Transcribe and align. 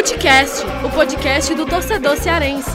Futecast, 0.00 0.64
o 0.82 0.90
podcast 0.90 1.54
do 1.54 1.66
torcedor 1.66 2.16
cearense. 2.16 2.70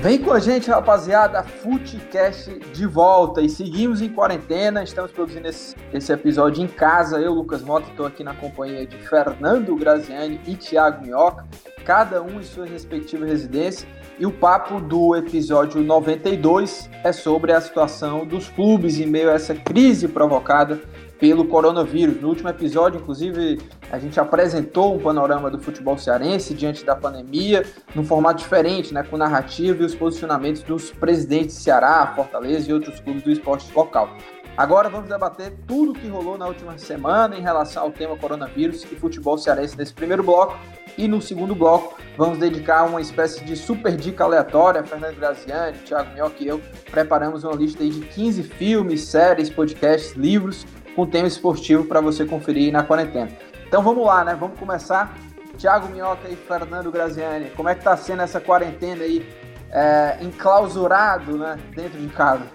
Vem 0.00 0.18
com 0.20 0.32
a 0.32 0.40
gente, 0.40 0.70
rapaziada, 0.70 1.42
Futecast 1.42 2.58
de 2.72 2.86
volta 2.86 3.42
e 3.42 3.48
seguimos 3.50 4.00
em 4.00 4.08
quarentena. 4.08 4.82
Estamos 4.82 5.12
produzindo 5.12 5.48
esse, 5.48 5.76
esse 5.92 6.10
episódio 6.10 6.64
em 6.64 6.66
casa. 6.66 7.20
Eu, 7.20 7.34
Lucas 7.34 7.60
Mota, 7.60 7.90
estou 7.90 8.06
aqui 8.06 8.24
na 8.24 8.32
companhia 8.32 8.86
de 8.86 8.96
Fernando 8.96 9.76
Graziani 9.76 10.40
e 10.46 10.54
Thiago 10.54 11.04
Minhoca, 11.04 11.44
cada 11.84 12.22
um 12.22 12.40
em 12.40 12.42
sua 12.42 12.64
respectiva 12.64 13.26
residência. 13.26 13.86
E 14.18 14.24
o 14.24 14.32
papo 14.32 14.80
do 14.80 15.14
episódio 15.14 15.82
92 15.82 16.88
é 17.04 17.12
sobre 17.12 17.52
a 17.52 17.60
situação 17.60 18.24
dos 18.24 18.48
clubes 18.48 18.98
em 18.98 19.06
meio 19.06 19.30
a 19.30 19.34
essa 19.34 19.54
crise 19.54 20.08
provocada 20.08 20.80
pelo 21.18 21.46
coronavírus. 21.46 22.20
No 22.20 22.28
último 22.28 22.48
episódio, 22.48 23.00
inclusive, 23.00 23.60
a 23.90 23.98
gente 23.98 24.18
apresentou 24.20 24.94
um 24.94 24.98
panorama 24.98 25.50
do 25.50 25.58
futebol 25.58 25.98
cearense 25.98 26.54
diante 26.54 26.84
da 26.84 26.94
pandemia, 26.94 27.66
num 27.94 28.04
formato 28.04 28.38
diferente, 28.38 28.94
né, 28.94 29.02
com 29.02 29.16
narrativa 29.16 29.82
e 29.82 29.86
os 29.86 29.94
posicionamentos 29.94 30.62
dos 30.62 30.90
presidentes 30.90 31.56
de 31.56 31.62
Ceará, 31.62 32.12
Fortaleza 32.14 32.70
e 32.70 32.72
outros 32.72 33.00
clubes 33.00 33.22
do 33.22 33.30
esporte 33.30 33.70
local. 33.74 34.08
Agora 34.56 34.88
vamos 34.88 35.08
debater 35.08 35.52
tudo 35.68 35.92
o 35.92 35.94
que 35.94 36.08
rolou 36.08 36.36
na 36.36 36.48
última 36.48 36.76
semana 36.78 37.36
em 37.36 37.40
relação 37.40 37.84
ao 37.84 37.92
tema 37.92 38.16
coronavírus 38.16 38.82
e 38.82 38.96
futebol 38.96 39.38
cearense 39.38 39.78
nesse 39.78 39.94
primeiro 39.94 40.22
bloco. 40.24 40.58
E 40.96 41.06
no 41.06 41.22
segundo 41.22 41.54
bloco, 41.54 41.96
vamos 42.16 42.38
dedicar 42.38 42.82
uma 42.84 43.00
espécie 43.00 43.44
de 43.44 43.54
super 43.54 43.94
dica 43.94 44.24
aleatória. 44.24 44.82
Fernando 44.82 45.14
Graziani, 45.14 45.78
Thiago 45.78 46.12
Minhoca 46.12 46.34
e 46.40 46.48
eu 46.48 46.60
preparamos 46.90 47.44
uma 47.44 47.54
lista 47.54 47.84
de 47.84 48.00
15 48.00 48.42
filmes, 48.42 49.02
séries, 49.04 49.48
podcasts, 49.48 50.14
livros 50.16 50.66
com 50.98 51.06
tema 51.06 51.28
esportivo 51.28 51.84
para 51.84 52.00
você 52.00 52.26
conferir 52.26 52.72
na 52.72 52.82
quarentena. 52.82 53.30
Então 53.68 53.80
vamos 53.84 54.04
lá, 54.04 54.24
né? 54.24 54.34
Vamos 54.34 54.58
começar. 54.58 55.16
Thiago 55.56 55.86
Minhoca 55.86 56.28
e 56.28 56.34
Fernando 56.34 56.90
Graziani, 56.90 57.50
como 57.50 57.68
é 57.68 57.76
que 57.76 57.84
tá 57.84 57.96
sendo 57.96 58.22
essa 58.22 58.40
quarentena 58.40 59.04
aí, 59.04 59.24
é, 59.70 60.18
enclausurado, 60.20 61.38
né, 61.38 61.56
dentro 61.70 62.00
de 62.00 62.08
casa? 62.08 62.48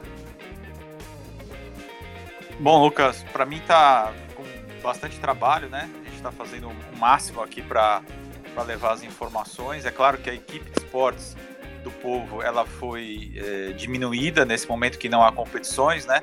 Bom, 2.59 2.83
Lucas, 2.83 3.23
para 3.31 3.45
mim 3.45 3.61
tá 3.65 4.11
com 4.35 4.43
bastante 4.81 5.17
trabalho, 5.21 5.69
né? 5.69 5.89
A 6.01 6.03
gente 6.03 6.15
está 6.15 6.31
fazendo 6.31 6.67
o 6.67 6.97
máximo 6.97 7.41
aqui 7.41 7.61
para 7.61 8.01
levar 8.67 8.91
as 8.91 9.03
informações. 9.03 9.85
É 9.85 9.91
claro 9.91 10.17
que 10.17 10.29
a 10.29 10.33
equipe 10.33 10.69
de 10.69 10.79
esportes 10.79 11.37
do 11.81 11.91
povo 11.91 12.41
ela 12.41 12.65
foi 12.65 13.31
é, 13.37 13.71
diminuída 13.71 14.43
nesse 14.43 14.67
momento 14.67 14.97
que 14.97 15.07
não 15.07 15.23
há 15.23 15.31
competições, 15.31 16.05
né? 16.05 16.21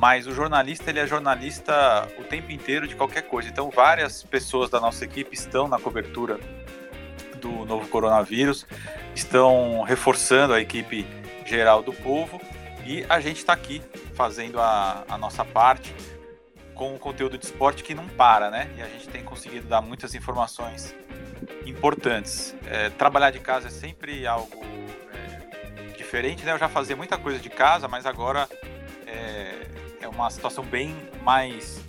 Mas 0.00 0.26
o 0.26 0.32
jornalista 0.32 0.88
ele 0.88 0.98
é 0.98 1.06
jornalista 1.06 2.08
o 2.18 2.24
tempo 2.24 2.50
inteiro 2.50 2.88
de 2.88 2.96
qualquer 2.96 3.20
coisa. 3.20 3.50
Então 3.50 3.68
várias 3.68 4.22
pessoas 4.22 4.70
da 4.70 4.80
nossa 4.80 5.04
equipe 5.04 5.34
estão 5.34 5.68
na 5.68 5.78
cobertura 5.78 6.40
do 7.38 7.66
novo 7.66 7.86
coronavírus, 7.86 8.66
estão 9.14 9.82
reforçando 9.82 10.54
a 10.54 10.60
equipe 10.60 11.06
geral 11.44 11.82
do 11.82 11.92
povo 11.92 12.40
e 12.86 13.04
a 13.10 13.20
gente 13.20 13.36
está 13.36 13.52
aqui 13.52 13.82
fazendo 14.14 14.58
a, 14.58 15.04
a 15.06 15.18
nossa 15.18 15.44
parte 15.44 15.94
com 16.74 16.94
o 16.94 16.98
conteúdo 16.98 17.36
de 17.36 17.44
esporte 17.44 17.84
que 17.84 17.94
não 17.94 18.08
para, 18.08 18.50
né? 18.50 18.70
E 18.78 18.82
a 18.82 18.86
gente 18.86 19.06
tem 19.06 19.22
conseguido 19.22 19.68
dar 19.68 19.82
muitas 19.82 20.14
informações 20.14 20.94
importantes. 21.66 22.56
É, 22.66 22.88
trabalhar 22.88 23.32
de 23.32 23.38
casa 23.38 23.68
é 23.68 23.70
sempre 23.70 24.26
algo 24.26 24.64
é, 25.12 25.92
diferente, 25.92 26.42
né? 26.42 26.52
Eu 26.52 26.58
já 26.58 26.70
fazia 26.70 26.96
muita 26.96 27.18
coisa 27.18 27.38
de 27.38 27.50
casa, 27.50 27.86
mas 27.86 28.06
agora 28.06 28.48
é, 29.06 29.80
uma 30.10 30.30
situação 30.30 30.64
bem 30.64 30.94
mais 31.22 31.82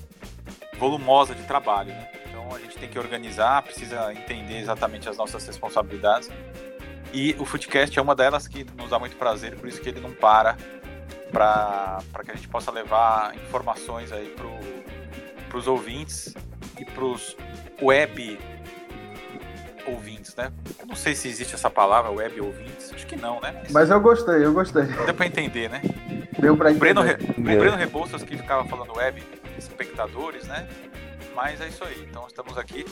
volumosa 0.77 1.35
de 1.35 1.43
trabalho, 1.43 1.93
né? 1.93 2.09
Então 2.27 2.55
a 2.55 2.59
gente 2.59 2.77
tem 2.77 2.89
que 2.89 2.97
organizar, 2.97 3.61
precisa 3.61 4.13
entender 4.13 4.59
exatamente 4.59 5.09
as 5.09 5.17
nossas 5.17 5.45
responsabilidades. 5.45 6.29
E 7.13 7.35
o 7.37 7.45
Footcast 7.45 7.97
é 7.97 8.01
uma 8.01 8.15
delas 8.15 8.47
que 8.47 8.63
nos 8.75 8.89
dá 8.89 8.97
muito 8.97 9.15
prazer, 9.17 9.55
por 9.55 9.67
isso 9.67 9.81
que 9.81 9.89
ele 9.89 9.99
não 9.99 10.13
para 10.13 10.55
para 11.31 12.01
que 12.25 12.31
a 12.31 12.35
gente 12.35 12.47
possa 12.49 12.71
levar 12.71 13.33
informações 13.35 14.11
aí 14.11 14.35
para 15.49 15.57
os 15.57 15.65
ouvintes 15.67 16.33
e 16.77 16.83
para 16.83 17.05
os 17.05 17.37
web 17.81 18.37
ouvintes, 19.85 20.35
né? 20.35 20.51
não 20.87 20.95
sei 20.95 21.15
se 21.15 21.27
existe 21.27 21.55
essa 21.55 21.69
palavra, 21.69 22.11
web 22.11 22.41
ouvintes, 22.41 22.91
acho 22.93 23.05
que 23.07 23.15
não, 23.15 23.39
né? 23.39 23.51
Mas, 23.63 23.71
Mas 23.71 23.89
eu 23.89 23.99
gostei, 23.99 24.45
eu 24.45 24.53
gostei. 24.53 24.83
Deu 24.83 25.13
para 25.13 25.25
entender, 25.25 25.69
né? 25.69 25.81
Deu 26.39 26.55
para 26.57 26.71
entender. 26.71 26.93
Breno, 26.93 27.01
o 27.37 27.41
Breno 27.41 27.77
Rebouças 27.77 28.23
que 28.23 28.37
ficava 28.37 28.65
falando 28.65 28.95
web 28.95 29.23
espectadores, 29.57 30.47
né? 30.47 30.67
Mas 31.35 31.61
é 31.61 31.67
isso 31.67 31.83
aí, 31.83 32.05
então 32.09 32.25
estamos 32.27 32.57
aqui. 32.57 32.85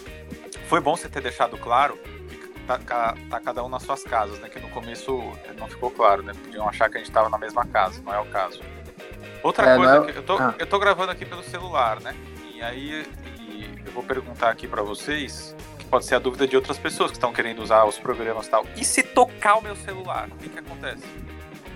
Foi 0.68 0.80
bom 0.80 0.96
você 0.96 1.10
ter 1.10 1.22
deixado 1.22 1.58
claro 1.58 1.98
que 1.98 2.38
tá, 2.66 3.16
tá 3.30 3.40
cada 3.40 3.64
um 3.64 3.70
nas 3.70 3.84
suas 3.84 4.04
casas, 4.04 4.40
né? 4.40 4.50
Que 4.50 4.60
no 4.60 4.70
começo 4.70 5.22
não 5.58 5.68
ficou 5.68 5.92
claro, 5.92 6.24
né? 6.24 6.34
Podiam 6.46 6.68
achar 6.68 6.90
que 6.90 6.98
a 6.98 7.00
gente 7.00 7.10
estava 7.10 7.30
na 7.30 7.38
mesma 7.38 7.66
casa, 7.66 8.02
não 8.02 8.14
é 8.14 8.20
o 8.20 8.26
caso. 8.26 8.62
Outra 9.44 9.72
é, 9.72 9.76
coisa, 9.76 10.12
é... 10.12 10.18
eu, 10.18 10.24
tô, 10.24 10.38
ah. 10.38 10.56
eu 10.58 10.68
tô 10.68 10.80
gravando 10.80 11.12
aqui 11.12 11.26
pelo 11.26 11.44
celular, 11.44 12.00
né? 12.02 12.16
E 12.54 12.62
aí 12.62 13.06
e 13.40 13.70
eu 13.86 13.92
vou 13.92 14.04
perguntar 14.04 14.50
aqui 14.50 14.68
para 14.68 14.82
vocês 14.82 15.56
pode 15.90 16.06
ser 16.06 16.16
a 16.16 16.20
dúvida 16.20 16.48
de 16.48 16.56
outras 16.56 16.78
pessoas 16.78 17.12
que 17.12 17.18
estão 17.18 17.34
querendo 17.34 17.62
usar 17.62 17.84
os 17.86 17.98
programas 17.98 18.48
e 18.48 18.50
tal. 18.50 18.66
E 18.76 18.86
se 18.86 19.04
tocar 19.04 19.56
o 19.56 19.62
meu 19.62 19.76
celular, 19.76 20.30
o 20.32 20.36
que, 20.36 20.50
que 20.50 20.60
acontece? 20.60 21.04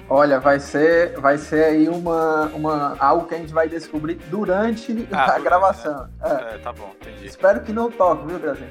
Olha, 0.09 0.39
vai 0.39 0.59
ser, 0.59 1.19
vai 1.19 1.37
ser 1.37 1.63
aí 1.63 1.87
uma, 1.87 2.47
uma, 2.47 2.95
algo 2.99 3.27
que 3.27 3.35
a 3.35 3.37
gente 3.37 3.53
vai 3.53 3.67
descobrir 3.67 4.15
durante 4.27 5.07
ah, 5.11 5.23
a 5.23 5.25
durante, 5.25 5.43
gravação. 5.43 6.03
Né? 6.03 6.49
É. 6.51 6.55
é. 6.55 6.57
tá 6.59 6.73
bom, 6.73 6.93
entendi. 7.01 7.25
Espero 7.25 7.61
que 7.61 7.71
não 7.71 7.89
toque, 7.89 8.27
viu, 8.27 8.37
Brasil? 8.37 8.67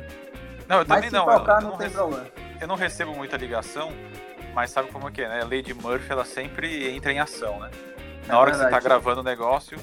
Não, 0.69 0.79
eu 0.79 0.85
também 0.85 1.03
mas 1.03 1.11
se 1.11 1.17
não. 1.17 1.25
tocar, 1.25 1.63
eu, 1.63 1.69
não, 1.69 1.77
tem 1.77 1.91
problema. 1.91 2.27
Eu 2.61 2.69
não 2.69 2.77
recebo 2.77 3.15
muita 3.15 3.37
ligação, 3.37 3.93
mas 4.55 4.71
sabe 4.71 4.91
como 4.91 5.09
é 5.09 5.11
que 5.11 5.23
é, 5.23 5.29
né? 5.29 5.41
A 5.43 5.45
Lady 5.45 5.75
Murphy, 5.75 6.13
ela 6.13 6.25
sempre 6.25 6.95
entra 6.95 7.13
em 7.13 7.19
ação, 7.19 7.59
né? 7.59 7.71
Na 8.27 8.35
é 8.35 8.37
hora 8.37 8.51
verdade. 8.51 8.71
que 8.71 8.77
você 8.77 8.83
tá 8.83 8.89
gravando 8.89 9.21
o 9.21 9.25
negócio, 9.25 9.79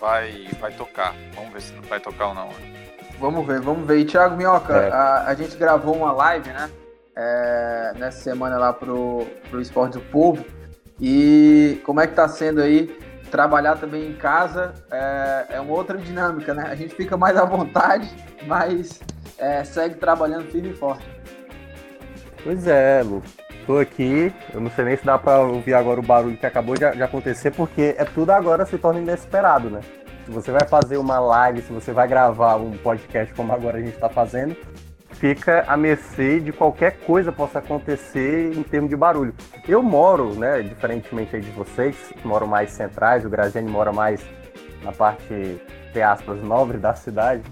vai, 0.00 0.48
vai 0.60 0.72
tocar. 0.72 1.14
Vamos 1.34 1.52
ver 1.52 1.60
se 1.60 1.72
não 1.74 1.82
vai 1.82 2.00
tocar 2.00 2.28
ou 2.28 2.34
não. 2.34 2.48
Né? 2.48 2.85
Vamos 3.18 3.46
ver, 3.46 3.60
vamos 3.60 3.86
ver. 3.86 3.98
E 3.98 4.04
Thiago 4.04 4.36
Minhoca, 4.36 4.74
é. 4.74 4.90
a, 4.90 5.24
a, 5.26 5.34
gente 5.34 5.56
gravou 5.56 5.96
uma 5.96 6.12
live, 6.12 6.48
né? 6.50 6.70
É, 7.16 7.92
nessa 7.96 8.20
semana 8.20 8.58
lá 8.58 8.72
pro, 8.72 9.26
pro 9.50 9.60
Esporte 9.60 9.94
do 9.94 10.00
Povo. 10.00 10.44
E 11.00 11.80
como 11.84 12.00
é 12.00 12.06
que 12.06 12.14
tá 12.14 12.28
sendo 12.28 12.60
aí 12.60 12.86
trabalhar 13.30 13.76
também 13.76 14.10
em 14.10 14.14
casa? 14.14 14.74
É, 14.90 15.46
é 15.50 15.60
uma 15.60 15.74
outra 15.74 15.96
dinâmica, 15.96 16.52
né? 16.52 16.66
A 16.68 16.74
gente 16.74 16.94
fica 16.94 17.16
mais 17.16 17.36
à 17.36 17.44
vontade, 17.44 18.08
mas 18.46 19.00
é, 19.38 19.64
segue 19.64 19.96
trabalhando 19.96 20.50
firme 20.50 20.70
e 20.70 20.74
forte. 20.74 21.06
Pois 22.42 22.66
é, 22.66 23.02
Lu. 23.02 23.22
Tô 23.66 23.78
aqui, 23.78 24.32
eu 24.54 24.60
não 24.60 24.70
sei 24.70 24.84
nem 24.84 24.96
se 24.96 25.04
dá 25.04 25.18
para 25.18 25.40
ouvir 25.40 25.74
agora 25.74 25.98
o 25.98 26.02
barulho 26.02 26.36
que 26.36 26.46
acabou 26.46 26.76
de, 26.76 26.88
de 26.88 27.02
acontecer, 27.02 27.50
porque 27.50 27.96
é 27.98 28.04
tudo 28.04 28.30
agora 28.30 28.64
se 28.64 28.78
torna 28.78 29.00
inesperado, 29.00 29.68
né? 29.68 29.80
Se 30.26 30.32
você 30.32 30.50
vai 30.50 30.66
fazer 30.66 30.96
uma 30.96 31.20
live, 31.20 31.62
se 31.62 31.72
você 31.72 31.92
vai 31.92 32.08
gravar 32.08 32.56
um 32.56 32.72
podcast 32.72 33.32
como 33.32 33.52
agora 33.52 33.78
a 33.78 33.80
gente 33.80 33.94
está 33.94 34.08
fazendo, 34.08 34.56
fica 35.12 35.64
à 35.68 35.76
mercê 35.76 36.40
de 36.40 36.52
qualquer 36.52 36.98
coisa 36.98 37.30
possa 37.30 37.60
acontecer 37.60 38.52
em 38.52 38.62
termos 38.64 38.90
de 38.90 38.96
barulho. 38.96 39.32
Eu 39.68 39.84
moro, 39.84 40.34
né, 40.34 40.62
diferentemente 40.62 41.40
de 41.40 41.50
vocês, 41.52 41.96
que 42.20 42.26
moram 42.26 42.48
mais 42.48 42.72
centrais, 42.72 43.24
o 43.24 43.30
Graziani 43.30 43.70
mora 43.70 43.92
mais 43.92 44.20
na 44.82 44.90
parte, 44.90 45.60
entre 45.88 46.02
aspas, 46.02 46.42
nobre 46.42 46.76
da 46.76 46.92
cidade. 46.92 47.44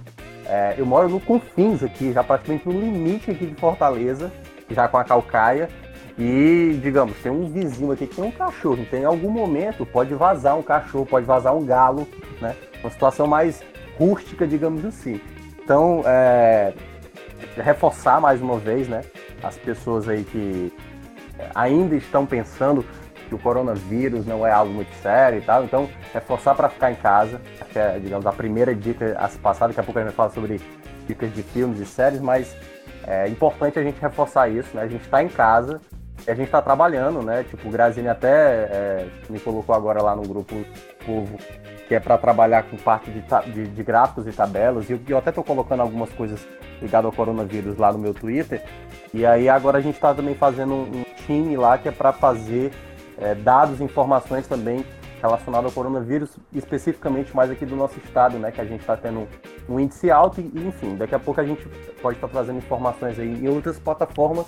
É, 0.44 0.74
eu 0.76 0.84
moro 0.84 1.08
no 1.08 1.20
confins 1.20 1.80
aqui, 1.80 2.12
já 2.12 2.24
praticamente 2.24 2.68
no 2.68 2.78
limite 2.78 3.30
aqui 3.30 3.46
de 3.46 3.54
Fortaleza, 3.54 4.32
já 4.68 4.88
com 4.88 4.98
a 4.98 5.04
Calcaia. 5.04 5.68
E, 6.16 6.78
digamos, 6.80 7.16
tem 7.18 7.32
um 7.32 7.50
vizinho 7.50 7.90
aqui 7.90 8.06
que 8.06 8.14
tem 8.14 8.24
um 8.24 8.30
cachorro. 8.30 8.78
Então, 8.80 8.98
em 8.98 9.04
algum 9.04 9.30
momento, 9.30 9.84
pode 9.84 10.14
vazar 10.14 10.56
um 10.56 10.62
cachorro, 10.62 11.04
pode 11.04 11.26
vazar 11.26 11.54
um 11.54 11.64
galo, 11.64 12.06
né? 12.40 12.54
Uma 12.80 12.90
situação 12.90 13.26
mais 13.26 13.62
rústica, 13.98 14.46
digamos 14.46 14.84
assim. 14.84 15.20
Então, 15.62 16.02
é, 16.06 16.72
reforçar 17.56 18.20
mais 18.20 18.40
uma 18.40 18.58
vez, 18.58 18.86
né? 18.86 19.02
As 19.42 19.56
pessoas 19.56 20.08
aí 20.08 20.22
que 20.24 20.72
ainda 21.54 21.96
estão 21.96 22.24
pensando 22.24 22.84
que 23.28 23.34
o 23.34 23.38
coronavírus 23.38 24.24
não 24.24 24.46
é 24.46 24.52
algo 24.52 24.72
muito 24.72 24.94
sério 25.02 25.38
e 25.38 25.42
tal. 25.42 25.64
Então, 25.64 25.88
reforçar 26.12 26.54
para 26.54 26.68
ficar 26.68 26.92
em 26.92 26.96
casa. 26.96 27.40
Que 27.72 27.78
é, 27.78 27.98
digamos, 27.98 28.24
a 28.24 28.32
primeira 28.32 28.72
dica 28.72 29.16
a 29.18 29.28
se 29.28 29.38
passar. 29.38 29.66
Daqui 29.66 29.80
a 29.80 29.82
pouco 29.82 29.98
a 29.98 30.02
gente 30.02 30.14
vai 30.14 30.16
falar 30.16 30.30
sobre 30.30 30.60
dicas 31.08 31.34
de 31.34 31.42
filmes 31.42 31.80
e 31.80 31.86
séries, 31.86 32.20
mas 32.20 32.54
é 33.06 33.28
importante 33.28 33.78
a 33.78 33.82
gente 33.82 34.00
reforçar 34.00 34.48
isso, 34.48 34.76
né? 34.76 34.82
A 34.82 34.88
gente 34.88 35.02
está 35.02 35.22
em 35.22 35.28
casa, 35.28 35.80
a 36.26 36.34
gente 36.34 36.46
está 36.46 36.62
trabalhando, 36.62 37.22
né? 37.22 37.44
Tipo, 37.44 37.68
o 37.68 37.70
Grazini 37.70 38.08
até 38.08 38.28
é, 38.28 39.08
me 39.28 39.38
colocou 39.38 39.74
agora 39.74 40.02
lá 40.02 40.16
no 40.16 40.22
grupo 40.22 40.54
Povo, 41.04 41.38
que 41.86 41.94
é 41.94 42.00
para 42.00 42.16
trabalhar 42.16 42.62
com 42.64 42.76
parte 42.78 43.10
de, 43.10 43.22
de, 43.52 43.66
de, 43.66 43.82
gráficos 43.82 44.26
e 44.26 44.32
tabelas. 44.32 44.88
E 44.88 44.98
eu, 45.06 45.18
até 45.18 45.28
estou 45.28 45.44
colocando 45.44 45.80
algumas 45.80 46.10
coisas 46.10 46.46
ligadas 46.80 47.06
ao 47.06 47.12
coronavírus 47.12 47.76
lá 47.76 47.92
no 47.92 47.98
meu 47.98 48.14
Twitter. 48.14 48.64
E 49.12 49.26
aí 49.26 49.48
agora 49.48 49.78
a 49.78 49.80
gente 49.80 49.96
está 49.96 50.14
também 50.14 50.34
fazendo 50.34 50.72
um, 50.72 51.00
um, 51.00 51.04
time 51.26 51.56
lá 51.56 51.76
que 51.76 51.88
é 51.88 51.92
para 51.92 52.12
fazer 52.12 52.72
é, 53.18 53.34
dados 53.34 53.80
e 53.80 53.84
informações 53.84 54.46
também 54.46 54.84
relacionado 55.20 55.66
ao 55.66 55.72
coronavírus, 55.72 56.36
especificamente 56.52 57.34
mais 57.34 57.50
aqui 57.50 57.64
do 57.64 57.76
nosso 57.76 57.98
estado, 57.98 58.38
né? 58.38 58.50
Que 58.50 58.60
a 58.60 58.64
gente 58.64 58.80
está 58.80 58.96
tendo 58.96 59.28
um 59.68 59.78
índice 59.78 60.10
alto 60.10 60.40
e, 60.40 60.66
enfim, 60.66 60.96
daqui 60.96 61.14
a 61.14 61.18
pouco 61.18 61.40
a 61.40 61.44
gente 61.44 61.66
pode 62.02 62.16
estar 62.16 62.28
tá 62.28 62.32
trazendo 62.32 62.58
informações 62.58 63.18
aí 63.18 63.28
em 63.28 63.48
outras 63.48 63.78
plataformas. 63.78 64.46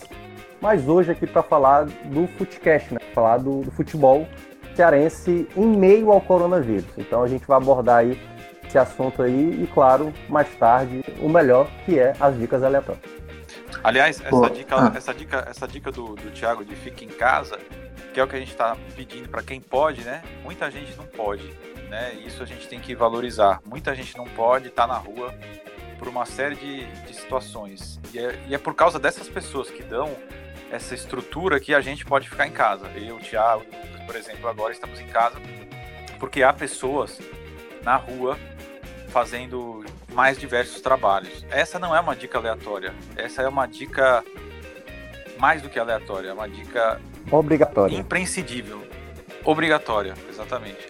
Mas 0.61 0.89
hoje 0.89 1.11
aqui 1.11 1.27
para 1.27 1.43
falar 1.43 1.85
do 1.85 2.27
Footcast, 2.39 2.95
né? 2.95 3.01
Falar 3.15 3.39
do, 3.39 3.63
do 3.63 3.71
futebol 3.71 4.27
cearense 4.75 5.49
em 5.57 5.67
meio 5.67 6.11
ao 6.13 6.21
coronavírus. 6.21 6.87
Então 6.99 7.23
a 7.23 7.29
gente 7.29 7.47
vai 7.47 7.57
abordar 7.57 7.99
aí 7.99 8.21
esse 8.67 8.79
assunto 8.79 9.23
aí 9.23 9.63
e, 9.63 9.67
claro, 9.73 10.13
mais 10.29 10.49
tarde, 10.57 11.03
o 11.21 11.29
melhor, 11.29 11.69
que 11.85 11.99
é 11.99 12.15
as 12.21 12.39
dicas 12.39 12.63
aleatórias. 12.63 13.03
Aliás, 13.83 14.21
essa 14.21 14.51
dica, 14.51 14.77
ah. 14.77 14.93
essa 14.95 15.15
dica, 15.15 15.47
essa 15.49 15.69
dica 15.69 15.93
do, 15.93 16.15
do 16.15 16.31
Thiago 16.31 16.65
de 16.65 16.75
fique 16.75 17.05
em 17.05 17.09
casa, 17.09 17.59
que 18.13 18.21
é 18.21 18.25
o 18.25 18.27
que 18.27 18.37
a 18.37 18.39
gente 18.39 18.51
está 18.51 18.77
pedindo 18.95 19.29
para 19.29 19.43
quem 19.43 19.61
pode, 19.61 20.03
né? 20.03 20.23
Muita 20.43 20.71
gente 20.71 20.97
não 20.97 21.07
pode, 21.07 21.47
né? 21.89 22.15
Isso 22.27 22.43
a 22.43 22.47
gente 22.47 22.67
tem 22.69 22.81
que 22.81 22.95
valorizar. 22.95 23.61
Muita 23.65 23.95
gente 23.95 24.17
não 24.17 24.25
pode 24.25 24.69
estar 24.69 24.87
tá 24.87 24.95
na 24.95 24.99
rua 24.99 25.33
por 25.99 26.09
uma 26.09 26.27
série 26.27 26.57
de, 26.57 26.85
de 27.03 27.15
situações. 27.15 28.01
E 28.13 28.19
é, 28.19 28.39
e 28.49 28.55
é 28.55 28.59
por 28.59 28.75
causa 28.75 28.99
dessas 28.99 29.29
pessoas 29.29 29.71
que 29.71 29.83
dão 29.83 30.17
essa 30.77 30.95
estrutura 30.95 31.59
que 31.59 31.75
a 31.75 31.81
gente 31.81 32.05
pode 32.05 32.29
ficar 32.29 32.47
em 32.47 32.53
casa. 32.53 32.87
Eu, 32.95 33.17
o 33.17 33.19
Thiago, 33.19 33.65
por 34.07 34.15
exemplo, 34.15 34.49
agora 34.49 34.73
estamos 34.73 35.01
em 35.01 35.07
casa 35.07 35.41
porque 36.19 36.43
há 36.43 36.53
pessoas 36.53 37.21
na 37.83 37.97
rua 37.97 38.39
fazendo 39.09 39.85
mais 40.13 40.39
diversos 40.39 40.81
trabalhos. 40.81 41.45
Essa 41.51 41.79
não 41.79 41.95
é 41.95 42.01
uma 42.01 42.15
dica 42.15 42.39
aleatória. 42.39 42.95
Essa 43.17 43.43
é 43.43 43.49
uma 43.49 43.67
dica 43.67 44.25
mais 45.39 45.61
do 45.61 45.69
que 45.69 45.79
aleatória, 45.79 46.29
é 46.29 46.33
uma 46.33 46.49
dica 46.49 47.01
obrigatória. 47.31 47.97
Imprescindível. 47.97 48.87
Obrigatória, 49.45 50.15
exatamente. 50.29 50.89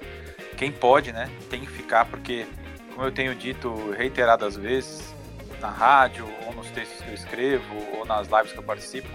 Quem 0.56 0.72
pode, 0.72 1.12
né, 1.12 1.30
tem 1.50 1.60
que 1.60 1.66
ficar 1.66 2.06
porque 2.06 2.46
como 2.94 3.06
eu 3.06 3.12
tenho 3.12 3.34
dito 3.34 3.90
reiteradas 3.90 4.56
vezes 4.56 5.14
na 5.60 5.68
rádio 5.68 6.26
ou 6.46 6.54
nos 6.54 6.70
textos 6.70 7.00
que 7.02 7.08
eu 7.08 7.14
escrevo 7.14 7.74
ou 7.98 8.06
nas 8.06 8.28
lives 8.28 8.52
que 8.52 8.58
eu 8.58 8.62
participo, 8.62 9.08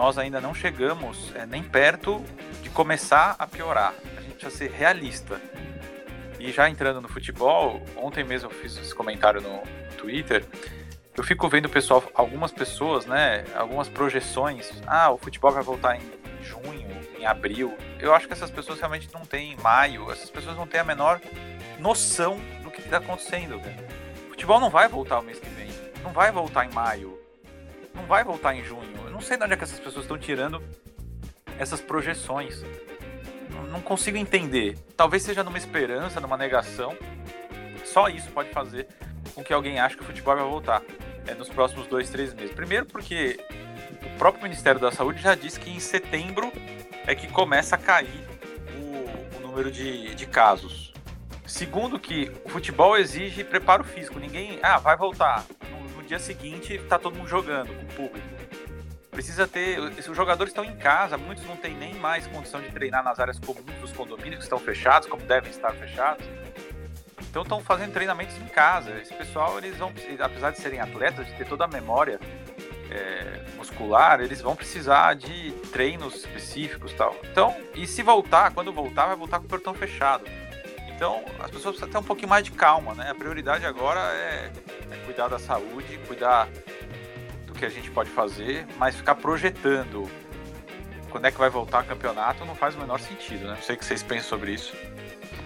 nós 0.00 0.16
ainda 0.16 0.40
não 0.40 0.54
chegamos 0.54 1.30
é, 1.36 1.44
nem 1.44 1.62
perto 1.62 2.24
de 2.62 2.70
começar 2.70 3.36
a 3.38 3.46
piorar. 3.46 3.92
A 4.16 4.22
gente 4.22 4.32
precisa 4.32 4.56
ser 4.56 4.70
realista. 4.70 5.38
E 6.38 6.50
já 6.50 6.70
entrando 6.70 7.02
no 7.02 7.08
futebol, 7.08 7.82
ontem 7.96 8.24
mesmo 8.24 8.48
eu 8.48 8.54
fiz 8.54 8.78
esse 8.78 8.94
comentário 8.94 9.42
no 9.42 9.62
Twitter. 9.98 10.42
Eu 11.14 11.22
fico 11.22 11.46
vendo 11.50 11.68
pessoal, 11.68 12.02
algumas 12.14 12.50
pessoas, 12.50 13.04
né, 13.04 13.44
algumas 13.54 13.90
projeções. 13.90 14.72
Ah, 14.86 15.10
o 15.10 15.18
futebol 15.18 15.52
vai 15.52 15.62
voltar 15.62 15.96
em 15.96 16.02
junho, 16.42 16.88
em 17.18 17.26
abril. 17.26 17.76
Eu 17.98 18.14
acho 18.14 18.26
que 18.26 18.32
essas 18.32 18.50
pessoas 18.50 18.78
realmente 18.78 19.06
não 19.12 19.26
têm 19.26 19.54
maio. 19.58 20.10
Essas 20.10 20.30
pessoas 20.30 20.56
não 20.56 20.66
têm 20.66 20.80
a 20.80 20.84
menor 20.84 21.20
noção 21.78 22.40
do 22.62 22.70
que 22.70 22.80
está 22.80 22.96
acontecendo. 22.96 23.60
O 24.26 24.30
futebol 24.30 24.58
não 24.58 24.70
vai 24.70 24.88
voltar 24.88 25.18
o 25.18 25.22
mês 25.22 25.38
que 25.38 25.50
vem. 25.50 25.68
Não 26.02 26.10
vai 26.10 26.32
voltar 26.32 26.64
em 26.64 26.72
maio. 26.72 27.19
Não 28.00 28.06
vai 28.06 28.24
voltar 28.24 28.54
em 28.54 28.64
junho. 28.64 28.90
Eu 29.04 29.10
não 29.10 29.20
sei 29.20 29.36
de 29.36 29.44
onde 29.44 29.52
é 29.52 29.56
que 29.56 29.64
essas 29.64 29.78
pessoas 29.78 30.04
estão 30.04 30.18
tirando 30.18 30.62
essas 31.58 31.80
projeções 31.80 32.64
não 33.70 33.80
consigo 33.80 34.18
entender. 34.18 34.76
Talvez 34.96 35.22
seja 35.22 35.42
numa 35.42 35.56
esperança, 35.56 36.20
numa 36.20 36.36
negação. 36.36 36.96
Só 37.84 38.08
isso 38.08 38.30
pode 38.30 38.50
fazer 38.50 38.86
com 39.34 39.42
que 39.42 39.52
alguém 39.52 39.80
ache 39.80 39.96
que 39.96 40.02
o 40.02 40.06
futebol 40.06 40.36
vai 40.36 40.44
voltar 40.44 40.82
é, 41.26 41.34
nos 41.34 41.48
próximos 41.48 41.86
dois, 41.86 42.10
três 42.10 42.34
meses. 42.34 42.52
Primeiro, 42.52 42.86
porque 42.86 43.40
o 44.04 44.18
próprio 44.18 44.42
Ministério 44.42 44.80
da 44.80 44.92
Saúde 44.92 45.22
já 45.22 45.34
disse 45.34 45.58
que 45.58 45.70
em 45.70 45.80
setembro 45.80 46.52
é 47.06 47.14
que 47.14 47.28
começa 47.28 47.76
a 47.76 47.78
cair 47.78 48.28
o, 48.76 49.36
o 49.36 49.40
número 49.40 49.70
de, 49.70 50.14
de 50.14 50.26
casos. 50.26 50.92
Segundo, 51.46 51.98
que 51.98 52.30
o 52.44 52.48
futebol 52.48 52.96
exige 52.96 53.42
preparo 53.42 53.82
físico. 53.82 54.18
Ninguém, 54.18 54.58
ah, 54.62 54.78
vai 54.78 54.96
voltar. 54.96 55.44
No 55.70 55.79
dia 56.10 56.18
seguinte, 56.18 56.74
está 56.74 56.98
todo 56.98 57.16
mundo 57.16 57.28
jogando 57.28 57.68
com 57.68 57.82
o 57.82 58.08
público 58.08 58.26
precisa 59.10 59.46
ter. 59.46 59.78
Os 59.80 60.16
jogadores 60.16 60.50
estão 60.50 60.64
em 60.64 60.76
casa, 60.76 61.18
muitos 61.18 61.44
não 61.44 61.56
têm 61.56 61.74
nem 61.74 61.94
mais 61.94 62.26
condição 62.28 62.60
de 62.60 62.70
treinar 62.70 63.04
nas 63.04 63.18
áreas 63.18 63.38
comuns 63.38 63.64
dos 63.80 63.92
condomínios 63.92 64.36
que 64.36 64.44
estão 64.44 64.58
fechados, 64.58 65.06
como 65.08 65.22
devem 65.24 65.50
estar 65.50 65.72
fechados. 65.72 66.24
Então 67.28 67.42
estão 67.42 67.60
fazendo 67.60 67.92
treinamentos 67.92 68.36
em 68.38 68.46
casa. 68.46 68.98
Esse 68.98 69.12
pessoal, 69.12 69.58
eles 69.58 69.76
vão, 69.76 69.92
apesar 70.20 70.52
de 70.52 70.58
serem 70.58 70.80
atletas, 70.80 71.26
de 71.26 71.34
ter 71.34 71.46
toda 71.46 71.64
a 71.64 71.68
memória 71.68 72.18
é, 72.90 73.44
muscular, 73.56 74.20
eles 74.20 74.40
vão 74.40 74.56
precisar 74.56 75.14
de 75.14 75.52
treinos 75.70 76.14
específicos 76.14 76.92
tal. 76.94 77.14
Então, 77.30 77.54
e 77.74 77.86
se 77.86 78.02
voltar, 78.02 78.54
quando 78.54 78.72
voltar, 78.72 79.06
vai 79.06 79.16
voltar 79.16 79.38
com 79.38 79.44
o 79.44 79.48
portão 79.48 79.74
fechado. 79.74 80.24
Então, 81.00 81.24
as 81.38 81.50
pessoas 81.50 81.76
precisam 81.76 81.88
ter 81.88 81.96
um 81.96 82.02
pouquinho 82.02 82.28
mais 82.28 82.44
de 82.44 82.50
calma, 82.50 82.92
né? 82.92 83.08
A 83.10 83.14
prioridade 83.14 83.64
agora 83.64 84.00
é, 84.12 84.50
é 84.90 84.96
cuidar 85.06 85.28
da 85.28 85.38
saúde, 85.38 85.98
cuidar 86.06 86.46
que 87.60 87.64
a 87.66 87.68
gente 87.68 87.90
pode 87.90 88.10
fazer, 88.10 88.66
mas 88.78 88.96
ficar 88.96 89.14
projetando 89.14 90.08
quando 91.10 91.26
é 91.26 91.30
que 91.30 91.38
vai 91.38 91.50
voltar 91.50 91.82
o 91.82 91.86
campeonato 91.86 92.44
não 92.44 92.54
faz 92.54 92.74
o 92.74 92.78
menor 92.78 92.98
sentido, 92.98 93.44
né? 93.44 93.54
Não 93.54 93.62
sei 93.62 93.76
o 93.76 93.78
que 93.78 93.84
vocês 93.84 94.02
pensam 94.02 94.28
sobre 94.28 94.52
isso. 94.52 94.74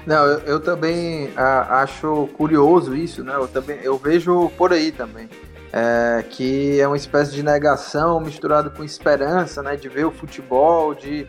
Não, 0.07 0.25
eu, 0.25 0.39
eu 0.41 0.61
também 0.61 1.33
a, 1.37 1.83
acho 1.83 2.29
curioso 2.37 2.95
isso, 2.95 3.25
né? 3.25 3.35
Eu 3.35 3.49
também 3.49 3.79
eu 3.83 3.99
vejo 3.99 4.51
por 4.57 4.73
aí 4.73 4.93
também. 4.93 5.29
É, 5.73 6.25
que 6.31 6.81
é 6.81 6.87
uma 6.87 6.97
espécie 6.97 7.33
de 7.33 7.43
negação 7.43 8.21
misturado 8.21 8.71
com 8.71 8.85
esperança, 8.85 9.63
né? 9.63 9.75
De 9.75 9.89
ver 9.89 10.05
o 10.05 10.13
futebol, 10.13 10.95
de 10.95 11.27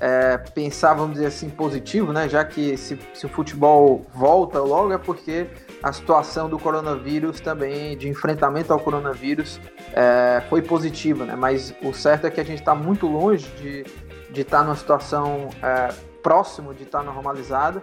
é, 0.00 0.38
pensar, 0.38 0.94
vamos 0.94 1.14
dizer 1.14 1.26
assim, 1.26 1.50
positivo, 1.50 2.12
né? 2.12 2.28
Já 2.28 2.44
que 2.44 2.76
se, 2.76 2.98
se 3.12 3.26
o 3.26 3.28
futebol 3.28 4.06
volta 4.14 4.58
logo 4.58 4.92
é 4.92 4.98
porque 4.98 5.46
a 5.82 5.92
situação 5.92 6.48
do 6.48 6.58
coronavírus 6.58 7.40
também, 7.40 7.96
de 7.96 8.08
enfrentamento 8.08 8.72
ao 8.72 8.80
coronavírus, 8.80 9.60
é, 9.92 10.42
foi 10.48 10.62
positiva, 10.62 11.26
né? 11.26 11.36
Mas 11.36 11.74
o 11.82 11.92
certo 11.92 12.26
é 12.26 12.30
que 12.30 12.40
a 12.40 12.44
gente 12.44 12.60
está 12.60 12.74
muito 12.74 13.06
longe 13.06 13.46
de 13.60 13.80
estar 13.80 14.32
de 14.32 14.44
tá 14.44 14.62
numa 14.62 14.76
situação 14.76 15.50
é, 15.62 15.92
próximo 16.22 16.72
de 16.72 16.84
estar 16.84 17.00
tá 17.00 17.04
normalizada 17.04 17.82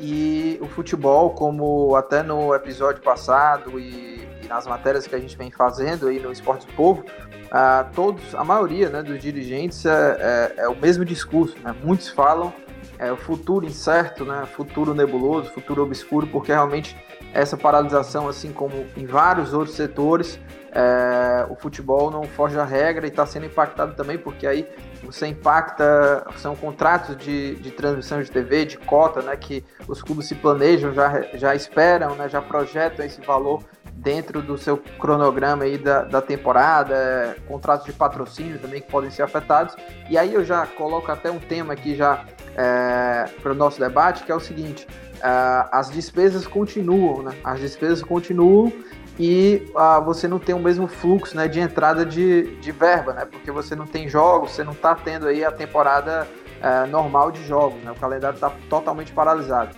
e 0.00 0.58
o 0.60 0.66
futebol, 0.66 1.30
como 1.30 1.94
até 1.96 2.22
no 2.22 2.54
episódio 2.54 3.02
passado 3.02 3.78
e, 3.78 4.23
nas 4.48 4.66
matérias 4.66 5.06
que 5.06 5.14
a 5.14 5.18
gente 5.18 5.36
vem 5.36 5.50
fazendo 5.50 6.08
aí 6.08 6.20
no 6.20 6.32
Esporte 6.32 6.66
do 6.66 6.72
Povo, 6.74 7.04
a 7.50 7.84
todos, 7.94 8.34
a 8.34 8.42
maioria 8.42 8.88
né, 8.88 9.02
dos 9.02 9.20
dirigentes 9.20 9.84
é, 9.86 10.52
é, 10.58 10.62
é 10.64 10.68
o 10.68 10.76
mesmo 10.76 11.04
discurso, 11.04 11.56
né? 11.62 11.74
Muitos 11.82 12.08
falam 12.08 12.52
é, 12.98 13.12
o 13.12 13.16
futuro 13.16 13.64
incerto, 13.66 14.24
né? 14.24 14.46
Futuro 14.46 14.94
nebuloso, 14.94 15.50
futuro 15.50 15.82
obscuro, 15.82 16.26
porque 16.26 16.52
realmente 16.52 16.96
essa 17.32 17.56
paralisação, 17.56 18.28
assim 18.28 18.52
como 18.52 18.86
em 18.96 19.06
vários 19.06 19.52
outros 19.52 19.76
setores, 19.76 20.38
é, 20.72 21.46
o 21.48 21.54
futebol 21.54 22.10
não 22.10 22.24
foge 22.24 22.54
da 22.54 22.64
regra 22.64 23.06
e 23.06 23.10
está 23.10 23.24
sendo 23.26 23.46
impactado 23.46 23.94
também, 23.94 24.18
porque 24.18 24.46
aí 24.46 24.68
você 25.02 25.26
impacta, 25.26 26.26
são 26.36 26.56
contratos 26.56 27.16
de, 27.16 27.54
de 27.56 27.70
transmissão 27.70 28.20
de 28.22 28.30
TV, 28.30 28.64
de 28.64 28.78
cota, 28.78 29.22
né, 29.22 29.36
que 29.36 29.64
os 29.86 30.02
clubes 30.02 30.26
se 30.26 30.34
planejam, 30.34 30.92
já, 30.92 31.22
já 31.34 31.54
esperam, 31.54 32.14
né, 32.16 32.28
já 32.28 32.40
projetam 32.40 33.04
esse 33.04 33.20
valor 33.20 33.62
dentro 33.96 34.42
do 34.42 34.58
seu 34.58 34.76
cronograma 34.98 35.64
aí 35.64 35.78
da, 35.78 36.02
da 36.02 36.20
temporada, 36.20 36.94
é, 36.94 37.36
contratos 37.48 37.86
de 37.86 37.92
patrocínio 37.92 38.58
também 38.58 38.80
que 38.80 38.90
podem 38.90 39.10
ser 39.10 39.22
afetados. 39.22 39.74
E 40.10 40.18
aí 40.18 40.34
eu 40.34 40.44
já 40.44 40.66
coloco 40.66 41.10
até 41.10 41.30
um 41.30 41.38
tema 41.38 41.72
aqui 41.72 41.94
já 41.94 42.24
é, 42.56 43.26
para 43.42 43.52
o 43.52 43.54
nosso 43.54 43.80
debate, 43.80 44.24
que 44.24 44.30
é 44.30 44.34
o 44.34 44.40
seguinte: 44.40 44.86
uh, 45.24 45.68
as 45.72 45.90
despesas 45.90 46.46
continuam, 46.46 47.22
né? 47.22 47.34
As 47.42 47.60
despesas 47.60 48.02
continuam 48.02 48.72
e 49.18 49.66
uh, 49.74 50.04
você 50.04 50.28
não 50.28 50.38
tem 50.38 50.54
o 50.54 50.58
mesmo 50.58 50.86
fluxo 50.86 51.36
né, 51.36 51.46
de 51.46 51.60
entrada 51.60 52.04
de, 52.04 52.56
de 52.56 52.72
verba, 52.72 53.12
né? 53.12 53.24
Porque 53.24 53.50
você 53.50 53.74
não 53.74 53.86
tem 53.86 54.08
jogos, 54.08 54.52
você 54.52 54.64
não 54.64 54.72
está 54.72 54.94
tendo 54.94 55.26
aí 55.26 55.44
a 55.44 55.50
temporada 55.50 56.26
uh, 56.60 56.86
normal 56.88 57.30
de 57.30 57.44
jogos, 57.46 57.82
né? 57.82 57.90
O 57.90 57.96
calendário 57.96 58.34
está 58.34 58.50
totalmente 58.68 59.12
paralisado. 59.12 59.74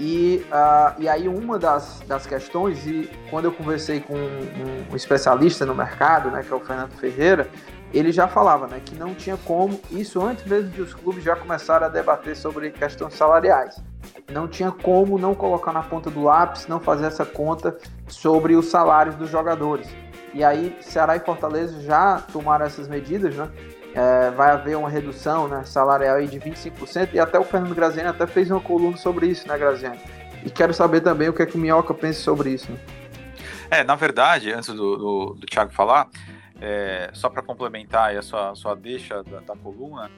E, 0.00 0.42
uh, 0.46 0.94
e 0.98 1.06
aí 1.06 1.28
uma 1.28 1.58
das, 1.58 2.00
das 2.06 2.26
questões, 2.26 2.86
e 2.86 3.10
quando 3.28 3.44
eu 3.44 3.52
conversei 3.52 4.00
com 4.00 4.14
um, 4.14 4.92
um, 4.92 4.96
especialista 4.96 5.66
no 5.66 5.74
mercado, 5.74 6.30
né, 6.30 6.42
que 6.42 6.50
é 6.50 6.56
o 6.56 6.60
Fernando 6.60 6.92
Ferreira, 6.92 7.46
ele 7.92 8.10
já 8.10 8.26
falava 8.26 8.66
né, 8.66 8.80
que 8.82 8.94
não 8.94 9.14
tinha 9.14 9.36
como, 9.36 9.78
isso 9.90 10.24
antes 10.24 10.46
mesmo 10.46 10.70
de 10.70 10.80
os 10.80 10.94
clubes 10.94 11.22
já 11.22 11.36
começarem 11.36 11.86
a 11.86 11.90
debater 11.90 12.34
sobre 12.34 12.70
questões 12.70 13.12
salariais 13.12 13.76
não 14.30 14.48
tinha 14.48 14.70
como 14.70 15.18
não 15.18 15.34
colocar 15.34 15.72
na 15.72 15.82
ponta 15.82 16.10
do 16.10 16.22
lápis, 16.22 16.66
não 16.66 16.80
fazer 16.80 17.06
essa 17.06 17.24
conta 17.24 17.76
sobre 18.08 18.54
os 18.54 18.66
salários 18.66 19.16
dos 19.16 19.28
jogadores. 19.28 19.88
E 20.32 20.44
aí, 20.44 20.76
Ceará 20.80 21.16
e 21.16 21.20
Fortaleza 21.20 21.80
já 21.82 22.20
tomaram 22.32 22.64
essas 22.64 22.86
medidas, 22.86 23.34
né? 23.34 23.50
É, 23.94 24.30
vai 24.30 24.50
haver 24.50 24.76
uma 24.76 24.88
redução 24.88 25.48
né, 25.48 25.64
salarial 25.64 26.16
aí 26.16 26.28
de 26.28 26.38
25%, 26.38 27.10
e 27.12 27.18
até 27.18 27.38
o 27.38 27.44
Fernando 27.44 27.74
Graziani 27.74 28.08
até 28.08 28.26
fez 28.26 28.50
uma 28.50 28.60
coluna 28.60 28.96
sobre 28.96 29.26
isso, 29.26 29.48
né, 29.48 29.58
Graziani? 29.58 29.98
E 30.44 30.50
quero 30.50 30.72
saber 30.72 31.00
também 31.00 31.28
o 31.28 31.32
que 31.32 31.42
é 31.42 31.46
que 31.46 31.56
o 31.56 31.58
Minhoca 31.58 31.92
pensa 31.92 32.20
sobre 32.20 32.50
isso. 32.50 32.70
Né? 32.70 32.78
É, 33.70 33.84
na 33.84 33.94
verdade, 33.94 34.52
antes 34.52 34.68
do, 34.68 34.96
do, 34.96 35.34
do 35.34 35.46
Thiago 35.46 35.72
falar, 35.72 36.08
é, 36.60 37.10
só 37.12 37.28
para 37.28 37.42
complementar 37.42 38.16
a 38.16 38.22
sua, 38.22 38.54
sua 38.54 38.74
deixa 38.74 39.22
da, 39.22 39.40
da 39.40 39.56
coluna, 39.56 40.10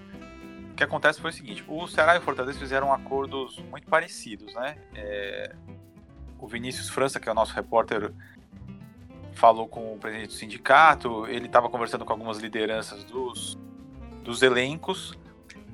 o 0.70 0.74
que 0.74 0.82
acontece 0.82 1.20
foi 1.20 1.30
o 1.30 1.32
seguinte: 1.32 1.64
o 1.68 1.86
Ceará 1.86 2.14
e 2.14 2.18
o 2.18 2.22
Fortaleza 2.22 2.58
fizeram 2.58 2.92
acordos 2.92 3.58
muito 3.70 3.86
parecidos, 3.86 4.54
né? 4.54 4.76
É, 4.94 5.54
o 6.38 6.48
Vinícius 6.48 6.88
França, 6.88 7.20
que 7.20 7.28
é 7.28 7.32
o 7.32 7.34
nosso 7.34 7.54
repórter, 7.54 8.12
falou 9.32 9.68
com 9.68 9.94
o 9.94 9.98
presidente 9.98 10.28
do 10.28 10.32
sindicato, 10.34 11.26
ele 11.26 11.46
estava 11.46 11.68
conversando 11.68 12.04
com 12.04 12.12
algumas 12.12 12.38
lideranças 12.38 13.04
dos, 13.04 13.58
dos 14.22 14.42
elencos 14.42 15.18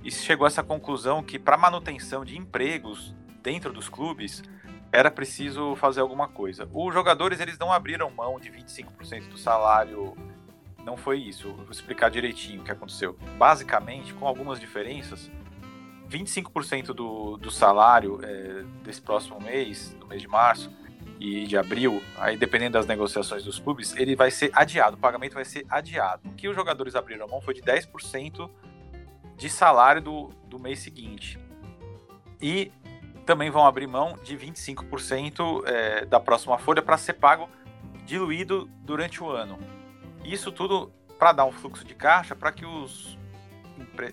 e 0.02 0.10
chegou 0.10 0.44
a 0.44 0.48
essa 0.48 0.62
conclusão 0.62 1.22
que 1.22 1.38
para 1.38 1.56
manutenção 1.56 2.24
de 2.24 2.36
empregos 2.36 3.14
dentro 3.42 3.72
dos 3.72 3.88
clubes 3.88 4.42
era 4.90 5.10
preciso 5.10 5.76
fazer 5.76 6.00
alguma 6.00 6.28
coisa. 6.28 6.68
Os 6.72 6.94
jogadores 6.94 7.40
eles 7.40 7.58
não 7.58 7.72
abriram 7.72 8.10
mão 8.10 8.40
de 8.40 8.50
25% 8.50 9.28
do 9.28 9.36
salário. 9.36 10.16
Não 10.84 10.96
foi 10.96 11.18
isso. 11.18 11.52
Vou 11.52 11.70
explicar 11.70 12.08
direitinho 12.08 12.62
o 12.62 12.64
que 12.64 12.70
aconteceu. 12.70 13.18
Basicamente, 13.36 14.14
com 14.14 14.26
algumas 14.26 14.58
diferenças, 14.58 15.30
25% 16.08 16.86
do, 16.94 17.36
do 17.36 17.50
salário 17.50 18.18
é, 18.22 18.64
desse 18.82 19.02
próximo 19.02 19.38
mês, 19.40 19.94
do 20.00 20.06
mês 20.06 20.22
de 20.22 20.28
março 20.28 20.70
e 21.20 21.46
de 21.46 21.56
abril, 21.56 22.02
aí 22.16 22.36
dependendo 22.36 22.74
das 22.74 22.86
negociações 22.86 23.42
dos 23.42 23.58
clubes, 23.58 23.94
ele 23.96 24.14
vai 24.14 24.30
ser 24.30 24.50
adiado, 24.52 24.96
o 24.96 25.00
pagamento 25.00 25.34
vai 25.34 25.44
ser 25.44 25.66
adiado. 25.68 26.28
O 26.28 26.32
que 26.32 26.48
os 26.48 26.54
jogadores 26.54 26.94
abriram 26.94 27.26
mão 27.26 27.40
foi 27.40 27.54
de 27.54 27.62
10% 27.62 28.48
de 29.36 29.50
salário 29.50 30.00
do, 30.00 30.28
do 30.44 30.58
mês 30.58 30.78
seguinte. 30.80 31.38
E 32.40 32.70
também 33.26 33.50
vão 33.50 33.66
abrir 33.66 33.86
mão 33.86 34.16
de 34.22 34.36
25% 34.36 35.62
é, 35.66 36.04
da 36.06 36.20
próxima 36.20 36.56
folha 36.58 36.80
para 36.80 36.96
ser 36.96 37.14
pago 37.14 37.48
diluído 38.06 38.70
durante 38.82 39.22
o 39.22 39.28
ano. 39.28 39.58
Isso 40.24 40.50
tudo 40.50 40.92
para 41.18 41.32
dar 41.32 41.44
um 41.44 41.52
fluxo 41.52 41.84
de 41.84 41.94
caixa 41.94 42.34
para 42.34 42.52
que 42.52 42.64
os 42.64 43.18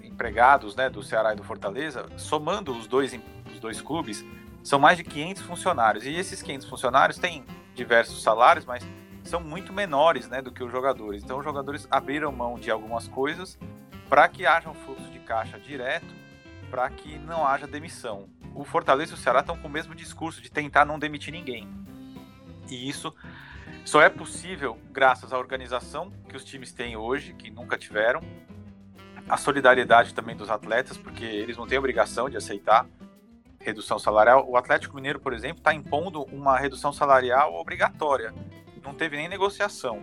empregados 0.04 0.76
né, 0.76 0.90
do 0.90 1.02
Ceará 1.02 1.34
e 1.34 1.36
do 1.36 1.44
Fortaleza, 1.44 2.06
somando 2.18 2.76
os 2.76 2.88
dois, 2.88 3.18
os 3.52 3.60
dois 3.60 3.82
clubes, 3.82 4.26
são 4.66 4.80
mais 4.80 4.98
de 4.98 5.04
500 5.04 5.44
funcionários. 5.44 6.06
E 6.06 6.14
esses 6.14 6.42
500 6.42 6.68
funcionários 6.68 7.18
têm 7.18 7.46
diversos 7.76 8.22
salários, 8.22 8.66
mas 8.66 8.84
são 9.24 9.40
muito 9.40 9.72
menores 9.72 10.28
né, 10.28 10.42
do 10.42 10.52
que 10.52 10.64
os 10.64 10.72
jogadores. 10.72 11.24
Então, 11.24 11.38
os 11.38 11.46
jogadores 11.46 11.88
abriram 11.90 12.32
mão 12.32 12.56
de 12.56 12.72
algumas 12.72 13.08
coisas 13.08 13.58
para 14.10 14.28
que 14.28 14.46
haja 14.46 14.70
um 14.70 14.74
fluxo 14.74 15.10
de 15.12 15.20
caixa 15.20 15.60
direto, 15.60 16.14
para 16.70 16.90
que 16.90 17.18
não 17.20 17.46
haja 17.48 17.66
demissão 17.66 18.28
o 18.56 18.64
Fortaleza 18.64 19.12
e 19.12 19.16
o 19.16 19.18
Ceará 19.18 19.42
estão 19.42 19.58
com 19.58 19.68
o 19.68 19.72
mesmo 19.72 19.94
discurso 19.94 20.42
de 20.42 20.50
tentar 20.50 20.86
não 20.86 20.98
demitir 20.98 21.32
ninguém. 21.32 21.68
E 22.70 22.90
isso 22.90 23.14
só 23.84 24.02
é 24.02 24.10
possível 24.10 24.80
graças 24.92 25.34
à 25.34 25.38
organização 25.38 26.12
que 26.28 26.38
os 26.38 26.46
times 26.46 26.72
têm 26.72 26.96
hoje, 26.96 27.34
que 27.34 27.52
nunca 27.52 27.78
tiveram, 27.78 28.22
a 29.28 29.38
solidariedade 29.38 30.14
também 30.14 30.36
dos 30.36 30.50
atletas, 30.50 30.98
porque 30.98 31.26
eles 31.26 31.58
não 31.58 31.68
têm 31.68 31.78
obrigação 31.78 32.30
de 32.30 32.38
aceitar 32.38 32.88
redução 33.66 33.98
salarial. 33.98 34.48
O 34.48 34.56
Atlético 34.56 34.96
Mineiro, 34.96 35.20
por 35.20 35.34
exemplo, 35.34 35.58
está 35.58 35.74
impondo 35.74 36.24
uma 36.32 36.58
redução 36.58 36.94
salarial 36.94 37.54
obrigatória. 37.56 38.34
Não 38.84 38.94
teve 38.94 39.18
nem 39.18 39.28
negociação. 39.28 40.00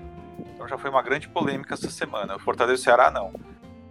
Então 0.54 0.66
já 0.66 0.76
foi 0.76 0.90
uma 0.90 1.02
grande 1.02 1.28
polêmica 1.28 1.74
essa 1.74 1.90
semana. 1.90 2.36
O 2.36 2.38
Fortaleza 2.40 2.80
e 2.80 2.80
o 2.80 2.84
Ceará 2.84 3.10
não. 3.10 3.32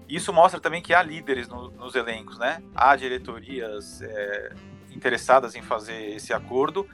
Isso 0.08 0.34
mostra 0.34 0.60
também 0.60 0.82
que 0.82 0.94
há 0.94 1.01
líderes 1.01 1.48
no, 1.48 1.72
nos 1.72 1.96
elencos, 1.96 2.38
né? 2.38 2.62
Há 2.75 2.96
diretorias 2.98 4.01
é, 4.01 4.54
interessadas 4.92 5.56
em 5.56 5.62
fazer 5.62 6.16
esse 6.16 6.34
acordo 6.34 6.86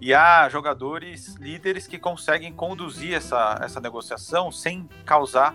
e 0.00 0.12
há 0.12 0.48
jogadores 0.48 1.34
líderes 1.36 1.86
que 1.86 1.98
conseguem 1.98 2.52
conduzir 2.52 3.14
essa, 3.14 3.58
essa 3.62 3.80
negociação 3.80 4.52
sem 4.52 4.88
causar 5.04 5.54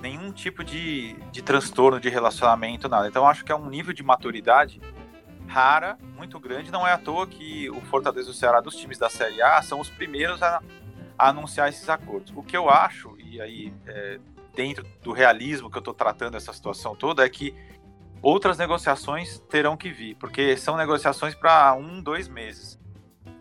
nenhum 0.00 0.32
tipo 0.32 0.62
de, 0.62 1.14
de 1.32 1.42
transtorno 1.42 2.00
de 2.00 2.08
relacionamento, 2.08 2.88
nada. 2.88 3.08
Então 3.08 3.26
acho 3.26 3.44
que 3.44 3.52
é 3.52 3.56
um 3.56 3.68
nível 3.68 3.92
de 3.92 4.02
maturidade 4.02 4.80
rara, 5.48 5.98
muito 6.16 6.38
grande. 6.38 6.70
Não 6.70 6.86
é 6.86 6.92
à 6.92 6.98
toa 6.98 7.26
que 7.26 7.68
o 7.70 7.80
Fortaleza 7.80 8.28
e 8.28 8.30
o 8.30 8.34
Ceará 8.34 8.60
dos 8.60 8.76
times 8.76 8.98
da 8.98 9.10
Série 9.10 9.42
A 9.42 9.60
são 9.62 9.80
os 9.80 9.88
primeiros 9.88 10.42
a, 10.42 10.62
a 11.18 11.30
anunciar 11.30 11.68
esses 11.68 11.88
acordos. 11.88 12.32
O 12.36 12.42
que 12.42 12.56
eu 12.56 12.68
acho, 12.68 13.16
e 13.18 13.40
aí 13.40 13.74
é, 13.86 14.20
dentro 14.54 14.86
do 15.02 15.12
realismo 15.12 15.70
que 15.70 15.76
eu 15.76 15.80
estou 15.80 15.94
tratando 15.94 16.36
essa 16.36 16.52
situação 16.52 16.94
toda, 16.94 17.24
é 17.24 17.28
que 17.28 17.54
outras 18.22 18.58
negociações 18.58 19.38
terão 19.48 19.76
que 19.76 19.90
vir, 19.90 20.14
porque 20.16 20.56
são 20.56 20.76
negociações 20.76 21.34
para 21.34 21.74
um, 21.74 22.00
dois 22.02 22.28
meses. 22.28 22.78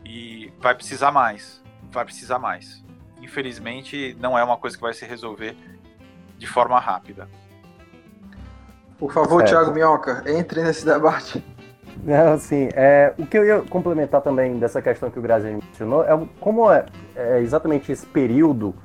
E 0.06 0.54
vai 0.60 0.74
precisar 0.74 1.12
mais. 1.12 1.62
Vai 1.92 2.06
precisar 2.06 2.40
mais. 2.40 2.84
Infelizmente, 3.22 4.16
não 4.20 4.38
é 4.38 4.44
uma 4.44 4.58
coisa 4.58 4.76
que 4.76 4.82
vai 4.82 4.94
se 4.94 5.06
resolver 5.06 5.56
de 6.38 6.48
forma 6.48 6.80
rápida. 6.80 7.28
Por 8.98 9.12
favor, 9.12 9.44
é, 9.44 9.46
Thiago 9.46 9.72
Minhoca, 9.72 10.24
entre 10.26 10.64
nesse 10.64 10.86
debate. 10.86 11.44
Não, 12.04 12.34
assim, 12.34 12.70
é, 12.74 13.14
o 13.18 13.26
que 13.26 13.38
eu 13.38 13.46
ia 13.46 13.62
complementar 13.62 14.22
também 14.22 14.58
dessa 14.58 14.82
questão 14.82 15.10
que 15.10 15.20
o 15.20 15.22
Graziani 15.22 15.62
mencionou 15.64 16.04
é 16.04 16.28
como 16.40 16.72
é, 16.72 16.86
é 17.16 17.42
exatamente 17.42 17.92
esse 17.92 18.06
período 18.06 18.76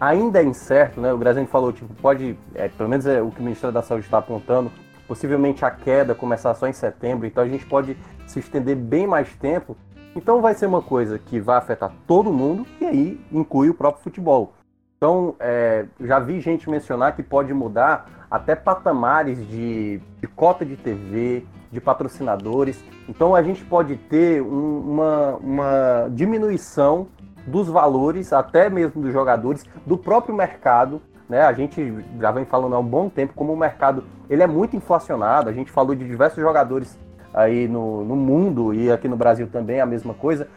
ainda 0.00 0.40
é 0.40 0.44
incerto, 0.44 1.00
né? 1.00 1.12
O 1.12 1.18
Graziani 1.18 1.46
falou, 1.46 1.72
tipo, 1.72 1.92
pode, 1.94 2.38
é, 2.54 2.68
pelo 2.68 2.88
menos 2.88 3.06
é 3.06 3.20
o 3.20 3.30
que 3.30 3.40
o 3.40 3.42
Ministério 3.42 3.72
da 3.72 3.82
Saúde 3.82 4.06
está 4.06 4.18
apontando, 4.18 4.72
possivelmente 5.06 5.64
a 5.64 5.70
queda 5.70 6.14
começar 6.14 6.54
só 6.54 6.66
em 6.66 6.72
setembro, 6.72 7.26
então 7.26 7.42
a 7.42 7.48
gente 7.48 7.66
pode 7.66 7.96
se 8.26 8.38
estender 8.38 8.76
bem 8.76 9.06
mais 9.06 9.34
tempo. 9.36 9.76
Então 10.16 10.40
vai 10.40 10.54
ser 10.54 10.66
uma 10.66 10.82
coisa 10.82 11.18
que 11.18 11.38
vai 11.38 11.56
afetar 11.56 11.92
todo 12.06 12.32
mundo 12.32 12.66
e 12.80 12.84
aí 12.86 13.20
inclui 13.30 13.68
o 13.68 13.74
próprio 13.74 14.02
futebol. 14.02 14.54
Então, 14.96 15.34
é, 15.40 15.86
já 16.00 16.18
vi 16.18 16.40
gente 16.40 16.68
mencionar 16.68 17.16
que 17.16 17.22
pode 17.22 17.54
mudar 17.54 18.26
até 18.30 18.54
patamares 18.54 19.38
de, 19.48 19.98
de 20.20 20.26
cota 20.28 20.64
de 20.64 20.76
TV, 20.76 21.46
de 21.70 21.80
patrocinadores. 21.80 22.82
Então, 23.08 23.34
a 23.34 23.42
gente 23.42 23.64
pode 23.64 23.96
ter 23.96 24.42
um, 24.42 24.80
uma, 24.80 25.36
uma 25.36 26.08
diminuição 26.10 27.08
dos 27.46 27.68
valores, 27.68 28.32
até 28.32 28.68
mesmo 28.68 29.02
dos 29.02 29.12
jogadores, 29.12 29.64
do 29.86 29.96
próprio 29.96 30.34
mercado. 30.34 31.00
Né? 31.28 31.42
A 31.42 31.52
gente 31.52 31.94
já 32.18 32.30
vem 32.30 32.44
falando 32.44 32.74
há 32.74 32.78
um 32.78 32.84
bom 32.84 33.08
tempo 33.08 33.32
como 33.34 33.52
o 33.52 33.56
mercado 33.56 34.04
ele 34.28 34.42
é 34.42 34.46
muito 34.46 34.76
inflacionado. 34.76 35.48
A 35.48 35.52
gente 35.52 35.70
falou 35.70 35.94
de 35.94 36.06
diversos 36.06 36.40
jogadores 36.40 36.98
aí 37.32 37.68
no, 37.68 38.04
no 38.04 38.16
mundo 38.16 38.74
e 38.74 38.90
aqui 38.90 39.08
no 39.08 39.16
Brasil 39.16 39.48
também 39.48 39.80
a 39.80 39.86
mesma 39.86 40.14
coisa. 40.14 40.48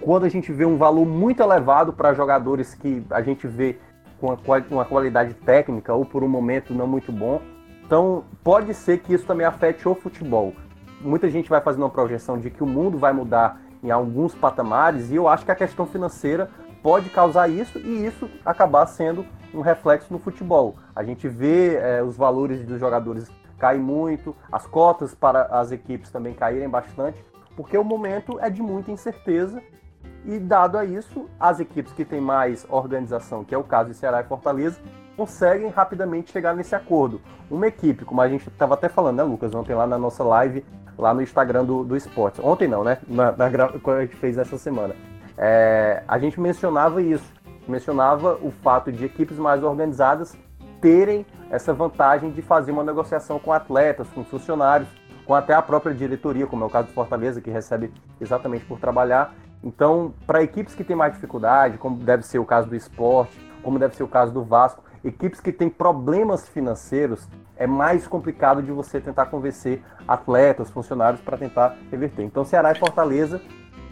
Quando 0.00 0.24
a 0.24 0.28
gente 0.28 0.52
vê 0.52 0.64
um 0.64 0.76
valor 0.76 1.06
muito 1.06 1.42
elevado 1.42 1.92
para 1.92 2.14
jogadores 2.14 2.74
que 2.74 3.02
a 3.10 3.22
gente 3.22 3.46
vê 3.46 3.78
com 4.20 4.36
uma 4.70 4.84
qualidade 4.84 5.34
técnica 5.34 5.92
ou 5.92 6.04
por 6.04 6.22
um 6.22 6.28
momento 6.28 6.74
não 6.74 6.86
muito 6.86 7.12
bom, 7.12 7.40
então 7.86 8.24
pode 8.42 8.74
ser 8.74 8.98
que 8.98 9.14
isso 9.14 9.24
também 9.24 9.46
afete 9.46 9.88
o 9.88 9.94
futebol. 9.94 10.52
Muita 11.00 11.30
gente 11.30 11.48
vai 11.48 11.60
fazendo 11.60 11.82
uma 11.82 11.90
projeção 11.90 12.36
de 12.36 12.50
que 12.50 12.62
o 12.62 12.66
mundo 12.66 12.98
vai 12.98 13.12
mudar 13.12 13.60
em 13.80 13.92
alguns 13.92 14.34
patamares, 14.34 15.12
e 15.12 15.14
eu 15.14 15.28
acho 15.28 15.44
que 15.44 15.52
a 15.52 15.54
questão 15.54 15.86
financeira 15.86 16.50
pode 16.82 17.08
causar 17.10 17.48
isso 17.48 17.78
e 17.78 18.04
isso 18.04 18.28
acabar 18.44 18.86
sendo 18.86 19.24
um 19.54 19.60
reflexo 19.60 20.12
no 20.12 20.18
futebol. 20.18 20.74
A 20.96 21.04
gente 21.04 21.28
vê 21.28 21.76
é, 21.76 22.02
os 22.02 22.16
valores 22.16 22.66
dos 22.66 22.80
jogadores 22.80 23.30
cair 23.56 23.78
muito, 23.78 24.34
as 24.50 24.66
cotas 24.66 25.14
para 25.14 25.42
as 25.44 25.70
equipes 25.70 26.10
também 26.10 26.34
caírem 26.34 26.68
bastante, 26.68 27.24
porque 27.56 27.78
o 27.78 27.84
momento 27.84 28.38
é 28.40 28.50
de 28.50 28.62
muita 28.62 28.90
incerteza 28.90 29.62
e 30.24 30.40
dado 30.40 30.76
a 30.76 30.84
isso, 30.84 31.30
as 31.38 31.60
equipes 31.60 31.92
que 31.92 32.04
têm 32.04 32.20
mais 32.20 32.66
organização, 32.68 33.44
que 33.44 33.54
é 33.54 33.58
o 33.58 33.62
caso 33.62 33.90
de 33.90 33.96
Ceará 33.96 34.20
e 34.20 34.24
Fortaleza, 34.24 34.80
conseguem 35.16 35.68
rapidamente 35.70 36.30
chegar 36.30 36.54
nesse 36.54 36.74
acordo. 36.74 37.20
Uma 37.50 37.66
equipe, 37.66 38.04
como 38.04 38.20
a 38.20 38.28
gente 38.28 38.48
estava 38.48 38.74
até 38.74 38.88
falando, 38.88 39.16
né, 39.16 39.22
Lucas, 39.22 39.54
ontem 39.54 39.74
lá 39.74 39.86
na 39.86 39.98
nossa 39.98 40.22
live, 40.22 40.64
lá 40.98 41.14
no 41.14 41.22
Instagram 41.22 41.64
do, 41.64 41.84
do 41.84 41.96
esporte. 41.96 42.40
Ontem 42.40 42.68
não, 42.68 42.84
né? 42.84 42.98
Na, 43.06 43.32
na, 43.32 43.50
quando 43.82 43.98
a 43.98 44.00
gente 44.02 44.16
fez 44.16 44.38
essa 44.38 44.58
semana. 44.58 44.94
É, 45.36 46.02
a 46.06 46.18
gente 46.18 46.40
mencionava 46.40 47.02
isso. 47.02 47.34
Mencionava 47.66 48.38
o 48.42 48.50
fato 48.50 48.92
de 48.92 49.04
equipes 49.04 49.38
mais 49.38 49.62
organizadas 49.62 50.36
terem 50.80 51.26
essa 51.50 51.72
vantagem 51.72 52.30
de 52.30 52.42
fazer 52.42 52.70
uma 52.70 52.84
negociação 52.84 53.38
com 53.38 53.52
atletas, 53.52 54.08
com 54.08 54.24
funcionários, 54.24 54.88
com 55.24 55.34
até 55.34 55.54
a 55.54 55.62
própria 55.62 55.94
diretoria, 55.94 56.46
como 56.46 56.62
é 56.62 56.66
o 56.66 56.70
caso 56.70 56.88
do 56.88 56.94
Fortaleza, 56.94 57.40
que 57.40 57.50
recebe 57.50 57.92
exatamente 58.20 58.64
por 58.64 58.78
trabalhar. 58.78 59.34
Então, 59.64 60.14
para 60.26 60.42
equipes 60.42 60.74
que 60.74 60.84
têm 60.84 60.94
mais 60.94 61.12
dificuldade, 61.12 61.78
como 61.78 61.96
deve 61.96 62.22
ser 62.22 62.38
o 62.38 62.44
caso 62.44 62.68
do 62.68 62.76
esporte, 62.76 63.36
como 63.62 63.78
deve 63.78 63.96
ser 63.96 64.04
o 64.04 64.08
caso 64.08 64.32
do 64.32 64.44
Vasco, 64.44 64.84
equipes 65.06 65.40
que 65.40 65.52
têm 65.52 65.68
problemas 65.68 66.48
financeiros, 66.48 67.28
é 67.56 67.66
mais 67.66 68.06
complicado 68.06 68.62
de 68.62 68.72
você 68.72 69.00
tentar 69.00 69.26
convencer 69.26 69.82
atletas, 70.06 70.70
funcionários 70.70 71.20
para 71.20 71.36
tentar 71.36 71.76
reverter. 71.90 72.22
Então, 72.24 72.44
Ceará 72.44 72.72
e 72.72 72.78
Fortaleza 72.78 73.40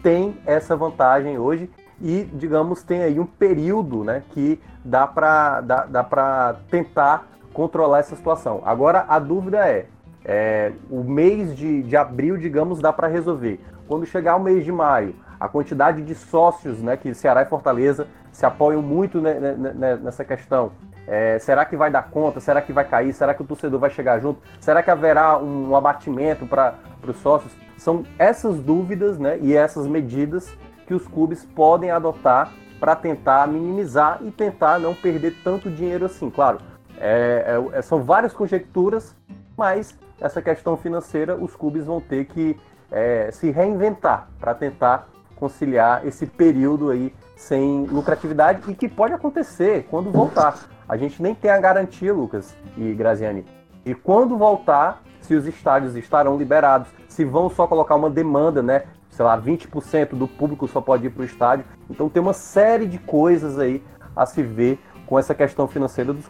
tem 0.02 0.36
essa 0.44 0.76
vantagem 0.76 1.38
hoje 1.38 1.70
e, 2.00 2.24
digamos, 2.34 2.82
tem 2.82 3.02
aí 3.02 3.18
um 3.18 3.26
período 3.26 4.04
né, 4.04 4.22
que 4.30 4.60
dá 4.84 5.06
para 5.06 5.60
dá, 5.60 5.86
dá 5.86 6.56
tentar 6.70 7.28
controlar 7.52 8.00
essa 8.00 8.16
situação. 8.16 8.60
Agora, 8.64 9.06
a 9.08 9.18
dúvida 9.18 9.66
é, 9.66 9.86
é 10.24 10.72
o 10.90 11.04
mês 11.04 11.56
de, 11.56 11.82
de 11.84 11.96
abril, 11.96 12.36
digamos, 12.36 12.80
dá 12.80 12.92
para 12.92 13.06
resolver. 13.06 13.60
Quando 13.86 14.04
chegar 14.04 14.36
o 14.36 14.40
mês 14.42 14.64
de 14.64 14.72
maio, 14.72 15.14
a 15.38 15.48
quantidade 15.48 16.02
de 16.02 16.14
sócios 16.14 16.82
né, 16.82 16.96
que 16.96 17.14
Ceará 17.14 17.42
e 17.42 17.46
Fortaleza 17.46 18.08
se 18.32 18.44
apoiam 18.44 18.82
muito 18.82 19.20
né, 19.20 19.34
né, 19.34 19.72
né 19.74 19.96
nessa 19.96 20.24
questão 20.24 20.72
É, 21.06 21.38
será 21.38 21.64
que 21.64 21.76
vai 21.76 21.90
dar 21.90 22.10
conta? 22.10 22.40
Será 22.40 22.62
que 22.62 22.72
vai 22.72 22.84
cair? 22.84 23.12
Será 23.12 23.34
que 23.34 23.42
o 23.42 23.44
torcedor 23.44 23.78
vai 23.78 23.90
chegar 23.90 24.20
junto? 24.20 24.40
Será 24.60 24.82
que 24.82 24.90
haverá 24.90 25.38
um 25.38 25.76
abatimento 25.76 26.46
para 26.46 26.74
os 27.06 27.16
sócios? 27.18 27.52
São 27.76 28.04
essas 28.18 28.58
dúvidas 28.58 29.18
né, 29.18 29.38
e 29.40 29.54
essas 29.54 29.86
medidas 29.86 30.56
que 30.86 30.94
os 30.94 31.06
clubes 31.06 31.44
podem 31.44 31.90
adotar 31.90 32.52
para 32.80 32.96
tentar 32.96 33.46
minimizar 33.48 34.18
e 34.22 34.30
tentar 34.30 34.78
não 34.78 34.94
perder 34.94 35.36
tanto 35.42 35.70
dinheiro 35.70 36.06
assim. 36.06 36.30
Claro, 36.30 36.58
é, 36.98 37.58
é, 37.72 37.82
são 37.82 38.02
várias 38.02 38.32
conjecturas, 38.32 39.14
mas 39.56 39.98
essa 40.20 40.40
questão 40.40 40.76
financeira 40.76 41.36
os 41.36 41.54
clubes 41.56 41.84
vão 41.84 42.00
ter 42.00 42.26
que 42.26 42.58
é, 42.90 43.30
se 43.30 43.50
reinventar 43.50 44.28
para 44.38 44.54
tentar 44.54 45.08
conciliar 45.36 46.06
esse 46.06 46.26
período 46.26 46.90
aí 46.90 47.12
sem 47.36 47.84
lucratividade 47.86 48.70
e 48.70 48.74
que 48.74 48.88
pode 48.88 49.12
acontecer 49.12 49.86
quando 49.90 50.10
voltar. 50.10 50.73
A 50.88 50.96
gente 50.96 51.22
nem 51.22 51.34
tem 51.34 51.50
a 51.50 51.58
garantia, 51.58 52.12
Lucas 52.12 52.56
e 52.76 52.92
Graziani. 52.92 53.44
E 53.84 53.94
quando 53.94 54.36
voltar, 54.36 55.02
se 55.20 55.34
os 55.34 55.46
estádios 55.46 55.96
estarão 55.96 56.36
liberados, 56.36 56.88
se 57.08 57.24
vão 57.24 57.48
só 57.48 57.66
colocar 57.66 57.94
uma 57.94 58.10
demanda, 58.10 58.62
né? 58.62 58.84
Sei 59.10 59.24
lá, 59.24 59.40
20% 59.40 60.14
do 60.14 60.26
público 60.26 60.66
só 60.66 60.80
pode 60.80 61.06
ir 61.06 61.10
para 61.10 61.22
o 61.22 61.24
estádio. 61.24 61.64
Então 61.88 62.08
tem 62.08 62.20
uma 62.20 62.32
série 62.32 62.86
de 62.86 62.98
coisas 62.98 63.58
aí 63.58 63.82
a 64.16 64.26
se 64.26 64.42
ver 64.42 64.78
com 65.06 65.18
essa 65.18 65.34
questão 65.34 65.68
financeira 65.68 66.12
dos 66.12 66.26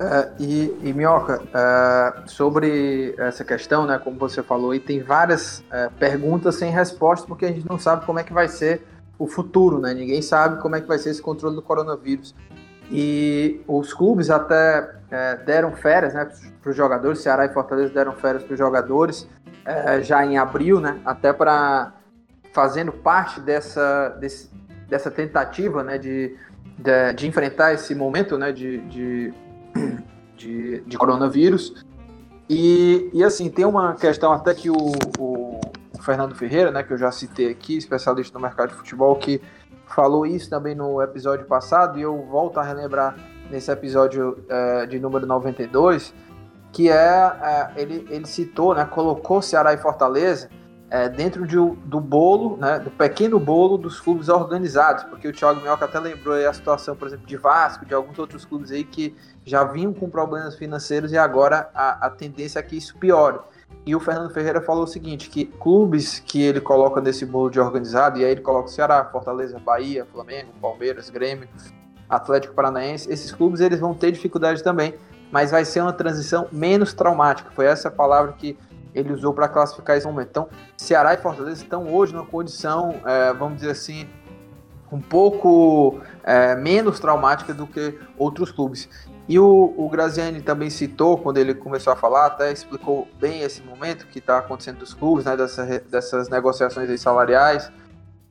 Uh, 0.00 0.32
e, 0.38 0.78
e 0.82 0.92
Minhoca, 0.94 1.42
uh, 1.42 2.26
sobre 2.26 3.14
essa 3.18 3.44
questão, 3.44 3.84
né, 3.84 4.00
como 4.02 4.18
você 4.18 4.42
falou, 4.42 4.74
e 4.74 4.80
tem 4.80 5.02
várias 5.02 5.58
uh, 5.58 5.92
perguntas 5.98 6.54
sem 6.54 6.72
resposta, 6.72 7.26
porque 7.26 7.44
a 7.44 7.48
gente 7.52 7.68
não 7.68 7.78
sabe 7.78 8.06
como 8.06 8.18
é 8.18 8.24
que 8.24 8.32
vai 8.32 8.48
ser 8.48 8.82
o 9.20 9.26
futuro, 9.26 9.78
né? 9.78 9.92
Ninguém 9.92 10.22
sabe 10.22 10.60
como 10.62 10.74
é 10.74 10.80
que 10.80 10.88
vai 10.88 10.98
ser 10.98 11.10
esse 11.10 11.20
controle 11.20 11.54
do 11.54 11.60
coronavírus. 11.60 12.34
E 12.90 13.60
os 13.68 13.92
clubes 13.92 14.30
até 14.30 14.94
deram 15.44 15.72
férias 15.72 16.14
né, 16.14 16.28
para 16.62 16.70
os 16.70 16.76
jogadores, 16.76 17.20
Ceará 17.20 17.44
e 17.44 17.52
Fortaleza 17.52 17.92
deram 17.92 18.12
férias 18.12 18.42
para 18.42 18.52
os 18.54 18.58
jogadores 18.58 19.28
já 20.02 20.24
em 20.24 20.38
abril, 20.38 20.80
né? 20.80 21.00
Até 21.04 21.32
para 21.32 21.92
fazendo 22.52 22.90
parte 22.90 23.40
dessa, 23.40 24.08
desse, 24.20 24.50
dessa 24.88 25.10
tentativa 25.10 25.84
né, 25.84 25.98
de, 25.98 26.36
de, 26.78 27.12
de, 27.14 27.28
enfrentar 27.28 27.74
esse 27.74 27.94
momento 27.94 28.36
né, 28.36 28.50
de, 28.50 28.78
de 28.88 29.32
de, 30.36 30.80
de 30.80 30.98
coronavírus. 30.98 31.84
E, 32.48 33.08
e 33.12 33.22
assim, 33.22 33.48
tem 33.48 33.64
uma 33.64 33.94
questão 33.94 34.32
até 34.32 34.52
que 34.54 34.68
o, 34.68 34.92
o, 35.18 35.60
Fernando 36.00 36.34
Ferreira, 36.34 36.70
né, 36.70 36.82
que 36.82 36.92
eu 36.92 36.98
já 36.98 37.10
citei 37.10 37.50
aqui, 37.50 37.76
especialista 37.76 38.38
no 38.38 38.42
mercado 38.42 38.70
de 38.70 38.76
futebol, 38.76 39.16
que 39.16 39.40
falou 39.86 40.24
isso 40.24 40.48
também 40.48 40.74
no 40.74 41.02
episódio 41.02 41.46
passado, 41.46 41.98
e 41.98 42.02
eu 42.02 42.16
volto 42.26 42.58
a 42.58 42.62
relembrar 42.62 43.16
nesse 43.50 43.70
episódio 43.70 44.44
é, 44.48 44.86
de 44.86 44.98
número 44.98 45.26
92, 45.26 46.14
que 46.72 46.88
é, 46.88 46.94
é, 46.94 47.70
ele, 47.76 48.06
ele 48.08 48.26
citou, 48.26 48.74
né, 48.74 48.84
colocou 48.84 49.42
Ceará 49.42 49.72
e 49.72 49.78
Fortaleza 49.78 50.48
é, 50.90 51.08
dentro 51.08 51.46
de, 51.46 51.56
do 51.56 52.00
bolo, 52.00 52.56
né, 52.56 52.78
do 52.80 52.90
pequeno 52.90 53.38
bolo 53.38 53.78
dos 53.78 54.00
clubes 54.00 54.28
organizados, 54.28 55.04
porque 55.04 55.28
o 55.28 55.32
Thiago 55.32 55.60
Minhoca 55.60 55.84
até 55.84 56.00
lembrou 56.00 56.34
a 56.34 56.52
situação, 56.52 56.96
por 56.96 57.06
exemplo, 57.06 57.26
de 57.26 57.36
Vasco, 57.36 57.86
de 57.86 57.94
alguns 57.94 58.18
outros 58.18 58.44
clubes 58.44 58.72
aí 58.72 58.84
que 58.84 59.16
já 59.44 59.64
vinham 59.64 59.92
com 59.92 60.10
problemas 60.10 60.56
financeiros 60.56 61.12
e 61.12 61.18
agora 61.18 61.70
a, 61.74 62.06
a 62.06 62.10
tendência 62.10 62.58
é 62.58 62.62
que 62.62 62.76
isso 62.76 62.98
piore. 62.98 63.38
E 63.86 63.94
o 63.96 64.00
Fernando 64.00 64.30
Ferreira 64.32 64.60
falou 64.60 64.84
o 64.84 64.86
seguinte, 64.86 65.30
que 65.30 65.46
clubes 65.46 66.20
que 66.20 66.42
ele 66.42 66.60
coloca 66.60 67.00
nesse 67.00 67.24
bolo 67.24 67.50
de 67.50 67.58
organizado, 67.58 68.18
e 68.18 68.24
aí 68.24 68.30
ele 68.30 68.42
coloca 68.42 68.68
Ceará, 68.68 69.04
Fortaleza, 69.06 69.58
Bahia, 69.58 70.04
Flamengo, 70.04 70.52
Palmeiras, 70.60 71.08
Grêmio, 71.08 71.48
Atlético 72.08 72.54
Paranaense, 72.54 73.10
esses 73.10 73.32
clubes 73.32 73.60
eles 73.60 73.80
vão 73.80 73.94
ter 73.94 74.12
dificuldade 74.12 74.62
também, 74.62 74.94
mas 75.32 75.50
vai 75.50 75.64
ser 75.64 75.80
uma 75.80 75.92
transição 75.92 76.48
menos 76.52 76.92
traumática. 76.92 77.50
Foi 77.52 77.66
essa 77.66 77.88
a 77.88 77.90
palavra 77.90 78.32
que 78.32 78.58
ele 78.94 79.12
usou 79.12 79.32
para 79.32 79.48
classificar 79.48 79.96
esse 79.96 80.06
momento. 80.06 80.28
Então, 80.28 80.48
Ceará 80.76 81.14
e 81.14 81.16
Fortaleza 81.16 81.62
estão 81.62 81.92
hoje 81.92 82.12
numa 82.12 82.26
condição, 82.26 82.96
é, 83.04 83.32
vamos 83.32 83.56
dizer 83.56 83.70
assim, 83.70 84.08
um 84.92 85.00
pouco 85.00 86.00
é, 86.24 86.56
menos 86.56 86.98
traumática 86.98 87.54
do 87.54 87.66
que 87.66 87.98
outros 88.18 88.50
clubes. 88.50 88.88
E 89.30 89.38
o, 89.38 89.72
o 89.76 89.88
Graziani 89.88 90.42
também 90.42 90.68
citou, 90.68 91.16
quando 91.16 91.38
ele 91.38 91.54
começou 91.54 91.92
a 91.92 91.96
falar, 91.96 92.26
até 92.26 92.50
explicou 92.50 93.06
bem 93.20 93.42
esse 93.42 93.62
momento 93.62 94.08
que 94.08 94.18
está 94.18 94.38
acontecendo 94.38 94.78
dos 94.78 94.92
clubes, 94.92 95.24
né, 95.24 95.36
dessa, 95.36 95.64
dessas 95.88 96.28
negociações 96.28 97.00
salariais, 97.00 97.70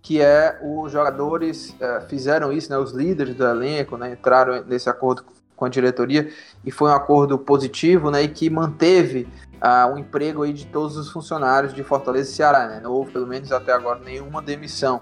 que 0.01 0.21
é 0.21 0.59
os 0.61 0.91
jogadores 0.91 1.73
é, 1.79 2.01
fizeram 2.01 2.51
isso, 2.51 2.69
né, 2.69 2.77
os 2.77 2.91
líderes 2.91 3.33
do 3.33 3.45
elenco 3.45 3.95
né, 3.95 4.11
entraram 4.11 4.61
nesse 4.65 4.89
acordo 4.89 5.23
com 5.55 5.63
a 5.63 5.69
diretoria 5.69 6.33
e 6.65 6.69
foi 6.69 6.89
um 6.89 6.93
acordo 6.93 7.39
positivo 7.39 8.11
né, 8.11 8.23
e 8.23 8.27
que 8.27 8.49
manteve 8.49 9.25
uh, 9.63 9.93
o 9.93 9.97
emprego 9.97 10.43
aí 10.43 10.51
de 10.51 10.65
todos 10.65 10.97
os 10.97 11.09
funcionários 11.09 11.73
de 11.73 11.81
Fortaleza 11.81 12.29
e 12.29 12.33
Ceará, 12.33 12.67
né? 12.67 12.81
Não 12.83 12.91
houve, 12.91 13.13
pelo 13.13 13.25
menos 13.25 13.53
até 13.53 13.71
agora, 13.71 13.99
nenhuma 13.99 14.41
demissão. 14.41 15.01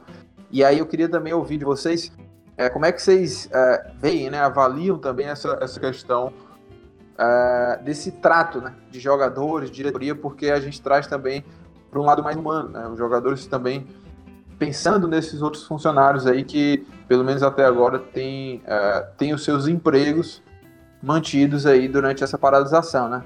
E 0.51 0.63
aí 0.63 0.77
eu 0.77 0.85
queria 0.85 1.09
também 1.09 1.33
ouvir 1.33 1.57
de 1.57 1.65
vocês 1.65 2.11
é, 2.57 2.69
como 2.69 2.85
é 2.85 2.91
que 2.91 3.01
vocês 3.01 3.47
é, 3.51 3.91
veem, 3.99 4.29
né, 4.29 4.39
avaliam 4.39 4.97
também 4.97 5.27
essa, 5.27 5.57
essa 5.61 5.79
questão 5.79 6.33
é, 7.17 7.79
desse 7.83 8.11
trato 8.11 8.59
né, 8.59 8.73
de 8.89 8.99
jogadores, 8.99 9.69
diretoria, 9.69 10.15
porque 10.15 10.49
a 10.49 10.59
gente 10.59 10.81
traz 10.81 11.07
também 11.07 11.45
para 11.89 11.99
um 11.99 12.03
lado 12.03 12.23
mais 12.23 12.35
humano, 12.35 12.69
né, 12.69 12.87
os 12.87 12.97
jogadores 12.97 13.45
também 13.45 13.87
pensando 14.57 15.07
nesses 15.07 15.41
outros 15.41 15.65
funcionários 15.65 16.25
aí 16.25 16.43
que, 16.43 16.85
pelo 17.07 17.23
menos 17.23 17.43
até 17.43 17.63
agora, 17.63 17.99
têm, 17.99 18.61
é, 18.65 18.99
têm 19.17 19.33
os 19.33 19.43
seus 19.43 19.67
empregos 19.67 20.41
mantidos 21.01 21.65
aí 21.65 21.87
durante 21.87 22.23
essa 22.23 22.37
paralisação, 22.37 23.07
né? 23.07 23.23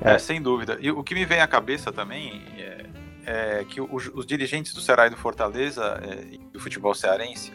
É, 0.00 0.18
sem 0.18 0.40
dúvida. 0.40 0.76
E 0.80 0.90
o 0.90 1.02
que 1.02 1.14
me 1.14 1.24
vem 1.24 1.40
à 1.40 1.46
cabeça 1.46 1.90
também 1.90 2.44
é, 2.56 2.84
é 3.26 3.64
que 3.64 3.80
os, 3.80 4.10
os, 4.14 4.24
dirigentes 4.26 4.72
do 4.72 4.80
Ceará 4.80 5.06
e 5.06 5.10
do 5.10 5.16
Fortaleza 5.16 5.82
é, 6.02 6.38
do 6.52 6.60
futebol 6.60 6.94
cearense, 6.94 7.52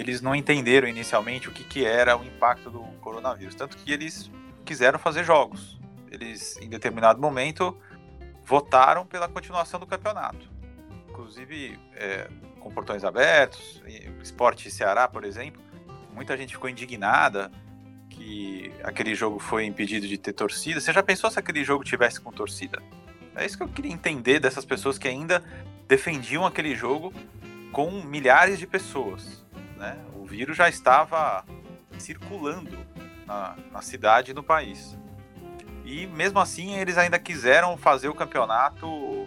eles 0.00 0.20
não 0.20 0.34
entenderam 0.34 0.88
inicialmente 0.88 1.48
o 1.48 1.52
que, 1.52 1.62
que 1.62 1.84
era 1.84 2.16
o 2.16 2.24
impacto 2.24 2.70
do 2.70 2.80
coronavírus. 3.00 3.54
Tanto 3.54 3.76
que 3.76 3.92
eles 3.92 4.30
quiseram 4.64 4.98
fazer 4.98 5.24
jogos. 5.24 5.78
Eles, 6.10 6.56
em 6.56 6.68
determinado 6.68 7.20
momento, 7.20 7.76
votaram 8.44 9.04
pela 9.06 9.28
continuação 9.28 9.78
do 9.78 9.86
campeonato. 9.86 10.50
Inclusive, 11.08 11.78
é, 11.94 12.28
com 12.58 12.70
portões 12.70 13.04
abertos, 13.04 13.82
Esporte 14.22 14.70
Ceará, 14.70 15.06
por 15.06 15.24
exemplo, 15.24 15.60
muita 16.14 16.36
gente 16.36 16.54
ficou 16.54 16.68
indignada 16.68 17.50
que 18.08 18.72
aquele 18.82 19.14
jogo 19.14 19.38
foi 19.38 19.66
impedido 19.66 20.08
de 20.08 20.16
ter 20.16 20.32
torcida. 20.32 20.80
Você 20.80 20.92
já 20.92 21.02
pensou 21.02 21.30
se 21.30 21.38
aquele 21.38 21.62
jogo 21.62 21.84
tivesse 21.84 22.20
com 22.20 22.32
torcida? 22.32 22.82
É 23.36 23.44
isso 23.44 23.56
que 23.56 23.62
eu 23.62 23.68
queria 23.68 23.92
entender 23.92 24.40
dessas 24.40 24.64
pessoas 24.64 24.98
que 24.98 25.06
ainda 25.06 25.44
defendiam 25.86 26.44
aquele 26.44 26.74
jogo 26.74 27.12
com 27.72 27.90
milhares 28.02 28.58
de 28.58 28.66
pessoas. 28.66 29.39
Né? 29.80 29.96
O 30.14 30.26
vírus 30.26 30.58
já 30.58 30.68
estava 30.68 31.42
circulando 31.98 32.78
na, 33.26 33.56
na 33.72 33.80
cidade 33.80 34.30
e 34.30 34.34
no 34.34 34.42
país. 34.42 34.94
E 35.86 36.06
mesmo 36.06 36.38
assim 36.38 36.76
eles 36.76 36.98
ainda 36.98 37.18
quiseram 37.18 37.78
fazer 37.78 38.08
o 38.08 38.14
campeonato 38.14 39.26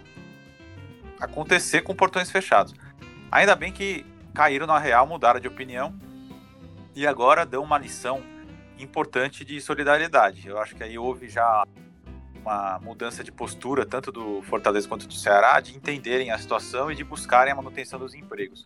acontecer 1.20 1.82
com 1.82 1.92
portões 1.92 2.30
fechados. 2.30 2.72
Ainda 3.32 3.56
bem 3.56 3.72
que 3.72 4.06
caíram 4.32 4.64
na 4.64 4.78
real, 4.78 5.08
mudaram 5.08 5.40
de 5.40 5.48
opinião 5.48 5.92
e 6.94 7.04
agora 7.04 7.44
dão 7.44 7.64
uma 7.64 7.76
lição 7.76 8.22
importante 8.78 9.44
de 9.44 9.60
solidariedade. 9.60 10.46
Eu 10.46 10.60
acho 10.60 10.76
que 10.76 10.84
aí 10.84 10.96
houve 10.96 11.28
já 11.28 11.64
uma 12.36 12.78
mudança 12.78 13.24
de 13.24 13.32
postura, 13.32 13.84
tanto 13.84 14.12
do 14.12 14.40
Fortaleza 14.42 14.86
quanto 14.86 15.08
do 15.08 15.14
Ceará, 15.14 15.58
de 15.58 15.74
entenderem 15.74 16.30
a 16.30 16.38
situação 16.38 16.92
e 16.92 16.94
de 16.94 17.02
buscarem 17.02 17.52
a 17.52 17.56
manutenção 17.56 17.98
dos 17.98 18.14
empregos. 18.14 18.64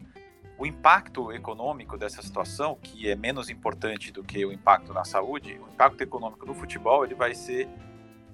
O 0.59 0.67
impacto 0.67 1.33
econômico 1.33 1.97
dessa 1.97 2.21
situação, 2.21 2.77
que 2.83 3.09
é 3.09 3.15
menos 3.15 3.49
importante 3.49 4.11
do 4.11 4.25
que 4.25 4.45
o 4.45 4.53
impacto 4.53 4.93
na 4.93 5.05
saúde, 5.05 5.57
o 5.61 5.73
impacto 5.73 6.01
econômico 6.03 6.45
no 6.45 6.53
futebol, 6.53 7.05
ele 7.05 7.15
vai 7.15 7.33
ser 7.33 7.69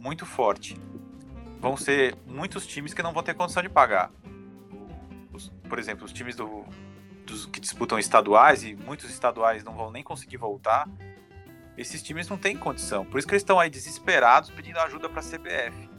muito 0.01 0.25
forte. 0.25 0.75
Vão 1.61 1.77
ser 1.77 2.17
muitos 2.27 2.67
times 2.67 2.95
que 2.95 3.03
não 3.03 3.13
vão 3.13 3.23
ter 3.23 3.35
condição 3.35 3.63
de 3.63 3.69
pagar. 3.69 4.11
Os, 5.35 5.53
por 5.69 5.79
exemplo, 5.79 6.07
os 6.07 6.13
times 6.13 6.35
do, 6.35 6.65
dos, 7.27 7.45
que 7.45 7.61
disputam 7.61 7.99
estaduais, 7.99 8.65
e 8.65 8.75
muitos 8.75 9.11
estaduais 9.11 9.63
não 9.63 9.75
vão 9.75 9.91
nem 9.91 10.03
conseguir 10.03 10.39
voltar, 10.39 10.89
esses 11.77 12.03
times 12.03 12.29
não 12.29 12.39
têm 12.39 12.57
condição. 12.57 13.05
Por 13.05 13.19
isso 13.19 13.27
que 13.27 13.35
eles 13.35 13.43
estão 13.43 13.61
aí 13.61 13.69
desesperados 13.69 14.49
pedindo 14.49 14.79
ajuda 14.79 15.11
para 15.11 15.21
a 15.21 15.23
CBF. 15.23 15.91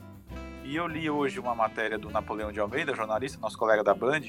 E 0.64 0.76
eu 0.76 0.88
li 0.88 1.08
hoje 1.08 1.40
uma 1.40 1.54
matéria 1.54 1.98
do 2.00 2.10
Napoleão 2.10 2.52
de 2.52 2.60
Almeida, 2.60 2.96
jornalista, 2.96 3.40
nosso 3.40 3.58
colega 3.58 3.84
da 3.84 3.94
Band. 3.94 4.22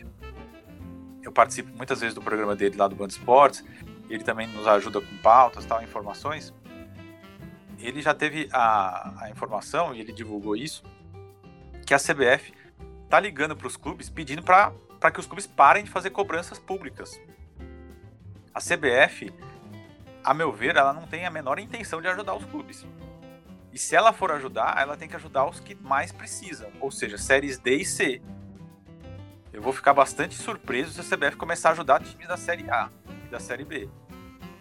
Eu 1.27 1.33
participo 1.33 1.77
muitas 1.77 2.01
vezes 2.01 2.15
do 2.15 2.23
programa 2.23 2.55
dele 2.55 2.77
lá 2.77 2.87
do 2.87 2.95
Band 2.95 3.09
Esportes. 3.09 3.65
Ele 4.09 4.23
também 4.23 4.47
nos 4.47 4.65
ajuda 4.65 5.01
com 5.01 5.17
pautas, 5.19 5.67
tal, 5.67 5.83
informações. 5.83 6.55
Ele 7.81 8.01
já 8.01 8.15
teve 8.15 8.49
a, 8.53 9.25
a 9.25 9.31
informação, 9.31 9.93
e 9.93 10.01
ele 10.01 10.13
divulgou 10.13 10.55
isso, 10.55 10.85
que 11.85 11.93
a 11.93 11.99
CBF 11.99 12.55
tá 13.09 13.19
ligando 13.19 13.57
para 13.57 13.67
os 13.67 13.77
clubes 13.77 14.09
pedindo 14.09 14.41
para 14.43 14.73
que 15.13 15.19
os 15.19 15.27
clubes 15.27 15.49
parem 15.49 15.83
de 15.83 15.91
fazer 15.91 16.11
cobranças 16.11 16.61
públicas. 16.61 17.21
A 18.55 18.61
CBF 18.61 19.33
a 20.23 20.33
meu 20.33 20.53
ver, 20.53 20.77
ela 20.77 20.93
não 20.93 21.07
tem 21.07 21.25
a 21.25 21.31
menor 21.31 21.59
intenção 21.59 22.01
de 22.01 22.09
ajudar 22.09 22.35
os 22.35 22.45
clubes. 22.45 22.87
E 23.73 23.79
se 23.79 23.95
ela 23.95 24.13
for 24.13 24.33
ajudar, 24.33 24.77
ela 24.81 24.97
tem 24.97 25.09
que 25.09 25.15
ajudar 25.17 25.45
os 25.45 25.61
que 25.61 25.75
mais 25.75 26.11
precisam, 26.11 26.69
ou 26.81 26.91
seja, 26.91 27.19
séries 27.19 27.59
D 27.59 27.77
e 27.77 27.85
C. 27.85 28.23
Eu 29.57 29.63
vou 29.63 29.73
ficar 29.73 29.95
bastante 29.95 30.35
surpreso 30.35 30.93
se 30.93 31.01
a 31.01 31.17
CBF 31.17 31.35
começar 31.35 31.71
a 31.71 31.73
ajudar 31.73 32.03
times 32.03 32.29
da 32.29 32.37
Série 32.37 32.69
A 32.69 32.91
e 33.25 33.31
da 33.31 33.41
Série 33.41 33.65
B. 33.65 33.89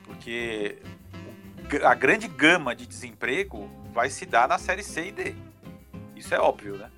Porque 0.05 0.81
a 1.83 1.93
grande 1.93 2.29
gama 2.29 2.73
de 2.73 2.87
desemprego 2.87 3.69
vai 3.91 4.09
se 4.09 4.25
dar 4.25 4.47
na 4.47 4.57
Série 4.57 4.83
C 4.83 5.07
e 5.07 5.11
D. 5.11 5.35
Isso 6.15 6.33
é 6.33 6.39
óbvio, 6.39 6.77
né? 6.77 6.89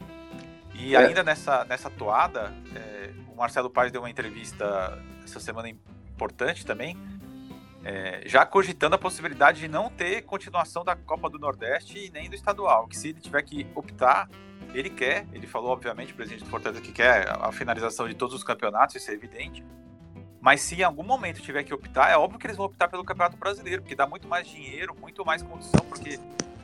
E 0.76 0.94
é. 0.94 1.00
ainda 1.00 1.24
nessa, 1.24 1.66
nessa 1.66 1.90
toada, 1.90 2.54
é, 2.76 3.10
o 3.34 3.36
Marcelo 3.36 3.68
Paes 3.68 3.92
deu 3.92 4.02
uma 4.02 4.12
entrevista 4.12 5.04
essa 5.24 5.40
semana 5.40 5.68
importante 5.68 6.64
também, 6.68 6.96
é, 7.84 8.22
já 8.28 8.46
cogitando 8.46 8.94
a 8.94 9.00
possibilidade 9.00 9.60
de 9.62 9.68
não 9.68 9.90
ter 9.90 10.22
continuação 10.22 10.86
da 10.86 10.96
Copa 10.96 11.32
do 11.32 11.40
Nordeste 11.40 11.98
e 11.98 12.12
nem 12.12 12.30
do 12.30 12.36
estadual. 12.36 12.88
Que 12.88 12.96
se 12.96 13.08
ele 13.08 13.20
tiver 13.20 13.42
que 13.42 13.66
optar 13.74 14.30
ele 14.74 14.90
quer, 14.90 15.26
ele 15.34 15.48
falou, 15.48 15.72
obviamente, 15.72 16.14
o 16.14 16.16
presidente 16.16 16.44
do 16.44 16.50
Fortaleza 16.50 16.82
que 16.82 16.92
quer 16.92 17.30
a 17.30 17.52
finalização 17.52 18.08
de 18.08 18.14
todos 18.14 18.36
os 18.36 18.44
campeonatos, 18.44 18.96
isso 18.96 19.10
é 19.10 19.14
evidente. 19.14 19.64
Mas 20.40 20.62
se 20.62 20.76
em 20.76 20.84
algum 20.84 21.04
momento 21.04 21.42
tiver 21.42 21.64
que 21.64 21.74
optar, 21.74 22.10
é 22.10 22.18
óbvio 22.18 22.40
que 22.40 22.48
eles 22.48 22.58
vão 22.58 22.68
optar 22.68 22.88
pelo 22.88 23.04
Campeonato 23.04 23.38
Brasileiro, 23.38 23.82
porque 23.82 23.96
dá 23.96 24.06
muito 24.06 24.28
mais 24.28 24.48
dinheiro, 24.48 24.96
muito 25.00 25.26
mais 25.26 25.42
condição, 25.42 25.84
porque 25.90 26.20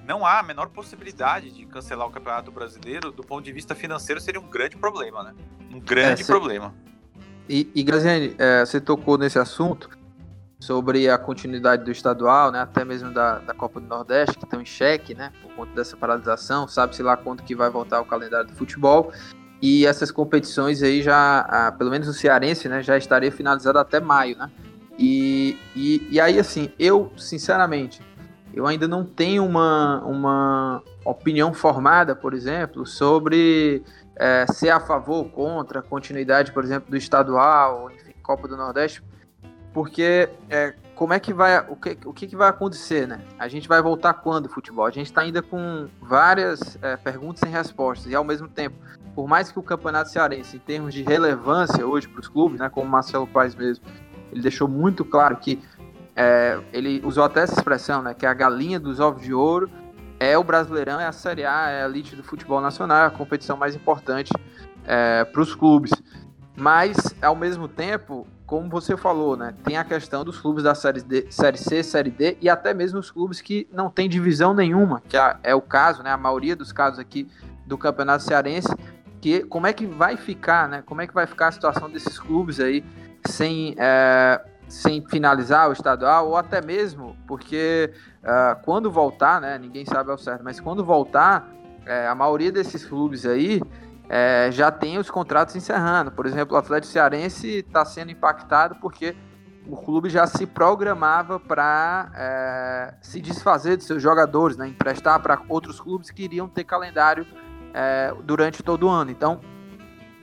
não 0.05 0.25
há 0.25 0.39
a 0.39 0.43
menor 0.43 0.69
possibilidade 0.69 1.51
de 1.51 1.65
cancelar 1.65 2.07
o 2.07 2.11
Campeonato 2.11 2.51
Brasileiro. 2.51 3.11
Do 3.11 3.23
ponto 3.23 3.43
de 3.43 3.51
vista 3.51 3.73
financeiro, 3.73 4.21
seria 4.21 4.39
um 4.39 4.47
grande 4.47 4.77
problema, 4.77 5.23
né? 5.23 5.33
Um 5.73 5.79
grande 5.79 6.21
é, 6.21 6.25
problema. 6.25 6.73
E, 7.49 7.69
e 7.73 7.83
Graziani, 7.83 8.35
é, 8.37 8.65
você 8.65 8.79
tocou 8.79 9.17
nesse 9.17 9.39
assunto 9.39 9.89
sobre 10.63 11.09
a 11.09 11.17
continuidade 11.17 11.83
do 11.83 11.91
estadual, 11.91 12.49
né, 12.49 12.61
até 12.61 12.85
mesmo 12.85 13.11
da, 13.11 13.39
da 13.39 13.53
Copa 13.53 13.81
do 13.81 13.87
Nordeste, 13.87 14.37
que 14.37 14.45
estão 14.45 14.61
em 14.61 14.65
xeque, 14.65 15.13
né, 15.13 15.31
por 15.41 15.51
conta 15.53 15.73
dessa 15.73 15.97
paralisação, 15.97 16.67
sabe-se 16.69 17.03
lá 17.03 17.17
quando 17.17 17.43
que 17.43 17.53
vai 17.53 17.69
voltar 17.69 17.99
o 17.99 18.05
calendário 18.05 18.47
do 18.47 18.55
futebol, 18.55 19.11
e 19.61 19.85
essas 19.85 20.09
competições 20.09 20.81
aí 20.81 21.01
já, 21.01 21.41
ah, 21.41 21.71
pelo 21.71 21.89
menos 21.89 22.07
o 22.07 22.13
Cearense, 22.13 22.69
né, 22.69 22.81
já 22.81 22.97
estaria 22.97 23.31
finalizado 23.31 23.77
até 23.77 23.99
maio, 23.99 24.37
né, 24.37 24.49
e, 24.97 25.57
e, 25.75 26.07
e 26.09 26.21
aí, 26.21 26.39
assim, 26.39 26.71
eu, 26.79 27.11
sinceramente, 27.17 28.01
eu 28.53 28.65
ainda 28.65 28.87
não 28.87 29.03
tenho 29.03 29.43
uma, 29.43 30.01
uma 30.05 30.81
opinião 31.03 31.53
formada, 31.53 32.15
por 32.15 32.33
exemplo, 32.33 32.85
sobre 32.85 33.83
é, 34.15 34.45
ser 34.47 34.69
a 34.69 34.79
favor 34.79 35.17
ou 35.17 35.25
contra 35.25 35.79
a 35.79 35.83
continuidade, 35.83 36.53
por 36.53 36.63
exemplo, 36.63 36.89
do 36.89 36.95
estadual, 36.95 37.91
enfim, 37.91 38.13
Copa 38.21 38.47
do 38.47 38.55
Nordeste, 38.55 39.03
porque 39.73 40.29
é, 40.49 40.73
como 40.95 41.13
é 41.13 41.19
que 41.19 41.33
vai 41.33 41.59
o 41.67 41.75
que, 41.75 41.97
o 42.05 42.13
que, 42.13 42.35
vai 42.35 42.49
acontecer, 42.49 43.07
né? 43.07 43.21
A 43.39 43.47
gente 43.47 43.67
vai 43.67 43.81
voltar 43.81 44.13
quando 44.13 44.47
futebol? 44.47 44.85
A 44.85 44.91
gente 44.91 45.07
está 45.07 45.21
ainda 45.21 45.41
com 45.41 45.87
várias 45.99 46.77
é, 46.81 46.95
perguntas 46.95 47.39
sem 47.39 47.49
respostas 47.49 48.11
e 48.11 48.15
ao 48.15 48.23
mesmo 48.23 48.47
tempo, 48.47 48.75
por 49.15 49.27
mais 49.27 49.51
que 49.51 49.57
o 49.57 49.63
campeonato 49.63 50.09
cearense, 50.09 50.57
em 50.57 50.59
termos 50.59 50.93
de 50.93 51.01
relevância 51.01 51.85
hoje 51.85 52.07
para 52.07 52.21
os 52.21 52.27
clubes, 52.27 52.59
né, 52.59 52.69
como 52.69 52.87
o 52.87 52.89
Marcelo 52.89 53.27
Paes 53.27 53.55
mesmo, 53.55 53.83
ele 54.31 54.41
deixou 54.41 54.67
muito 54.67 55.03
claro 55.03 55.35
que 55.37 55.59
é, 56.15 56.59
ele 56.71 57.01
usou 57.03 57.23
até 57.23 57.41
essa 57.41 57.53
expressão, 57.53 58.01
né, 58.03 58.13
que 58.13 58.25
a 58.25 58.33
galinha 58.33 58.79
dos 58.79 58.99
ovos 58.99 59.23
de 59.23 59.33
ouro 59.33 59.69
é 60.19 60.37
o 60.37 60.43
Brasileirão, 60.43 60.99
é 60.99 61.07
a 61.07 61.11
Série 61.11 61.43
A, 61.43 61.69
é 61.69 61.83
a 61.83 61.85
elite 61.85 62.15
do 62.15 62.23
futebol 62.23 62.61
nacional, 62.61 63.03
é 63.03 63.05
a 63.07 63.09
competição 63.09 63.57
mais 63.57 63.75
importante 63.75 64.31
é, 64.85 65.25
para 65.25 65.41
os 65.41 65.53
clubes. 65.55 65.91
Mas, 66.55 66.95
ao 67.21 67.35
mesmo 67.35 67.67
tempo, 67.67 68.27
como 68.53 68.69
você 68.69 68.95
falou, 68.95 69.35
né, 69.35 69.55
tem 69.63 69.77
a 69.77 69.83
questão 69.83 70.23
dos 70.23 70.39
clubes 70.39 70.63
da 70.63 70.75
série, 70.75 71.01
D, 71.01 71.25
série 71.31 71.57
C, 71.57 71.81
Série 71.81 72.11
D 72.11 72.37
e 72.39 72.47
até 72.47 72.71
mesmo 72.71 72.99
os 72.99 73.09
clubes 73.09 73.41
que 73.41 73.67
não 73.73 73.89
têm 73.89 74.07
divisão 74.07 74.53
nenhuma, 74.53 75.01
que 75.09 75.17
é, 75.17 75.37
é 75.41 75.55
o 75.55 75.61
caso, 75.61 76.03
né, 76.03 76.11
a 76.11 76.17
maioria 76.17 76.55
dos 76.55 76.71
casos 76.71 76.99
aqui 76.99 77.27
do 77.65 77.79
Campeonato 77.79 78.23
Cearense, 78.23 78.67
que 79.19 79.39
como 79.45 79.65
é 79.65 79.73
que 79.73 79.87
vai 79.87 80.17
ficar, 80.17 80.69
né, 80.69 80.83
como 80.85 81.01
é 81.01 81.07
que 81.07 81.15
vai 81.15 81.25
ficar 81.25 81.47
a 81.47 81.51
situação 81.51 81.89
desses 81.89 82.19
clubes 82.19 82.59
aí 82.59 82.85
sem, 83.25 83.73
é, 83.75 84.39
sem 84.67 85.03
finalizar 85.07 85.67
o 85.67 85.73
estadual 85.73 86.27
ou 86.27 86.37
até 86.37 86.61
mesmo 86.61 87.17
porque 87.25 87.91
uh, 88.21 88.61
quando 88.63 88.91
voltar, 88.91 89.41
né, 89.41 89.57
ninguém 89.57 89.83
sabe 89.83 90.11
ao 90.11 90.17
certo, 90.19 90.43
mas 90.43 90.59
quando 90.59 90.85
voltar, 90.85 91.51
é, 91.87 92.05
a 92.05 92.13
maioria 92.13 92.51
desses 92.51 92.85
clubes 92.85 93.25
aí 93.25 93.59
é, 94.09 94.49
já 94.51 94.71
tem 94.71 94.97
os 94.97 95.09
contratos 95.09 95.55
encerrando. 95.55 96.11
Por 96.11 96.25
exemplo, 96.25 96.55
o 96.55 96.59
Atlético 96.59 96.91
Cearense 96.91 97.47
está 97.59 97.85
sendo 97.85 98.11
impactado 98.11 98.75
porque 98.75 99.15
o 99.67 99.77
clube 99.77 100.09
já 100.09 100.27
se 100.27 100.45
programava 100.45 101.39
para 101.39 102.11
é, 102.15 102.93
se 103.01 103.21
desfazer 103.21 103.77
de 103.77 103.83
seus 103.83 104.01
jogadores, 104.01 104.57
né, 104.57 104.67
emprestar 104.67 105.19
para 105.21 105.41
outros 105.47 105.79
clubes 105.79 106.11
que 106.11 106.23
iriam 106.23 106.47
ter 106.47 106.65
calendário 106.65 107.25
é, 107.73 108.13
durante 108.23 108.61
todo 108.61 108.87
o 108.87 108.89
ano. 108.89 109.09
Então, 109.09 109.39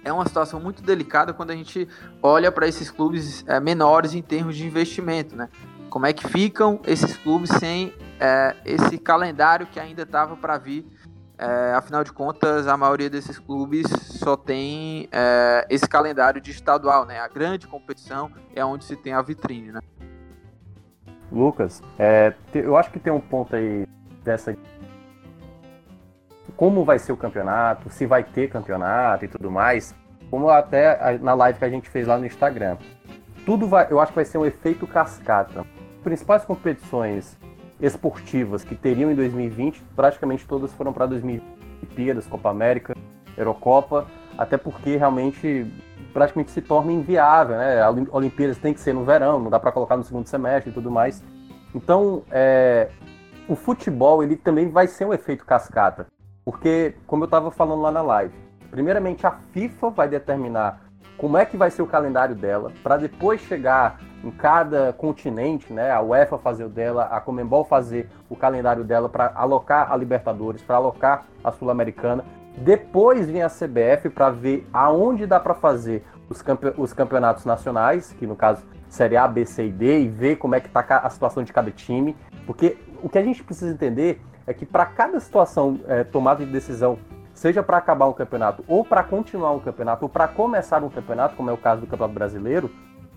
é 0.04 0.12
uma 0.12 0.26
situação 0.26 0.60
muito 0.60 0.82
delicada 0.82 1.32
quando 1.32 1.50
a 1.50 1.56
gente 1.56 1.88
olha 2.22 2.50
para 2.50 2.66
esses 2.66 2.90
clubes 2.90 3.44
é, 3.46 3.60
menores 3.60 4.14
em 4.14 4.22
termos 4.22 4.56
de 4.56 4.66
investimento, 4.66 5.36
né? 5.36 5.48
Como 5.90 6.06
é 6.06 6.12
que 6.12 6.26
ficam 6.28 6.80
esses 6.86 7.16
clubes 7.16 7.50
sem 7.50 7.92
é, 8.18 8.54
esse 8.64 8.96
calendário 8.96 9.66
que 9.66 9.80
ainda 9.80 10.02
estava 10.02 10.36
para 10.36 10.56
vir 10.56 10.86
é, 11.40 11.72
afinal 11.74 12.04
de 12.04 12.12
contas, 12.12 12.66
a 12.66 12.76
maioria 12.76 13.08
desses 13.08 13.38
clubes 13.38 13.86
só 13.88 14.36
tem 14.36 15.08
é, 15.10 15.66
esse 15.70 15.88
calendário 15.88 16.38
de 16.38 16.50
estadual, 16.50 17.06
né? 17.06 17.18
A 17.18 17.28
grande 17.28 17.66
competição 17.66 18.30
é 18.54 18.62
onde 18.62 18.84
se 18.84 18.94
tem 18.94 19.14
a 19.14 19.22
vitrine, 19.22 19.72
né? 19.72 19.80
Lucas, 21.32 21.82
é, 21.98 22.34
eu 22.52 22.76
acho 22.76 22.90
que 22.90 22.98
tem 22.98 23.10
um 23.10 23.20
ponto 23.20 23.56
aí 23.56 23.86
dessa. 24.22 24.54
Como 26.56 26.84
vai 26.84 26.98
ser 26.98 27.12
o 27.12 27.16
campeonato, 27.16 27.88
se 27.88 28.04
vai 28.04 28.22
ter 28.22 28.50
campeonato 28.50 29.24
e 29.24 29.28
tudo 29.28 29.50
mais. 29.50 29.94
Como 30.30 30.50
até 30.50 31.18
na 31.18 31.32
live 31.32 31.58
que 31.58 31.64
a 31.64 31.70
gente 31.70 31.88
fez 31.88 32.06
lá 32.06 32.18
no 32.18 32.26
Instagram. 32.26 32.76
Tudo 33.46 33.66
vai, 33.66 33.86
eu 33.90 33.98
acho 33.98 34.12
que 34.12 34.16
vai 34.16 34.26
ser 34.26 34.36
um 34.36 34.44
efeito 34.44 34.86
cascata. 34.86 35.60
As 35.60 36.02
principais 36.04 36.44
competições 36.44 37.38
esportivas 37.80 38.64
que 38.64 38.74
teriam 38.74 39.10
em 39.10 39.14
2020, 39.14 39.82
praticamente 39.96 40.46
todas 40.46 40.72
foram 40.72 40.92
para 40.92 41.06
2020. 41.06 41.60
Olimpíadas, 41.80 42.26
Copa 42.26 42.50
América, 42.50 42.94
Eurocopa, 43.36 44.06
até 44.36 44.56
porque 44.56 44.96
realmente 44.96 45.66
praticamente 46.12 46.50
se 46.50 46.60
torna 46.60 46.92
inviável, 46.92 47.56
né? 47.56 47.80
A 47.80 47.90
Olimpíadas 47.90 48.58
tem 48.58 48.74
que 48.74 48.80
ser 48.80 48.92
no 48.92 49.04
verão, 49.04 49.38
não 49.40 49.50
dá 49.50 49.60
para 49.60 49.72
colocar 49.72 49.96
no 49.96 50.04
segundo 50.04 50.26
semestre 50.26 50.70
e 50.70 50.74
tudo 50.74 50.90
mais. 50.90 51.22
Então, 51.74 52.24
é, 52.30 52.90
o 53.48 53.54
futebol 53.54 54.22
ele 54.22 54.36
também 54.36 54.68
vai 54.68 54.86
ser 54.86 55.04
um 55.04 55.12
efeito 55.12 55.44
cascata, 55.44 56.06
porque 56.44 56.94
como 57.06 57.24
eu 57.24 57.26
estava 57.26 57.50
falando 57.50 57.82
lá 57.82 57.92
na 57.92 58.02
live, 58.02 58.34
primeiramente 58.70 59.26
a 59.26 59.32
FIFA 59.52 59.90
vai 59.90 60.08
determinar 60.08 60.80
como 61.20 61.36
é 61.36 61.44
que 61.44 61.54
vai 61.54 61.70
ser 61.70 61.82
o 61.82 61.86
calendário 61.86 62.34
dela, 62.34 62.72
para 62.82 62.96
depois 62.96 63.42
chegar 63.42 64.00
em 64.24 64.30
cada 64.30 64.94
continente, 64.94 65.70
né, 65.70 65.90
a 65.90 66.00
UEFA 66.00 66.38
fazer 66.38 66.64
o 66.64 66.68
dela, 66.70 67.04
a 67.04 67.20
Comembol 67.20 67.62
fazer 67.62 68.08
o 68.30 68.34
calendário 68.34 68.84
dela 68.84 69.06
para 69.06 69.30
alocar 69.34 69.92
a 69.92 69.96
Libertadores, 69.98 70.62
para 70.62 70.76
alocar 70.76 71.26
a 71.44 71.52
Sul-Americana. 71.52 72.24
Depois 72.56 73.28
vem 73.28 73.42
a 73.42 73.50
CBF 73.50 74.08
para 74.08 74.30
ver 74.30 74.66
aonde 74.72 75.26
dá 75.26 75.38
para 75.38 75.52
fazer 75.52 76.02
os, 76.26 76.40
campe 76.40 76.72
os 76.78 76.94
campeonatos 76.94 77.44
nacionais, 77.44 78.14
que 78.18 78.26
no 78.26 78.34
caso 78.34 78.64
Série 78.88 79.18
A, 79.18 79.28
B, 79.28 79.44
C 79.44 79.66
e 79.66 79.70
D, 79.70 80.04
e 80.04 80.08
ver 80.08 80.36
como 80.36 80.54
é 80.54 80.60
que 80.60 80.68
está 80.68 80.80
a 80.80 81.10
situação 81.10 81.42
de 81.42 81.52
cada 81.52 81.70
time. 81.70 82.16
Porque 82.46 82.78
o 83.02 83.10
que 83.10 83.18
a 83.18 83.22
gente 83.22 83.44
precisa 83.44 83.70
entender 83.70 84.22
é 84.46 84.54
que 84.54 84.64
para 84.64 84.86
cada 84.86 85.20
situação 85.20 85.80
é, 85.86 86.02
tomada 86.02 86.46
de 86.46 86.50
decisão, 86.50 86.98
seja 87.40 87.62
para 87.62 87.78
acabar 87.78 88.06
um 88.06 88.12
campeonato, 88.12 88.62
ou 88.68 88.84
para 88.84 89.02
continuar 89.02 89.52
um 89.52 89.60
campeonato, 89.60 90.04
ou 90.04 90.10
para 90.10 90.28
começar 90.28 90.84
um 90.84 90.90
campeonato, 90.90 91.36
como 91.36 91.48
é 91.48 91.52
o 91.54 91.56
caso 91.56 91.80
do 91.80 91.86
Campeonato 91.86 92.12
Brasileiro, 92.12 92.70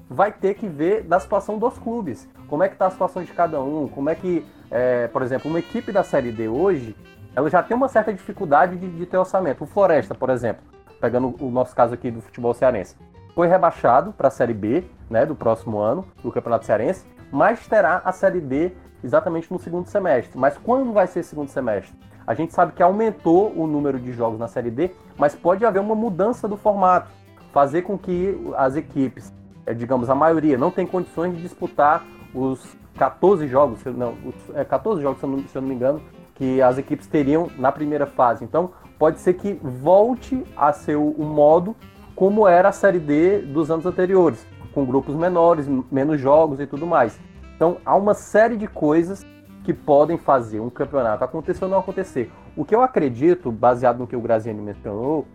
vai 0.10 0.32
ter 0.32 0.54
que 0.54 0.66
ver 0.66 1.04
da 1.04 1.20
situação 1.20 1.58
dos 1.58 1.78
clubes. 1.78 2.30
Como 2.48 2.64
é 2.64 2.70
que 2.70 2.76
está 2.76 2.88
a 2.88 2.90
situação 2.90 3.22
de 3.22 3.34
cada 3.34 3.62
um, 3.62 3.90
como 3.90 4.10
é 4.10 4.16
que, 4.16 4.46
é, 4.72 5.08
por 5.10 5.24
exemplo, 5.24 5.50
uma 5.50 5.60
equipe 5.60 5.92
da 5.92 6.06
Série 6.06 6.32
D 6.32 6.48
hoje, 6.48 6.96
ela 7.36 7.50
já 7.50 7.62
tem 7.62 7.76
uma 7.76 7.90
certa 7.90 8.14
dificuldade 8.14 8.78
de, 8.78 8.90
de 8.92 9.06
ter 9.06 9.18
orçamento. 9.18 9.66
O 9.66 9.68
Floresta, 9.68 10.16
por 10.16 10.30
exemplo, 10.30 10.64
pegando 11.02 11.36
o 11.42 11.52
nosso 11.52 11.76
caso 11.76 11.94
aqui 11.94 12.10
do 12.10 12.22
futebol 12.22 12.54
cearense, 12.54 12.96
foi 13.36 13.50
rebaixado 13.50 14.14
para 14.14 14.30
a 14.30 14.32
Série 14.32 14.54
B, 14.54 14.86
né, 15.10 15.26
do 15.26 15.36
próximo 15.36 15.80
ano, 15.80 16.08
do 16.24 16.32
Campeonato 16.32 16.66
Cearense, 16.66 17.06
mas 17.30 17.68
terá 17.68 18.02
a 18.06 18.14
Série 18.14 18.40
D 18.40 18.72
exatamente 19.04 19.52
no 19.52 19.60
segundo 19.60 19.86
semestre. 19.88 20.40
Mas 20.40 20.58
quando 20.58 20.94
vai 20.94 21.08
ser 21.08 21.24
segundo 21.24 21.50
semestre? 21.50 21.94
A 22.26 22.34
gente 22.34 22.54
sabe 22.54 22.74
que 22.74 22.84
aumentou 22.84 23.54
o 23.56 23.68
número 23.68 24.00
de 24.00 24.12
jogos 24.14 24.40
na 24.40 24.48
Série 24.48 24.72
D, 24.72 24.92
mas 25.18 25.36
pode 25.36 25.66
haver 25.66 25.80
uma 25.80 25.96
mudança 25.96 26.48
do 26.48 26.58
formato, 26.58 27.10
fazer 27.52 27.82
com 27.84 27.98
que 27.98 28.38
as 28.56 28.76
equipes 28.76 29.32
é, 29.66 29.74
digamos, 29.74 30.10
a 30.10 30.16
maioria 30.16 30.58
não 30.58 30.72
tem 30.72 30.86
condições 30.86 31.36
de 31.36 31.42
disputar 31.42 32.06
os 32.34 32.76
14 32.98 33.48
jogos, 33.48 33.84
não, 33.86 34.16
os, 34.26 34.56
é, 34.56 34.64
14 34.64 35.02
jogos, 35.02 35.20
se 35.20 35.26
eu, 35.26 35.62
não, 35.62 35.68
me 35.68 35.76
engano, 35.76 36.02
que 36.36 36.62
as 36.62 36.78
equipes 36.78 37.08
teriam 37.08 37.50
na 37.58 37.72
primeira 37.72 38.06
fase. 38.06 38.44
Então, 38.44 38.72
pode 39.00 39.20
ser 39.20 39.34
que 39.36 39.54
volte 39.62 40.44
a 40.56 40.72
ser 40.74 40.96
o 40.96 41.24
modo 41.24 41.76
como 42.16 42.48
era 42.48 42.70
a 42.70 42.72
Série 42.72 43.00
D 43.00 43.40
dos 43.40 43.72
anos 43.72 43.86
anteriores, 43.86 44.46
com 44.74 44.86
grupos 44.86 45.16
menores, 45.16 45.68
menos 45.92 46.20
jogos 46.20 46.60
e 46.60 46.68
tudo 46.68 46.86
mais. 46.86 47.20
Então 47.56 47.78
há 47.86 47.96
uma 47.96 48.14
série 48.14 48.58
de 48.58 48.68
coisas 48.68 49.26
que 49.64 49.74
podem 49.74 50.18
fazer 50.18 50.60
um 50.60 50.70
campeonato 50.70 51.24
acontecer 51.24 51.64
ou 51.64 51.72
não 51.72 51.80
acontecer. 51.80 52.32
O 52.56 52.66
que 52.66 52.76
eu 52.76 52.82
acredito, 52.82 53.52
baseado 53.52 54.00
no 54.00 54.08
que 54.08 54.16
o 54.16 54.22
Graziani 54.22 54.62
mencionou 54.62 55.26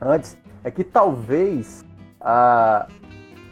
antes, 0.00 0.36
é 0.64 0.70
que 0.70 0.82
talvez 0.82 1.84
ah, 2.20 2.86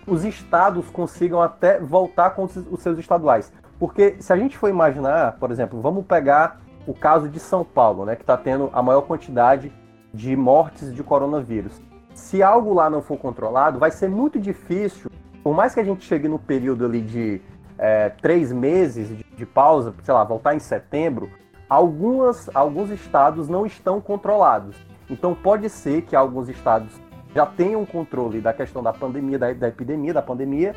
os 0.06 0.24
estados 0.24 0.88
consigam 0.90 1.40
até 1.40 1.78
voltar 1.78 2.30
com 2.30 2.44
os 2.44 2.80
seus 2.80 2.98
estaduais. 2.98 3.52
Porque 3.78 4.16
se 4.18 4.32
a 4.32 4.36
gente 4.36 4.58
for 4.58 4.68
imaginar, 4.68 5.36
por 5.38 5.50
exemplo, 5.50 5.80
vamos 5.80 6.04
pegar 6.04 6.60
o 6.86 6.94
caso 6.94 7.28
de 7.28 7.38
São 7.38 7.64
Paulo, 7.64 8.04
né, 8.04 8.16
que 8.16 8.22
está 8.22 8.36
tendo 8.36 8.70
a 8.72 8.82
maior 8.82 9.02
quantidade 9.02 9.72
de 10.12 10.34
mortes 10.34 10.92
de 10.92 11.02
coronavírus. 11.02 11.80
Se 12.14 12.42
algo 12.42 12.74
lá 12.74 12.90
não 12.90 13.02
for 13.02 13.16
controlado, 13.18 13.78
vai 13.78 13.90
ser 13.90 14.08
muito 14.08 14.40
difícil, 14.40 15.10
por 15.44 15.54
mais 15.54 15.74
que 15.74 15.80
a 15.80 15.84
gente 15.84 16.04
chegue 16.04 16.26
no 16.26 16.38
período 16.38 16.84
ali 16.84 17.00
de 17.00 17.40
é, 17.78 18.10
três 18.10 18.52
meses 18.52 19.08
de, 19.08 19.24
de 19.24 19.46
pausa, 19.46 19.94
sei 20.02 20.12
lá, 20.12 20.24
voltar 20.24 20.54
em 20.54 20.58
setembro, 20.58 21.30
algumas, 21.68 22.50
alguns 22.54 22.90
estados 22.90 23.48
não 23.48 23.64
estão 23.64 24.00
controlados. 24.00 24.76
Então 25.08 25.34
pode 25.34 25.68
ser 25.70 26.02
que 26.02 26.16
alguns 26.16 26.48
estados 26.48 26.92
já 27.34 27.46
tenham 27.46 27.84
controle 27.86 28.40
da 28.40 28.52
questão 28.52 28.82
da 28.82 28.92
pandemia, 28.92 29.38
da, 29.38 29.52
da 29.52 29.68
epidemia, 29.68 30.12
da 30.12 30.22
pandemia, 30.22 30.74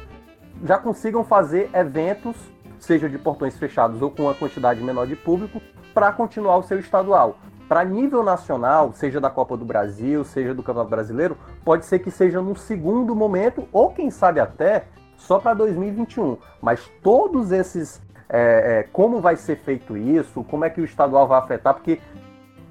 já 0.64 0.78
consigam 0.78 1.24
fazer 1.24 1.70
eventos, 1.74 2.36
seja 2.78 3.10
de 3.10 3.18
portões 3.18 3.58
fechados 3.58 4.02
ou 4.02 4.12
com 4.12 4.24
uma 4.24 4.34
quantidade 4.34 4.82
menor 4.82 5.08
de 5.08 5.16
público, 5.16 5.62
para 5.94 6.12
continuar 6.12 6.58
o 6.58 6.64
seu 6.64 6.80
estadual. 6.80 7.38
Para 7.68 7.86
nível 7.86 8.22
nacional, 8.22 8.92
seja 8.94 9.20
da 9.22 9.30
Copa 9.30 9.56
do 9.56 9.64
Brasil, 9.64 10.24
seja 10.26 10.54
do 10.54 10.62
Campeonato 10.62 10.90
Brasileiro, 10.90 11.38
pode 11.64 11.86
ser 11.86 12.00
que 12.00 12.12
seja 12.12 12.42
no 12.42 12.56
segundo 12.56 13.16
momento, 13.16 13.68
ou 13.72 13.92
quem 13.92 14.12
sabe 14.12 14.40
até 14.40 14.88
só 15.22 15.40
para 15.40 15.54
2021. 15.54 16.38
Mas 16.62 16.90
todos 17.02 17.52
esses. 17.52 18.02
É, 18.34 18.80
é, 18.80 18.84
como 18.94 19.20
vai 19.20 19.36
ser 19.36 19.58
feito 19.58 19.98
isso, 19.98 20.42
como 20.46 20.64
é 20.64 20.70
que 20.70 20.80
o 20.80 20.86
estadual 20.86 21.28
vai 21.28 21.38
afetar, 21.38 21.74
porque 21.74 22.00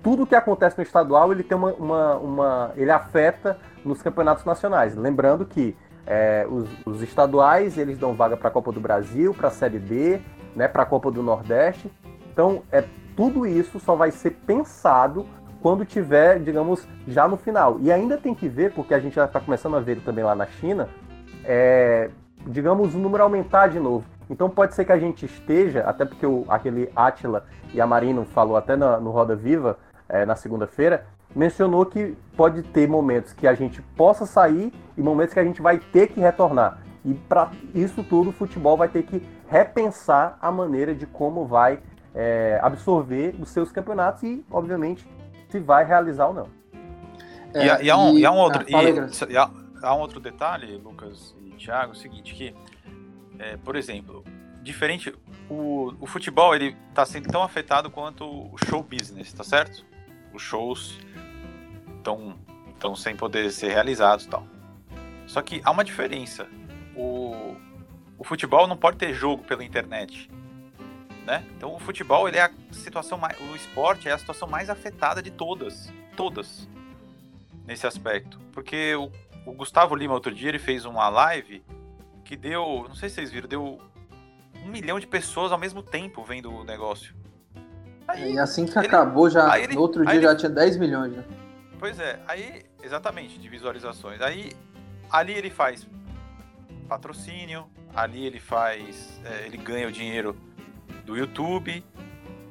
tudo 0.02 0.26
que 0.26 0.34
acontece 0.34 0.78
no 0.78 0.82
estadual 0.82 1.30
ele 1.32 1.42
tem 1.42 1.54
uma, 1.54 1.74
uma, 1.74 2.14
uma 2.16 2.72
ele 2.76 2.90
afeta 2.90 3.58
nos 3.84 4.00
campeonatos 4.00 4.42
nacionais. 4.46 4.96
Lembrando 4.96 5.44
que 5.44 5.76
é, 6.06 6.46
os, 6.48 6.66
os, 6.86 7.02
estaduais 7.02 7.76
eles 7.76 7.98
dão 7.98 8.14
vaga 8.14 8.38
para 8.38 8.48
a 8.48 8.50
Copa 8.50 8.72
do 8.72 8.80
Brasil, 8.80 9.34
para 9.34 9.48
a 9.48 9.50
Série 9.50 9.78
D, 9.78 10.20
né, 10.56 10.66
para 10.66 10.82
a 10.82 10.86
Copa 10.86 11.10
do 11.10 11.22
Nordeste. 11.22 11.92
Então 12.32 12.62
é 12.72 12.82
tudo 13.14 13.46
isso 13.46 13.78
só 13.78 13.94
vai 13.94 14.10
ser 14.10 14.30
pensado 14.46 15.26
quando 15.60 15.84
tiver, 15.84 16.40
digamos, 16.40 16.88
já 17.06 17.28
no 17.28 17.36
final. 17.36 17.76
E 17.80 17.92
ainda 17.92 18.16
tem 18.16 18.34
que 18.34 18.48
ver, 18.48 18.72
porque 18.72 18.94
a 18.94 18.98
gente 18.98 19.14
já 19.14 19.26
está 19.26 19.38
começando 19.38 19.76
a 19.76 19.80
ver 19.80 20.00
também 20.00 20.24
lá 20.24 20.34
na 20.34 20.46
China, 20.46 20.88
é, 21.44 22.10
digamos, 22.46 22.94
o 22.94 22.98
número 22.98 23.22
aumentar 23.22 23.68
de 23.68 23.78
novo. 23.78 24.04
Então 24.28 24.48
pode 24.48 24.74
ser 24.74 24.84
que 24.84 24.92
a 24.92 24.98
gente 24.98 25.26
esteja, 25.26 25.82
até 25.82 26.04
porque 26.04 26.24
o, 26.24 26.44
aquele 26.48 26.90
Atila 26.94 27.44
e 27.74 27.80
a 27.80 27.86
Marino 27.86 28.24
falou 28.24 28.56
até 28.56 28.76
na, 28.76 28.98
no 29.00 29.10
Roda 29.10 29.34
Viva 29.34 29.78
é, 30.08 30.24
na 30.24 30.36
segunda-feira, 30.36 31.04
mencionou 31.34 31.84
que 31.86 32.16
pode 32.36 32.62
ter 32.62 32.88
momentos 32.88 33.32
que 33.32 33.46
a 33.46 33.54
gente 33.54 33.82
possa 33.96 34.26
sair 34.26 34.72
e 34.96 35.02
momentos 35.02 35.34
que 35.34 35.40
a 35.40 35.44
gente 35.44 35.60
vai 35.60 35.78
ter 35.78 36.08
que 36.08 36.20
retornar. 36.20 36.78
E 37.04 37.14
para 37.14 37.50
isso 37.74 38.04
tudo, 38.04 38.30
o 38.30 38.32
futebol 38.32 38.76
vai 38.76 38.88
ter 38.88 39.02
que 39.04 39.22
repensar 39.48 40.38
a 40.40 40.50
maneira 40.50 40.94
de 40.94 41.06
como 41.06 41.46
vai 41.46 41.80
é, 42.14 42.58
absorver 42.62 43.34
os 43.40 43.48
seus 43.50 43.72
campeonatos 43.72 44.22
e, 44.22 44.44
obviamente, 44.50 45.06
se 45.48 45.58
vai 45.58 45.84
realizar 45.84 46.26
ou 46.26 46.34
não. 46.34 46.46
É, 47.54 47.82
e, 47.82 47.86
e, 47.86 47.90
há 47.90 47.96
um, 47.96 48.18
e, 48.18 48.24
há 48.26 48.30
um 48.30 48.36
outro, 48.36 48.64
ah, 48.72 48.82
e, 48.82 49.36
há, 49.82 49.94
um 49.94 49.98
outro 49.98 50.20
detalhe, 50.20 50.76
Lucas 50.76 51.34
e 51.44 51.50
Thiago, 51.52 51.92
é 51.92 51.96
o 51.96 51.98
seguinte, 51.98 52.34
que, 52.34 52.54
é, 53.38 53.56
por 53.56 53.76
exemplo, 53.76 54.24
diferente, 54.62 55.14
o, 55.48 55.94
o 56.00 56.06
futebol 56.06 56.54
ele 56.54 56.76
está 56.88 57.04
sendo 57.04 57.28
tão 57.28 57.42
afetado 57.42 57.90
quanto 57.90 58.24
o 58.24 58.56
show 58.66 58.82
business, 58.82 59.32
tá 59.32 59.44
certo? 59.44 59.84
Os 60.32 60.42
shows 60.42 60.98
estão 61.96 62.38
estão 62.70 62.96
sem 62.96 63.14
poder 63.14 63.50
ser 63.50 63.68
realizados 63.68 64.24
tal. 64.24 64.46
Só 65.26 65.42
que 65.42 65.60
há 65.62 65.70
uma 65.70 65.84
diferença. 65.84 66.48
O, 66.96 67.54
o 68.16 68.24
futebol 68.24 68.66
não 68.66 68.76
pode 68.76 68.96
ter 68.96 69.12
jogo 69.12 69.44
pela 69.44 69.62
internet 69.62 70.30
né? 71.30 71.44
Então 71.56 71.74
o 71.74 71.78
futebol 71.78 72.28
ele 72.28 72.38
é 72.38 72.42
a 72.42 72.50
situação 72.72 73.18
mais, 73.18 73.38
o 73.40 73.54
esporte 73.54 74.08
é 74.08 74.12
a 74.12 74.18
situação 74.18 74.48
mais 74.48 74.68
afetada 74.70 75.22
de 75.22 75.30
todas, 75.30 75.92
todas 76.16 76.68
nesse 77.64 77.86
aspecto, 77.86 78.38
porque 78.52 78.94
o, 78.96 79.12
o 79.44 79.52
Gustavo 79.52 79.94
Lima 79.94 80.14
outro 80.14 80.34
dia 80.34 80.48
ele 80.48 80.58
fez 80.58 80.84
uma 80.84 81.08
live 81.08 81.62
que 82.24 82.36
deu, 82.36 82.86
não 82.88 82.94
sei 82.94 83.08
se 83.08 83.16
vocês 83.16 83.30
viram, 83.30 83.48
deu 83.48 83.80
um 84.64 84.68
milhão 84.68 85.00
de 85.00 85.06
pessoas 85.06 85.52
ao 85.52 85.58
mesmo 85.58 85.82
tempo 85.82 86.22
vendo 86.22 86.52
o 86.52 86.64
negócio. 86.64 87.14
Aí, 88.06 88.34
e 88.34 88.38
assim 88.38 88.66
que 88.66 88.76
ele, 88.78 88.86
acabou, 88.86 89.30
já 89.30 89.58
ele, 89.58 89.74
no 89.74 89.80
outro 89.80 90.04
dia 90.04 90.14
ele, 90.14 90.22
já 90.22 90.36
tinha 90.36 90.50
10 90.50 90.76
milhões. 90.76 91.12
Né? 91.12 91.24
Pois 91.78 91.98
é, 91.98 92.20
aí, 92.26 92.64
exatamente, 92.82 93.38
de 93.38 93.48
visualizações. 93.48 94.20
Aí, 94.20 94.52
ali 95.10 95.32
ele 95.32 95.50
faz 95.50 95.86
patrocínio, 96.88 97.68
ali 97.94 98.26
ele 98.26 98.40
faz, 98.40 99.20
é, 99.24 99.46
ele 99.46 99.56
ganha 99.56 99.88
o 99.88 99.92
dinheiro 99.92 100.36
do 101.04 101.16
YouTube, 101.16 101.84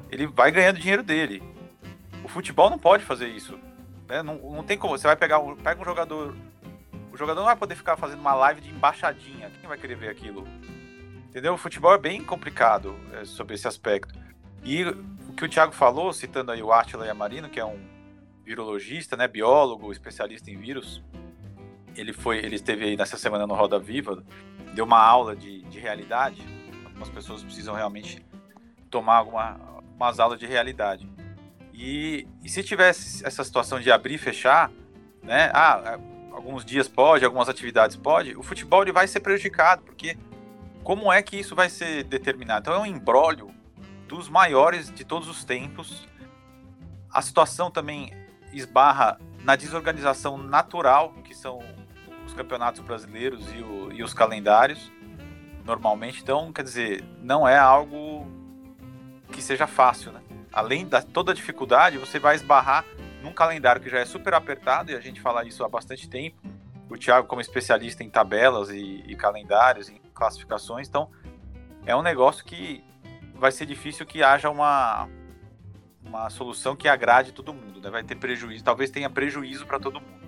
ele 0.10 0.28
vai 0.28 0.52
ganhando 0.52 0.80
dinheiro 0.80 1.04
dele. 1.04 1.44
O 2.24 2.28
futebol 2.28 2.70
não 2.70 2.80
pode 2.80 3.04
fazer 3.04 3.28
isso. 3.28 3.60
Né? 4.08 4.24
Não, 4.24 4.36
não 4.38 4.64
tem 4.64 4.78
como. 4.78 4.98
Você 4.98 5.08
vai 5.08 5.16
pegar 5.16 5.40
um, 5.40 5.56
pega 5.56 5.82
um 5.82 5.86
jogador. 5.86 6.36
Jogador 7.20 7.42
não 7.42 7.48
vai 7.48 7.56
poder 7.58 7.76
ficar 7.76 7.98
fazendo 7.98 8.22
uma 8.22 8.34
live 8.34 8.62
de 8.62 8.70
embaixadinha. 8.70 9.52
Quem 9.60 9.68
vai 9.68 9.78
querer 9.78 9.96
ver 9.96 10.08
aquilo? 10.08 10.48
Entendeu? 11.28 11.54
O 11.54 11.58
futebol 11.58 11.94
é 11.94 11.98
bem 11.98 12.24
complicado 12.24 12.96
é, 13.12 13.26
sobre 13.26 13.56
esse 13.56 13.68
aspecto. 13.68 14.18
E 14.64 14.86
o 14.86 15.34
que 15.36 15.44
o 15.44 15.50
Thiago 15.50 15.74
falou, 15.74 16.14
citando 16.14 16.50
aí 16.50 16.64
o 16.64 16.72
Átila 16.72 17.06
Yamarino, 17.06 17.50
que 17.50 17.60
é 17.60 17.66
um 17.66 17.78
virologista, 18.46 19.18
né, 19.18 19.28
biólogo, 19.28 19.92
especialista 19.92 20.50
em 20.50 20.58
vírus, 20.58 21.04
ele 21.94 22.14
foi, 22.14 22.38
ele 22.38 22.56
esteve 22.56 22.86
aí 22.86 22.96
nessa 22.96 23.18
semana 23.18 23.46
no 23.46 23.54
Roda 23.54 23.78
Viva, 23.78 24.24
deu 24.74 24.86
uma 24.86 25.00
aula 25.00 25.36
de, 25.36 25.64
de 25.64 25.78
realidade. 25.78 26.42
Algumas 26.86 27.10
pessoas 27.10 27.44
precisam 27.44 27.76
realmente 27.76 28.26
tomar 28.90 29.18
algumas 29.18 30.22
aulas 30.22 30.40
de 30.40 30.46
realidade. 30.46 31.06
E, 31.74 32.26
e, 32.42 32.48
se 32.48 32.64
tivesse 32.64 33.26
essa 33.26 33.44
situação 33.44 33.78
de 33.78 33.92
abrir 33.92 34.16
e 34.16 34.18
fechar, 34.18 34.72
né? 35.22 35.52
Ah, 35.54 36.00
alguns 36.32 36.64
dias 36.66 36.88
pode, 36.88 37.26
algumas 37.26 37.50
atividades 37.50 37.96
pode, 37.96 38.36
o 38.36 38.44
futebol 38.44 38.82
ele 38.82 38.92
vai 38.92 39.08
ser 39.08 39.20
prejudicado, 39.20 39.82
porque 39.84 40.18
como 40.84 41.12
é 41.12 41.22
que 41.22 41.38
isso 41.38 41.56
vai 41.56 41.70
ser 41.70 42.04
determinado? 42.04 42.62
Então 42.62 42.74
é 42.74 42.80
um 42.80 42.86
embrólio 42.86 43.52
dos 44.08 44.28
maiores 44.28 44.92
de 44.92 45.04
todos 45.04 45.28
os 45.28 45.44
tempos. 45.44 46.08
A 47.12 47.22
situação 47.22 47.70
também 47.70 48.12
esbarra 48.52 49.20
na 49.44 49.56
desorganização 49.56 50.38
natural, 50.38 51.14
que 51.24 51.36
são 51.36 51.60
os 52.26 52.34
campeonatos 52.34 52.82
brasileiros 52.82 53.46
e, 53.54 53.62
o, 53.62 53.92
e 53.92 54.04
os 54.04 54.14
calendários, 54.14 54.92
normalmente. 55.66 56.22
Então, 56.22 56.52
quer 56.52 56.64
dizer, 56.64 57.04
não 57.22 57.48
é 57.48 57.58
algo 57.58 58.28
que 59.32 59.42
seja 59.42 59.68
fácil, 59.68 60.12
né? 60.12 60.22
Além 60.52 60.88
da 60.88 61.02
toda 61.02 61.34
dificuldade, 61.34 61.98
você 61.98 62.18
vai 62.18 62.36
esbarrar 62.36 62.84
num 63.22 63.34
calendário 63.34 63.82
que 63.82 63.90
já 63.90 64.00
é 64.00 64.06
super 64.06 64.34
apertado, 64.34 64.92
e 64.92 64.96
a 64.96 65.00
gente 65.00 65.22
fala 65.22 65.46
isso 65.46 65.64
há 65.64 65.70
bastante 65.70 66.10
tempo. 66.10 66.38
O 66.90 66.98
Thiago, 66.98 67.28
como 67.28 67.42
especialista 67.42 68.04
em 68.04 68.10
tabelas 68.10 68.70
e, 68.70 69.04
e 69.08 69.16
calendários, 69.16 69.90
em 69.90 70.02
classificações, 70.14 70.88
então 70.88 71.10
é 71.86 71.96
um 71.96 72.02
negócio 72.02 72.44
que 72.44 72.84
vai 73.36 73.52
ser 73.52 73.66
difícil 73.66 74.06
que 74.06 74.22
haja 74.24 74.50
uma, 74.50 75.08
uma 76.04 76.30
solução 76.30 76.76
que 76.76 76.88
agrade 76.88 77.32
todo 77.32 77.54
mundo, 77.54 77.80
né? 77.80 77.90
Vai 77.90 78.04
ter 78.04 78.16
prejuízo, 78.16 78.64
talvez 78.64 78.90
tenha 78.90 79.10
prejuízo 79.10 79.66
para 79.66 79.80
todo 79.80 80.02
mundo. 80.02 80.20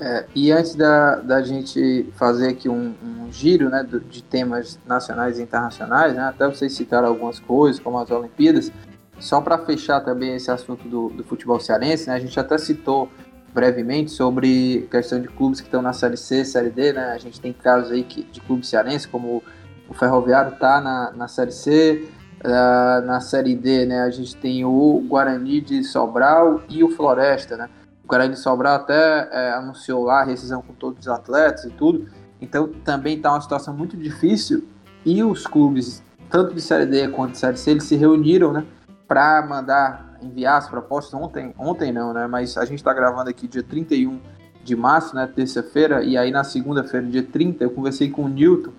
É, 0.00 0.26
e 0.32 0.52
antes 0.52 0.76
da, 0.76 1.16
da 1.16 1.42
gente 1.42 2.08
fazer 2.14 2.50
aqui 2.50 2.68
um, 2.68 2.94
um 3.02 3.32
giro 3.32 3.68
né, 3.68 3.84
de 4.08 4.22
temas 4.22 4.78
nacionais 4.86 5.38
e 5.38 5.42
internacionais, 5.42 6.14
né, 6.14 6.22
até 6.22 6.46
vocês 6.46 6.72
citaram 6.72 7.08
algumas 7.08 7.40
coisas, 7.40 7.80
como 7.80 7.98
as 7.98 8.08
Olimpíadas, 8.10 8.70
só 9.18 9.40
para 9.40 9.58
fechar 9.58 10.00
também 10.00 10.34
esse 10.34 10.50
assunto 10.50 10.88
do, 10.88 11.08
do 11.08 11.24
futebol 11.24 11.58
cearense, 11.58 12.08
né, 12.08 12.14
a 12.14 12.18
gente 12.18 12.38
até 12.38 12.56
citou 12.58 13.10
brevemente 13.52 14.10
sobre 14.10 14.86
questão 14.90 15.20
de 15.20 15.28
clubes 15.28 15.60
que 15.60 15.66
estão 15.66 15.82
na 15.82 15.92
Série 15.92 16.16
C, 16.16 16.44
Série 16.44 16.70
D, 16.70 16.92
né, 16.92 17.12
a 17.12 17.18
gente 17.18 17.40
tem 17.40 17.52
casos 17.52 17.90
aí 17.90 18.04
que, 18.04 18.22
de 18.22 18.40
clubes 18.40 18.68
cearenses, 18.68 19.06
como 19.06 19.42
o 19.88 19.94
Ferroviário 19.94 20.52
está 20.52 20.80
na, 20.80 21.12
na 21.12 21.28
Série 21.28 21.52
C, 21.52 22.08
uh, 22.44 23.06
na 23.06 23.20
Série 23.20 23.54
D, 23.54 23.86
né, 23.86 24.02
a 24.02 24.10
gente 24.10 24.36
tem 24.36 24.64
o 24.64 25.02
Guarani 25.08 25.60
de 25.60 25.82
Sobral 25.82 26.62
e 26.68 26.84
o 26.84 26.90
Floresta, 26.90 27.56
né, 27.56 27.68
o 28.04 28.08
Guarani 28.08 28.34
de 28.34 28.40
Sobral 28.40 28.76
até 28.76 29.28
é, 29.30 29.52
anunciou 29.52 30.04
lá 30.04 30.22
a 30.22 30.24
rescisão 30.24 30.62
com 30.62 30.72
todos 30.72 31.00
os 31.00 31.08
atletas 31.08 31.64
e 31.64 31.70
tudo. 31.70 32.08
Então 32.40 32.68
também 32.82 33.18
está 33.18 33.30
uma 33.30 33.40
situação 33.40 33.76
muito 33.76 33.98
difícil. 33.98 34.64
E 35.04 35.22
os 35.22 35.46
clubes, 35.46 36.02
tanto 36.30 36.54
de 36.54 36.60
Série 36.62 36.86
D 36.86 37.08
quanto 37.08 37.32
de 37.32 37.38
Série 37.38 37.58
C, 37.58 37.72
eles 37.72 37.84
se 37.84 37.96
reuniram 37.96 38.50
né, 38.50 38.64
para 39.08 39.44
mandar 39.44 40.18
enviar 40.22 40.58
as 40.58 40.68
propostas 40.68 41.18
ontem. 41.18 41.52
Ontem 41.58 41.90
não, 41.90 42.12
né? 42.12 42.26
Mas 42.26 42.56
a 42.56 42.64
gente 42.64 42.78
está 42.78 42.92
gravando 42.92 43.30
aqui 43.30 43.48
dia 43.48 43.62
31 43.62 44.20
de 44.62 44.76
março, 44.76 45.16
né? 45.16 45.26
Terça-feira. 45.26 46.04
E 46.04 46.16
aí 46.16 46.30
na 46.30 46.44
segunda-feira, 46.44 47.06
dia 47.06 47.22
30, 47.22 47.64
eu 47.64 47.70
conversei 47.70 48.10
com 48.10 48.24
o 48.24 48.28
Newton, 48.28 48.72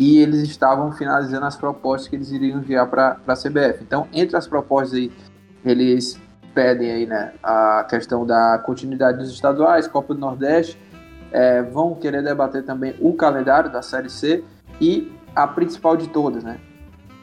e 0.00 0.18
eles 0.18 0.40
estavam 0.40 0.90
finalizando 0.92 1.44
as 1.44 1.56
propostas 1.56 2.08
que 2.08 2.16
eles 2.16 2.30
iriam 2.30 2.58
enviar 2.58 2.88
para 2.88 3.18
a 3.26 3.34
CBF. 3.34 3.82
Então, 3.82 4.08
entre 4.14 4.34
as 4.34 4.46
propostas 4.46 4.94
aí, 4.94 5.12
eles 5.62 6.18
pedem 6.54 6.90
aí, 6.90 7.06
né, 7.06 7.34
a 7.42 7.84
questão 7.88 8.24
da 8.24 8.58
continuidade 8.64 9.18
dos 9.18 9.30
estaduais, 9.30 9.86
Copa 9.86 10.14
do 10.14 10.20
Nordeste, 10.20 10.78
é, 11.30 11.62
vão 11.62 11.94
querer 11.94 12.24
debater 12.24 12.64
também 12.64 12.94
o 12.98 13.12
calendário 13.12 13.70
da 13.70 13.82
Série 13.82 14.08
C 14.08 14.42
e 14.80 15.12
a 15.36 15.46
principal 15.46 15.98
de 15.98 16.08
todas, 16.08 16.42
né, 16.42 16.58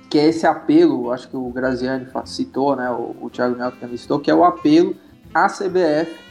que 0.10 0.18
é 0.18 0.26
esse 0.28 0.46
apelo, 0.46 1.12
acho 1.12 1.28
que 1.28 1.36
o 1.36 1.50
Graziani 1.50 2.08
citou, 2.26 2.76
né, 2.76 2.90
o, 2.90 3.16
o 3.22 3.30
Thiago 3.30 3.56
Neto 3.56 3.78
também 3.80 3.98
citou, 3.98 4.20
que 4.20 4.32
é 4.32 4.36
o 4.36 4.44
apelo 4.44 4.96
à 5.34 5.48
CBF 5.48 6.28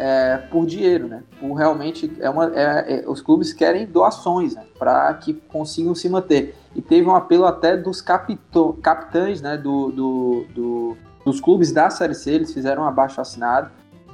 é, 0.00 0.38
por 0.50 0.64
dinheiro, 0.64 1.06
né? 1.06 1.22
Por 1.38 1.52
realmente 1.52 2.10
é 2.20 2.30
uma, 2.30 2.46
é, 2.54 3.02
é, 3.02 3.04
os 3.06 3.20
clubes 3.20 3.52
querem 3.52 3.84
doações, 3.84 4.54
né? 4.54 4.64
Para 4.78 5.12
que 5.12 5.34
consigam 5.34 5.94
se 5.94 6.08
manter. 6.08 6.56
E 6.74 6.80
teve 6.80 7.06
um 7.06 7.14
apelo 7.14 7.44
até 7.44 7.76
dos 7.76 8.00
capitão, 8.00 8.72
capitães, 8.72 9.42
né? 9.42 9.58
Do, 9.58 9.90
do, 9.90 10.46
do, 10.54 10.96
dos 11.22 11.38
clubes 11.38 11.70
da 11.70 11.90
Série 11.90 12.14
C, 12.14 12.32
eles 12.32 12.50
fizeram 12.50 12.84
um 12.84 12.86
abaixo 12.86 13.20
assinado. 13.20 13.70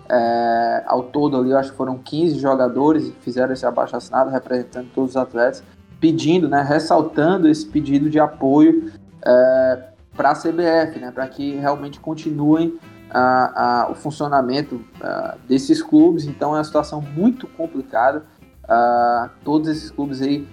É, 0.08 0.82
ao 0.86 1.04
todo 1.04 1.36
ali, 1.36 1.50
eu 1.50 1.58
acho 1.58 1.70
que 1.70 1.76
foram 1.76 1.98
15 1.98 2.36
jogadores 2.36 3.04
que 3.04 3.20
fizeram 3.20 3.52
esse 3.52 3.64
abaixo 3.64 3.96
assinado, 3.96 4.28
representando 4.28 4.88
todos 4.92 5.10
os 5.10 5.16
atletas, 5.16 5.62
pedindo, 6.00 6.48
né? 6.48 6.62
Ressaltando 6.62 7.48
esse 7.48 7.64
pedido 7.64 8.10
de 8.10 8.18
apoio 8.18 8.90
é, 9.26 9.82
para 10.16 10.30
a 10.30 10.34
CBF, 10.34 11.00
né? 11.00 11.10
Para 11.10 11.26
que 11.26 11.56
realmente 11.56 11.98
continuem 11.98 12.78
a, 13.10 13.84
a, 13.84 13.90
o 13.90 13.94
funcionamento 13.94 14.84
a, 15.00 15.36
desses 15.48 15.82
clubes, 15.82 16.24
então 16.24 16.54
é 16.54 16.58
uma 16.58 16.64
situação 16.64 17.02
muito 17.02 17.46
complicada. 17.48 18.24
todos 19.44 19.68
esses 19.68 19.90
clubes 19.90 20.22
aí 20.22 20.46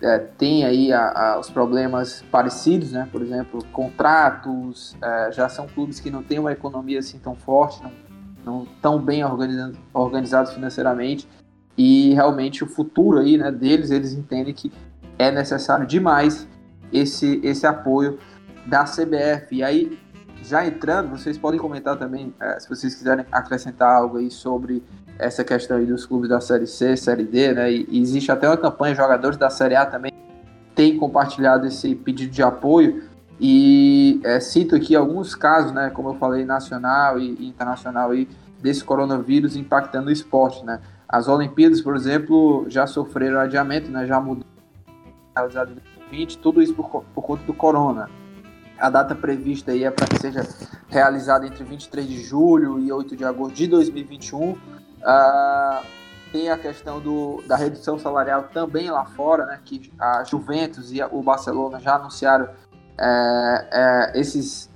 é, 0.00 0.18
têm 0.18 0.64
aí 0.64 0.90
os 1.38 1.50
problemas 1.50 2.24
parecidos, 2.30 2.92
né? 2.92 3.08
Por 3.10 3.20
exemplo, 3.20 3.64
contratos, 3.72 4.96
é, 5.02 5.32
já 5.32 5.48
são 5.48 5.66
clubes 5.66 5.98
que 5.98 6.10
não 6.10 6.22
têm 6.22 6.38
uma 6.38 6.52
economia 6.52 7.00
assim 7.00 7.18
tão 7.18 7.34
forte, 7.34 7.82
não, 7.82 7.92
não 8.44 8.66
tão 8.80 8.98
bem 8.98 9.24
organizado, 9.24 9.76
organizados 9.92 10.52
financeiramente 10.52 11.28
e 11.76 12.12
realmente 12.14 12.62
o 12.62 12.66
futuro 12.66 13.18
aí, 13.18 13.38
né, 13.38 13.50
deles, 13.50 13.90
eles 13.90 14.12
entendem 14.12 14.52
que 14.52 14.70
é 15.18 15.30
necessário 15.30 15.86
demais 15.86 16.46
esse, 16.92 17.40
esse 17.42 17.66
apoio 17.66 18.18
da 18.66 18.84
CBF. 18.84 19.56
E 19.56 19.62
aí 19.62 19.98
já 20.42 20.66
entrando, 20.66 21.10
vocês 21.10 21.36
podem 21.36 21.60
comentar 21.60 21.96
também, 21.96 22.34
é, 22.40 22.58
se 22.58 22.68
vocês 22.68 22.94
quiserem 22.94 23.24
acrescentar 23.30 23.94
algo 23.94 24.18
aí 24.18 24.30
sobre 24.30 24.82
essa 25.18 25.44
questão 25.44 25.76
aí 25.76 25.84
dos 25.84 26.06
clubes 26.06 26.30
da 26.30 26.40
Série 26.40 26.66
C, 26.66 26.96
Série 26.96 27.24
D, 27.24 27.52
né? 27.52 27.70
E, 27.70 28.00
existe 28.00 28.32
até 28.32 28.48
uma 28.48 28.56
campanha, 28.56 28.94
jogadores 28.94 29.36
da 29.36 29.50
Série 29.50 29.76
A 29.76 29.84
também 29.84 30.12
têm 30.74 30.96
compartilhado 30.96 31.66
esse 31.66 31.94
pedido 31.94 32.32
de 32.32 32.42
apoio. 32.42 33.02
E 33.38 34.20
é, 34.24 34.40
cito 34.40 34.74
aqui 34.74 34.96
alguns 34.96 35.34
casos, 35.34 35.72
né? 35.72 35.90
Como 35.90 36.10
eu 36.10 36.14
falei, 36.14 36.44
nacional 36.44 37.18
e, 37.18 37.46
internacional 37.46 38.10
aí, 38.10 38.26
desse 38.62 38.82
coronavírus 38.82 39.56
impactando 39.56 40.08
o 40.08 40.12
esporte, 40.12 40.64
né? 40.64 40.80
As 41.06 41.28
Olimpíadas, 41.28 41.82
por 41.82 41.94
exemplo, 41.96 42.64
já 42.68 42.86
sofreram 42.86 43.40
adiamento, 43.40 43.90
né? 43.90 44.06
Já 44.06 44.20
mudou 44.20 44.44
2020, 46.10 46.38
tudo 46.38 46.62
isso 46.62 46.74
por, 46.74 47.04
por 47.14 47.22
conta 47.22 47.44
do 47.44 47.54
corona. 47.54 48.10
A 48.78 48.88
data 48.88 49.14
prevista 49.14 49.72
aí 49.72 49.84
é 49.84 49.90
para 49.90 50.06
que 50.06 50.18
seja 50.18 50.46
realizada 50.88 51.46
entre 51.46 51.62
23 51.62 52.06
de 52.06 52.22
julho 52.22 52.78
e 52.78 52.90
8 52.90 53.16
de 53.16 53.24
agosto 53.24 53.54
de 53.54 53.66
2021. 53.66 54.52
Uh, 54.52 54.58
ah, 55.02 55.82
tem 56.32 56.48
a 56.50 56.56
questão 56.56 57.00
do, 57.00 57.42
da 57.46 57.56
redução 57.56 57.98
salarial 57.98 58.44
também 58.54 58.90
lá 58.90 59.04
fora, 59.04 59.46
né, 59.46 59.60
que 59.64 59.92
a 59.98 60.24
Juventus 60.24 60.92
e 60.92 61.02
o 61.02 61.22
Barcelona 61.22 61.80
já 61.80 61.96
anunciaram 61.96 62.48
é, 62.98 63.68
é, 63.72 64.20
esses, 64.20 64.70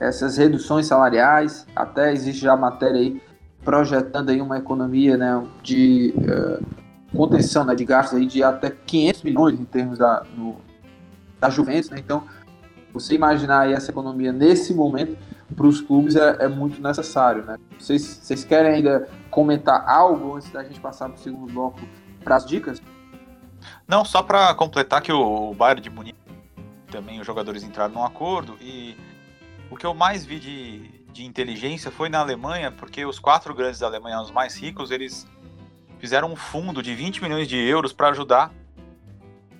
essas 0.00 0.36
reduções 0.36 0.86
salariais. 0.86 1.66
Até 1.76 2.12
existe 2.12 2.42
já 2.42 2.56
matéria 2.56 3.00
aí 3.00 3.22
projetando 3.64 4.30
aí 4.30 4.40
uma 4.40 4.58
economia 4.58 5.16
né, 5.16 5.42
de 5.62 6.14
uh, 6.18 6.64
contenção 7.16 7.64
né, 7.64 7.74
de 7.74 7.84
gastos 7.84 8.18
aí 8.18 8.26
de 8.26 8.42
até 8.42 8.70
500 8.70 9.22
milhões 9.22 9.60
em 9.60 9.64
termos 9.64 9.98
da, 9.98 10.24
no, 10.36 10.56
da 11.44 11.50
Juventus. 11.50 11.90
Né? 11.90 11.98
Então, 11.98 12.24
você 12.92 13.14
imaginar 13.14 13.70
essa 13.70 13.90
economia 13.90 14.32
nesse 14.32 14.72
momento 14.72 15.16
para 15.54 15.66
os 15.66 15.80
clubes 15.80 16.16
é, 16.16 16.44
é, 16.44 16.48
muito 16.48 16.80
necessário, 16.80 17.44
né? 17.44 17.58
Vocês, 17.78 18.02
vocês 18.02 18.44
querem 18.44 18.72
ainda 18.72 19.08
comentar 19.30 19.86
algo 19.86 20.36
antes 20.36 20.50
da 20.50 20.64
gente 20.64 20.80
passar 20.80 21.08
para 21.08 21.18
o 21.18 21.20
segundo 21.20 21.52
bloco 21.52 21.80
para 22.22 22.36
as 22.36 22.46
dicas? 22.46 22.80
Não, 23.86 24.04
só 24.04 24.22
para 24.22 24.54
completar 24.54 25.02
que 25.02 25.12
o 25.12 25.52
Bayern 25.54 25.82
de 25.82 25.90
Munique 25.90 26.18
também 26.90 27.20
os 27.20 27.26
jogadores 27.26 27.62
entraram 27.62 27.92
num 27.92 28.04
acordo 28.04 28.56
e 28.60 28.96
o 29.70 29.76
que 29.76 29.84
eu 29.84 29.92
mais 29.92 30.24
vi 30.24 30.38
de, 30.38 30.88
de 31.12 31.24
inteligência 31.24 31.90
foi 31.90 32.08
na 32.08 32.20
Alemanha, 32.20 32.70
porque 32.70 33.04
os 33.04 33.18
quatro 33.18 33.54
grandes 33.54 33.80
da 33.80 33.86
Alemanha, 33.86 34.20
os 34.20 34.30
mais 34.30 34.56
ricos, 34.56 34.90
eles 34.90 35.26
fizeram 35.98 36.32
um 36.32 36.36
fundo 36.36 36.82
de 36.82 36.94
20 36.94 37.22
milhões 37.22 37.48
de 37.48 37.56
euros 37.56 37.92
para 37.92 38.08
ajudar 38.10 38.52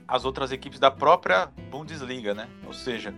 as 0.06 0.24
outras 0.24 0.52
equipes 0.52 0.78
da 0.78 0.90
própria 0.90 1.46
Bundesliga, 1.70 2.34
né? 2.34 2.48
Ou 2.66 2.72
seja, 2.72 3.14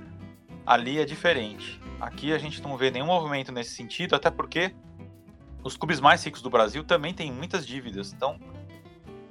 ali 0.64 0.98
é 0.98 1.04
diferente. 1.04 1.80
Aqui 2.00 2.32
a 2.32 2.38
gente 2.38 2.62
não 2.62 2.76
vê 2.76 2.90
nenhum 2.90 3.06
movimento 3.06 3.52
nesse 3.52 3.70
sentido, 3.70 4.14
até 4.14 4.30
porque 4.30 4.74
os 5.62 5.76
clubes 5.76 6.00
mais 6.00 6.24
ricos 6.24 6.42
do 6.42 6.50
Brasil 6.50 6.84
também 6.84 7.12
têm 7.12 7.32
muitas 7.32 7.66
dívidas, 7.66 8.12
então 8.12 8.38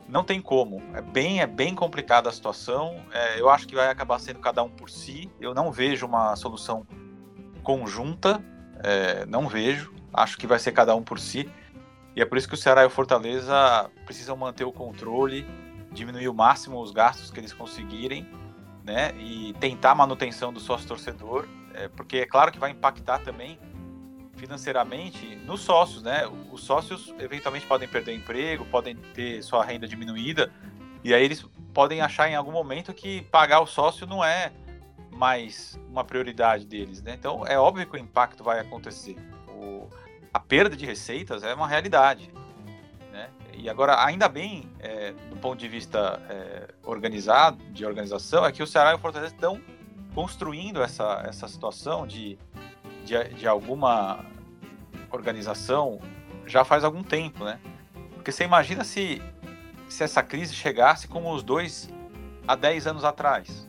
não 0.07 0.23
tem 0.23 0.41
como. 0.41 0.81
É 0.93 1.01
bem, 1.01 1.41
é 1.41 1.47
bem 1.47 1.73
complicada 1.73 2.29
a 2.29 2.31
situação. 2.31 3.01
É, 3.11 3.39
eu 3.39 3.49
acho 3.49 3.67
que 3.67 3.75
vai 3.75 3.89
acabar 3.89 4.19
sendo 4.19 4.39
cada 4.39 4.63
um 4.63 4.69
por 4.69 4.89
si. 4.89 5.31
Eu 5.39 5.53
não 5.53 5.71
vejo 5.71 6.05
uma 6.05 6.35
solução 6.35 6.85
conjunta, 7.63 8.43
é, 8.83 9.25
não 9.25 9.47
vejo. 9.47 9.93
Acho 10.13 10.37
que 10.37 10.45
vai 10.45 10.59
ser 10.59 10.71
cada 10.71 10.95
um 10.95 11.03
por 11.03 11.19
si. 11.19 11.49
E 12.15 12.21
é 12.21 12.25
por 12.25 12.37
isso 12.37 12.47
que 12.47 12.53
o 12.53 12.57
Ceará 12.57 12.83
e 12.83 12.85
o 12.85 12.89
Fortaleza 12.89 13.89
precisam 14.05 14.37
manter 14.37 14.63
o 14.63 14.71
controle 14.71 15.45
diminuir 15.95 16.27
o 16.27 16.34
máximo 16.34 16.79
os 16.79 16.91
gastos 16.91 17.31
que 17.31 17.39
eles 17.39 17.53
conseguirem, 17.53 18.27
né? 18.84 19.12
E 19.17 19.53
tentar 19.60 19.91
a 19.91 19.95
manutenção 19.95 20.53
do 20.53 20.60
sócio 20.60 20.88
torcedor, 20.88 21.47
é, 21.73 21.88
porque 21.88 22.17
é 22.17 22.25
claro 22.25 22.51
que 22.51 22.60
vai 22.60 22.69
impactar 22.69 23.19
também 23.19 23.58
financeiramente 24.36 25.36
nos 25.38 25.62
sócios, 25.62 26.03
né? 26.03 26.27
Os 26.51 26.63
sócios 26.63 27.13
eventualmente 27.17 27.65
podem 27.65 27.88
perder 27.88 28.13
emprego, 28.13 28.65
podem 28.65 28.95
ter 29.13 29.41
sua 29.41 29.63
renda 29.63 29.88
diminuída, 29.88 30.51
e 31.03 31.13
aí 31.13 31.23
eles 31.23 31.43
podem 31.73 32.01
achar 32.01 32.29
em 32.29 32.36
algum 32.36 32.51
momento 32.51 32.93
que 32.93 33.21
pagar 33.23 33.62
o 33.62 33.65
sócio 33.65 34.05
não 34.05 34.23
é 34.23 34.51
mais 35.12 35.79
uma 35.89 36.03
prioridade 36.03 36.65
deles, 36.65 37.01
né? 37.01 37.15
Então 37.17 37.45
é 37.47 37.58
óbvio 37.58 37.88
que 37.88 37.95
o 37.95 37.99
impacto 37.99 38.43
vai 38.43 38.60
acontecer. 38.60 39.15
O, 39.47 39.89
a 40.34 40.39
perda 40.39 40.75
de 40.75 40.86
receitas 40.86 41.43
é 41.43 41.53
uma 41.53 41.67
realidade. 41.67 42.29
E 43.57 43.69
agora, 43.69 44.03
ainda 44.05 44.27
bem, 44.27 44.69
é, 44.79 45.11
do 45.29 45.37
ponto 45.37 45.57
de 45.57 45.67
vista 45.67 46.21
é, 46.29 46.73
organizado, 46.83 47.57
de 47.71 47.85
organização, 47.85 48.45
é 48.45 48.51
que 48.51 48.61
o 48.61 48.67
Ceará 48.67 48.91
e 48.91 48.95
o 48.95 48.99
Fortaleza 48.99 49.33
estão 49.33 49.61
construindo 50.13 50.81
essa, 50.81 51.23
essa 51.25 51.47
situação 51.47 52.05
de, 52.05 52.37
de, 53.03 53.23
de 53.35 53.47
alguma 53.47 54.25
organização 55.11 55.99
já 56.45 56.63
faz 56.63 56.83
algum 56.83 57.03
tempo, 57.03 57.43
né? 57.43 57.59
Porque 58.13 58.31
você 58.31 58.43
imagina 58.43 58.83
se, 58.83 59.21
se 59.87 60.03
essa 60.03 60.21
crise 60.21 60.53
chegasse 60.53 61.07
como 61.07 61.33
os 61.33 61.43
dois 61.43 61.89
há 62.47 62.55
10 62.55 62.87
anos 62.87 63.03
atrás, 63.03 63.67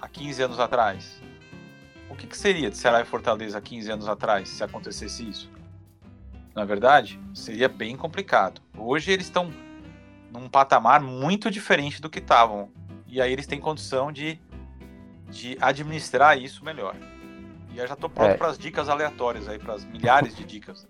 há 0.00 0.08
15 0.08 0.42
anos 0.42 0.60
atrás. 0.60 1.20
O 2.08 2.16
que, 2.16 2.26
que 2.26 2.36
seria 2.36 2.70
de 2.70 2.76
Ceará 2.76 3.00
e 3.00 3.04
Fortaleza 3.04 3.58
há 3.58 3.60
15 3.60 3.90
anos 3.90 4.08
atrás 4.08 4.48
se 4.48 4.64
acontecesse 4.64 5.28
isso? 5.28 5.57
Na 6.58 6.64
verdade, 6.64 7.20
seria 7.32 7.68
bem 7.68 7.96
complicado. 7.96 8.60
Hoje 8.76 9.12
eles 9.12 9.26
estão 9.26 9.48
num 10.32 10.48
patamar 10.48 11.00
muito 11.00 11.52
diferente 11.52 12.02
do 12.02 12.10
que 12.10 12.18
estavam. 12.18 12.68
E 13.06 13.22
aí 13.22 13.32
eles 13.32 13.46
têm 13.46 13.60
condição 13.60 14.10
de, 14.10 14.40
de 15.28 15.56
administrar 15.60 16.36
isso 16.36 16.64
melhor. 16.64 16.96
E 17.72 17.78
eu 17.78 17.86
já 17.86 17.94
estou 17.94 18.10
pronto 18.10 18.32
é. 18.32 18.36
para 18.36 18.48
as 18.48 18.58
dicas 18.58 18.88
aleatórias 18.88 19.48
aí, 19.48 19.56
para 19.56 19.74
as 19.74 19.84
milhares 19.84 20.34
de 20.34 20.44
dicas. 20.44 20.84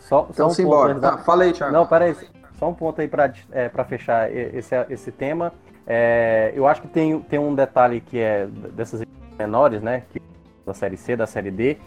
Só, 0.00 0.24
só 0.24 0.30
então, 0.30 0.48
um 0.48 0.50
simbora. 0.50 0.94
Ponto, 0.94 1.02
tá, 1.02 1.18
fala 1.18 1.44
aí, 1.44 1.52
Thiago. 1.52 1.72
Não, 1.72 1.86
peraí. 1.86 2.16
Só 2.58 2.68
um 2.68 2.74
ponto 2.74 3.00
aí 3.00 3.06
para 3.06 3.32
é, 3.52 3.70
fechar 3.84 4.34
esse, 4.34 4.74
esse 4.90 5.12
tema. 5.12 5.54
É, 5.86 6.52
eu 6.56 6.66
acho 6.66 6.82
que 6.82 6.88
tem, 6.88 7.20
tem 7.20 7.38
um 7.38 7.54
detalhe 7.54 8.00
que 8.00 8.18
é 8.18 8.48
dessas 8.48 9.02
menores, 9.38 9.80
né? 9.80 10.02
Que, 10.10 10.20
da 10.66 10.74
série 10.74 10.96
C, 10.96 11.14
da 11.16 11.26
série 11.26 11.52
D, 11.52 11.78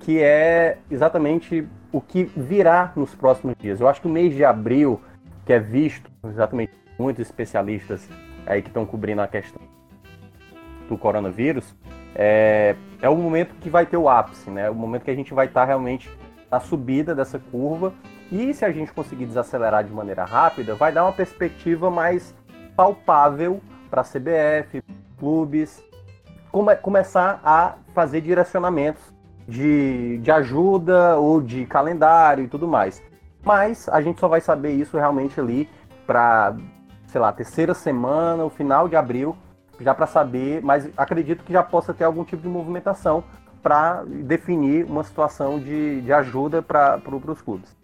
que 0.00 0.22
é 0.22 0.78
exatamente 0.90 1.66
o 1.92 2.00
que 2.00 2.24
virá 2.36 2.92
nos 2.96 3.14
próximos 3.14 3.56
dias. 3.58 3.80
Eu 3.80 3.88
acho 3.88 4.00
que 4.00 4.06
o 4.06 4.10
mês 4.10 4.34
de 4.34 4.44
abril, 4.44 5.00
que 5.44 5.52
é 5.52 5.58
visto 5.58 6.10
exatamente 6.26 6.72
muitos 6.98 7.26
especialistas 7.26 8.08
aí 8.46 8.62
que 8.62 8.68
estão 8.68 8.84
cobrindo 8.84 9.22
a 9.22 9.28
questão 9.28 9.60
do 10.88 10.96
coronavírus, 10.96 11.74
é, 12.14 12.74
é 13.00 13.08
o 13.08 13.16
momento 13.16 13.54
que 13.60 13.68
vai 13.68 13.86
ter 13.86 13.96
o 13.96 14.08
ápice, 14.08 14.50
né? 14.50 14.68
O 14.70 14.74
momento 14.74 15.04
que 15.04 15.10
a 15.10 15.14
gente 15.14 15.32
vai 15.34 15.46
estar 15.46 15.60
tá 15.60 15.66
realmente 15.66 16.10
na 16.50 16.60
subida 16.60 17.14
dessa 17.14 17.38
curva 17.38 17.92
e 18.32 18.52
se 18.52 18.64
a 18.64 18.70
gente 18.70 18.92
conseguir 18.92 19.26
desacelerar 19.26 19.84
de 19.84 19.92
maneira 19.92 20.24
rápida, 20.24 20.74
vai 20.74 20.92
dar 20.92 21.04
uma 21.04 21.12
perspectiva 21.12 21.90
mais 21.90 22.34
palpável 22.74 23.60
para 23.90 24.02
a 24.02 24.04
CBF, 24.04 24.82
clubes, 25.18 25.82
come, 26.50 26.74
começar 26.76 27.40
a 27.44 27.76
fazer 27.94 28.20
direcionamentos 28.20 29.02
de, 29.48 30.18
de 30.18 30.30
ajuda 30.30 31.16
ou 31.16 31.40
de 31.40 31.64
calendário 31.64 32.44
e 32.44 32.48
tudo 32.48 32.68
mais. 32.68 33.02
Mas 33.42 33.88
a 33.88 34.02
gente 34.02 34.20
só 34.20 34.28
vai 34.28 34.42
saber 34.42 34.72
isso 34.72 34.98
realmente 34.98 35.40
ali 35.40 35.68
para, 36.06 36.54
sei 37.06 37.18
lá, 37.18 37.32
terceira 37.32 37.72
semana, 37.72 38.44
o 38.44 38.50
final 38.50 38.88
de 38.88 38.94
abril, 38.94 39.34
já 39.80 39.94
para 39.94 40.06
saber, 40.06 40.62
mas 40.62 40.90
acredito 40.96 41.42
que 41.44 41.52
já 41.52 41.62
possa 41.62 41.94
ter 41.94 42.04
algum 42.04 42.24
tipo 42.24 42.42
de 42.42 42.48
movimentação 42.48 43.24
para 43.62 44.04
definir 44.04 44.84
uma 44.84 45.02
situação 45.02 45.58
de, 45.58 46.02
de 46.02 46.12
ajuda 46.12 46.60
para 46.60 47.00
os 47.06 47.40
clubes. 47.40 47.76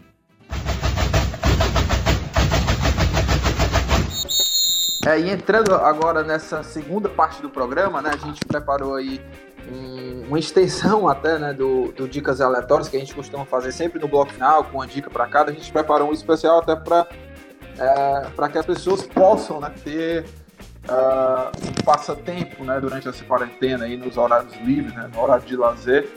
É, 5.07 5.21
e 5.21 5.31
entrando 5.31 5.75
agora 5.75 6.23
nessa 6.23 6.63
segunda 6.63 7.11
parte 7.11 7.43
do 7.43 7.51
programa, 7.51 8.01
né, 8.01 8.11
a 8.15 8.17
gente 8.17 8.41
preparou 8.47 8.95
aí 8.95 9.21
um, 9.73 10.29
uma 10.29 10.39
extensão 10.39 11.07
até 11.09 11.39
né, 11.39 11.53
do, 11.53 11.93
do 11.93 12.09
Dicas 12.09 12.41
Aleatórias, 12.41 12.89
que 12.89 12.97
a 12.97 13.01
gente 13.01 13.15
costuma 13.15 13.45
fazer 13.45 13.73
sempre 13.73 14.01
no 14.01 14.09
bloco 14.09 14.33
final, 14.33 14.65
com 14.65 14.79
uma 14.79 14.87
dica 14.87 15.11
para 15.11 15.27
cada. 15.27 15.51
A 15.51 15.55
gente 15.55 15.71
preparou 15.73 16.11
um 16.11 16.13
especial 16.13 16.59
até 16.59 16.77
para 16.77 17.07
é, 17.79 18.49
que 18.49 18.59
as 18.59 18.67
pessoas 18.67 19.03
possam 19.03 19.61
né, 19.61 19.73
ter 19.83 20.25
uh, 20.89 21.51
um 21.69 21.85
passatempo 21.85 22.65
né, 22.65 22.81
durante 22.81 23.09
essa 23.09 23.25
quarentena, 23.25 23.85
aí, 23.85 23.97
nos 23.97 24.17
horários 24.17 24.55
livres, 24.57 24.95
né, 24.95 25.11
no 25.13 25.21
horário 25.21 25.45
de 25.45 25.57
lazer. 25.57 26.09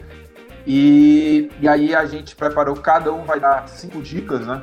E, 0.66 1.50
e 1.62 1.68
aí 1.68 1.96
a 1.96 2.06
gente 2.06 2.36
preparou, 2.36 2.76
cada 2.76 3.12
um 3.14 3.24
vai 3.24 3.40
dar 3.40 3.68
cinco 3.70 4.02
dicas, 4.02 4.46
né? 4.46 4.62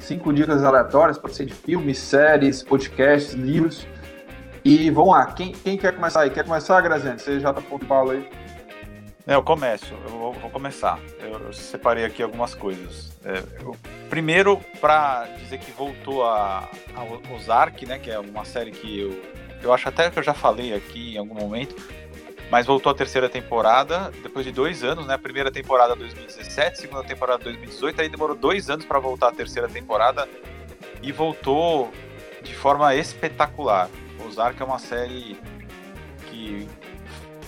Cinco 0.00 0.32
dicas 0.32 0.64
aleatórias, 0.64 1.16
pode 1.16 1.34
ser 1.36 1.46
de 1.46 1.54
filmes, 1.54 1.98
séries, 1.98 2.62
podcasts, 2.62 3.34
livros. 3.34 3.86
E 4.68 4.90
vamos 4.90 5.14
lá, 5.14 5.24
quem, 5.32 5.52
quem 5.52 5.78
quer 5.78 5.94
começar 5.94 6.20
aí? 6.20 6.30
Quer 6.30 6.44
começar, 6.44 6.78
Graziane? 6.82 7.18
Você 7.18 7.40
já 7.40 7.54
tá 7.54 7.62
pondo 7.62 7.86
Paulo 7.86 8.10
aí? 8.10 8.28
É, 9.26 9.34
eu 9.34 9.42
começo, 9.42 9.94
eu 9.94 10.10
vou, 10.10 10.32
vou 10.34 10.50
começar. 10.50 11.00
Eu, 11.20 11.40
eu, 11.40 11.52
separei 11.54 12.04
aqui 12.04 12.22
algumas 12.22 12.54
coisas. 12.54 13.16
É, 13.24 13.42
eu, 13.62 13.74
primeiro, 14.10 14.60
para 14.78 15.24
dizer 15.38 15.56
que 15.56 15.70
voltou 15.70 16.22
a, 16.22 16.68
a 16.94 17.34
Ozark, 17.34 17.86
né, 17.86 17.98
que 17.98 18.10
é 18.10 18.18
uma 18.18 18.44
série 18.44 18.70
que 18.70 19.00
eu, 19.00 19.22
eu 19.62 19.72
acho 19.72 19.88
até 19.88 20.10
que 20.10 20.18
eu 20.18 20.22
já 20.22 20.34
falei 20.34 20.74
aqui 20.74 21.14
em 21.14 21.16
algum 21.18 21.34
momento, 21.34 21.74
mas 22.50 22.66
voltou 22.66 22.92
a 22.92 22.94
terceira 22.94 23.26
temporada 23.26 24.12
depois 24.22 24.44
de 24.44 24.52
dois 24.52 24.84
anos, 24.84 25.06
né? 25.06 25.16
Primeira 25.16 25.50
temporada 25.50 25.96
2017, 25.96 26.78
segunda 26.78 27.04
temporada 27.04 27.42
2018, 27.42 28.02
aí 28.02 28.08
demorou 28.10 28.36
dois 28.36 28.68
anos 28.68 28.84
para 28.84 28.98
voltar 28.98 29.28
a 29.28 29.32
terceira 29.32 29.66
temporada 29.66 30.28
e 31.02 31.10
voltou 31.10 31.90
de 32.42 32.54
forma 32.54 32.94
espetacular. 32.94 33.88
Ozark 34.26 34.60
é 34.60 34.64
uma 34.64 34.78
série 34.78 35.38
que 36.30 36.68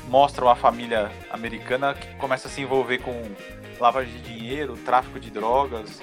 mostra 0.09 0.45
uma 0.45 0.57
família 0.57 1.11
americana 1.31 1.95
que 1.95 2.15
começa 2.17 2.49
a 2.49 2.51
se 2.51 2.61
envolver 2.61 2.99
com 2.99 3.13
lavagem 3.79 4.13
de 4.13 4.21
dinheiro, 4.23 4.77
tráfico 4.77 5.19
de 5.19 5.31
drogas 5.31 6.01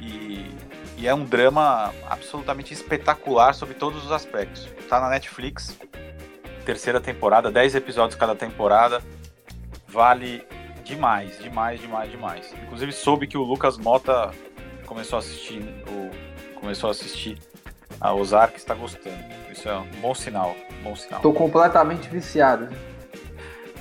e, 0.00 0.50
e 0.96 1.06
é 1.06 1.14
um 1.14 1.24
drama 1.24 1.92
absolutamente 2.08 2.72
espetacular 2.72 3.54
sobre 3.54 3.74
todos 3.74 4.04
os 4.04 4.12
aspectos. 4.12 4.68
Tá 4.88 5.00
na 5.00 5.08
Netflix, 5.10 5.78
terceira 6.64 7.00
temporada, 7.00 7.50
10 7.50 7.74
episódios 7.74 8.18
cada 8.18 8.34
temporada. 8.34 9.02
Vale 9.86 10.46
demais, 10.84 11.38
demais, 11.38 11.80
demais, 11.80 12.10
demais. 12.10 12.54
Inclusive 12.62 12.92
soube 12.92 13.26
que 13.26 13.36
o 13.36 13.42
Lucas 13.42 13.76
Mota 13.76 14.30
começou 14.86 15.16
a 15.16 15.20
assistir 15.20 15.62
o 15.88 16.32
começou 16.58 16.88
a 16.88 16.92
assistir 16.92 17.38
a 18.02 18.12
Ozark 18.12 18.56
está 18.56 18.74
gostando. 18.74 19.16
Isso 19.52 19.68
é 19.68 19.78
um 19.78 19.86
bom 20.00 20.12
sinal, 20.12 20.56
bom 20.82 20.96
sinal. 20.96 21.20
Tô 21.20 21.32
completamente 21.32 22.08
viciado. 22.08 22.68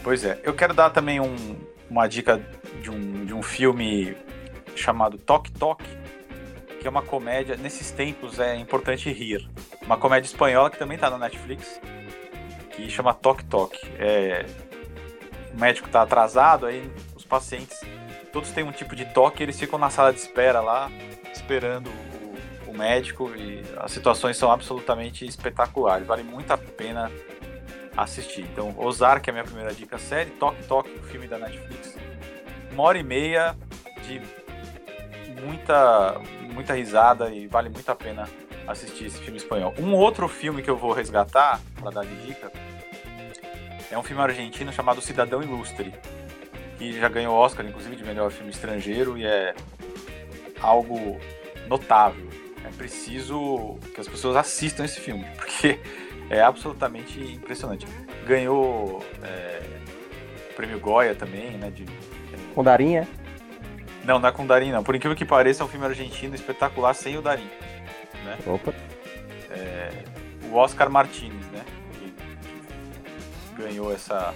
Pois 0.03 0.23
é, 0.23 0.39
eu 0.43 0.53
quero 0.53 0.75
dar 0.75 0.91
também 0.91 1.19
um, 1.19 1.57
uma 1.89 2.07
dica 2.07 2.39
de 2.83 2.91
um, 2.91 3.25
de 3.25 3.33
um 3.33 3.41
filme 3.41 4.15
chamado 4.75 5.17
Tok 5.17 5.51
Tok, 5.53 5.83
que 6.79 6.85
é 6.85 6.89
uma 6.89 7.01
comédia. 7.01 7.57
Nesses 7.57 7.89
tempos 7.89 8.39
é 8.39 8.55
importante 8.55 9.11
rir. 9.11 9.49
Uma 9.81 9.97
comédia 9.97 10.27
espanhola 10.27 10.69
que 10.69 10.77
também 10.77 10.95
está 10.95 11.09
na 11.09 11.17
Netflix, 11.17 11.81
que 12.75 12.87
chama 12.91 13.15
Tok 13.15 13.43
Tok. 13.45 13.75
É, 13.97 14.45
o 15.51 15.59
médico 15.59 15.87
está 15.87 16.03
atrasado, 16.03 16.67
aí 16.67 16.87
os 17.15 17.25
pacientes 17.25 17.81
todos 18.31 18.51
têm 18.51 18.63
um 18.63 18.71
tipo 18.71 18.95
de 18.95 19.05
toque, 19.05 19.41
eles 19.41 19.59
ficam 19.59 19.79
na 19.79 19.89
sala 19.89 20.13
de 20.13 20.19
espera 20.19 20.61
lá, 20.61 20.91
esperando 21.33 21.89
o, 22.71 22.73
o 22.73 22.77
médico 22.77 23.31
e 23.35 23.61
as 23.77 23.91
situações 23.91 24.37
são 24.37 24.51
absolutamente 24.51 25.25
espetaculares. 25.25 26.07
Vale 26.07 26.23
muito 26.23 26.51
a 26.51 26.57
pena 26.57 27.11
assistir. 27.95 28.41
Então, 28.41 28.73
Ozark 28.77 29.27
é 29.27 29.31
a 29.31 29.33
minha 29.33 29.43
primeira 29.43 29.73
dica 29.73 29.97
série, 29.97 30.31
Toque 30.31 30.63
Toque, 30.63 30.91
o 30.91 31.03
filme 31.03 31.27
da 31.27 31.37
Netflix. 31.37 31.97
Uma 32.71 32.83
hora 32.83 32.97
e 32.97 33.03
meia 33.03 33.55
de 34.07 34.21
muita, 35.41 36.19
muita 36.53 36.73
risada 36.73 37.29
e 37.29 37.47
vale 37.47 37.69
muito 37.69 37.89
a 37.89 37.95
pena 37.95 38.27
assistir 38.67 39.05
esse 39.05 39.19
filme 39.19 39.37
espanhol. 39.37 39.73
Um 39.77 39.93
outro 39.93 40.27
filme 40.27 40.61
que 40.61 40.69
eu 40.69 40.77
vou 40.77 40.93
resgatar, 40.93 41.59
para 41.79 41.91
dar 41.91 42.05
de 42.05 42.15
dica, 42.25 42.51
é 43.91 43.97
um 43.97 44.03
filme 44.03 44.21
argentino 44.21 44.71
chamado 44.71 45.01
Cidadão 45.01 45.43
Ilustre, 45.43 45.93
que 46.77 46.93
já 46.97 47.09
ganhou 47.09 47.35
Oscar, 47.35 47.65
inclusive, 47.65 47.95
de 47.95 48.03
melhor 48.03 48.31
filme 48.31 48.51
estrangeiro 48.51 49.17
e 49.17 49.25
é 49.25 49.53
algo 50.61 51.19
notável. 51.67 52.40
É 52.65 52.69
preciso 52.69 53.77
que 53.93 54.01
as 54.01 54.07
pessoas 54.07 54.35
assistam 54.35 54.85
esse 54.85 54.99
filme, 54.99 55.25
porque 55.37 55.79
é 56.29 56.41
absolutamente 56.41 57.19
impressionante. 57.19 57.85
Ganhou 58.25 59.03
é, 59.23 59.61
o 60.51 60.53
prêmio 60.55 60.79
Goya 60.79 61.15
também, 61.15 61.57
né? 61.57 61.69
De, 61.69 61.85
com 62.53 62.63
Darim, 62.63 63.05
Não, 64.03 64.19
não 64.19 64.27
é 64.29 64.31
com 64.31 64.45
Darim, 64.45 64.71
não. 64.71 64.83
Por 64.83 64.95
incrível 64.95 65.15
que 65.15 65.25
pareça, 65.25 65.63
é 65.63 65.65
um 65.65 65.69
filme 65.69 65.85
argentino 65.85 66.35
espetacular 66.35 66.93
sem 66.93 67.17
o 67.17 67.21
Darim. 67.21 67.49
Né? 68.25 68.37
Opa. 68.45 68.73
É, 69.49 69.89
o 70.49 70.55
Oscar 70.55 70.89
Martinez, 70.89 71.45
né? 71.47 71.63
Que, 71.93 72.13
que 73.55 73.61
ganhou 73.61 73.93
essa, 73.93 74.33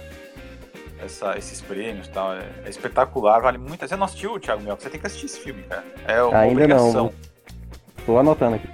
essa, 1.02 1.36
esses 1.38 1.60
prêmios 1.60 2.06
e 2.06 2.10
tal. 2.10 2.34
É, 2.34 2.44
é, 2.64 2.68
espetacular, 2.68 3.40
vale 3.40 3.58
muito. 3.58 3.86
Você 3.86 3.96
não 3.96 4.04
assistiu, 4.04 4.38
Thiago 4.40 4.62
Mel? 4.62 4.76
Você 4.76 4.90
tem 4.90 5.00
que 5.00 5.06
assistir 5.06 5.26
esse 5.26 5.40
filme, 5.40 5.62
cara. 5.64 5.84
É 6.06 6.22
uma 6.22 6.38
Ainda 6.38 6.52
obrigação. 6.52 6.92
não. 6.92 7.35
Tô 8.06 8.16
anotando 8.16 8.54
aqui. 8.54 8.68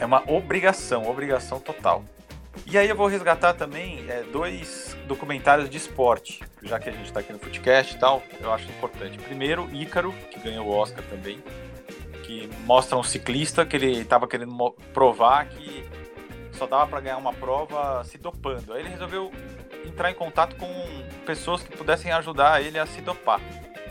É 0.00 0.04
uma 0.04 0.28
obrigação, 0.28 1.08
obrigação 1.08 1.60
total. 1.60 2.04
E 2.66 2.76
aí 2.76 2.88
eu 2.88 2.96
vou 2.96 3.06
resgatar 3.06 3.54
também 3.54 4.04
é, 4.08 4.24
dois 4.24 4.96
documentários 5.06 5.70
de 5.70 5.76
esporte, 5.76 6.40
já 6.60 6.80
que 6.80 6.88
a 6.88 6.92
gente 6.92 7.04
está 7.04 7.20
aqui 7.20 7.32
no 7.32 7.38
Footcast 7.38 7.94
e 7.94 7.98
tal, 7.98 8.20
eu 8.40 8.52
acho 8.52 8.68
importante. 8.68 9.16
Primeiro, 9.18 9.68
Ícaro, 9.72 10.12
que 10.32 10.40
ganhou 10.40 10.66
o 10.66 10.70
Oscar 10.70 11.04
também, 11.04 11.40
que 12.24 12.50
mostra 12.66 12.98
um 12.98 13.04
ciclista 13.04 13.64
que 13.64 13.76
ele 13.76 14.00
estava 14.00 14.26
querendo 14.26 14.52
provar 14.92 15.46
que 15.46 15.88
só 16.50 16.66
dava 16.66 16.88
para 16.88 17.00
ganhar 17.00 17.18
uma 17.18 17.32
prova 17.32 18.02
se 18.02 18.18
dopando. 18.18 18.72
Aí 18.72 18.80
ele 18.80 18.88
resolveu 18.88 19.30
entrar 19.86 20.10
em 20.10 20.14
contato 20.14 20.56
com 20.56 20.68
pessoas 21.24 21.62
que 21.62 21.76
pudessem 21.76 22.10
ajudar 22.10 22.60
ele 22.60 22.80
a 22.80 22.86
se 22.86 23.00
dopar. 23.00 23.40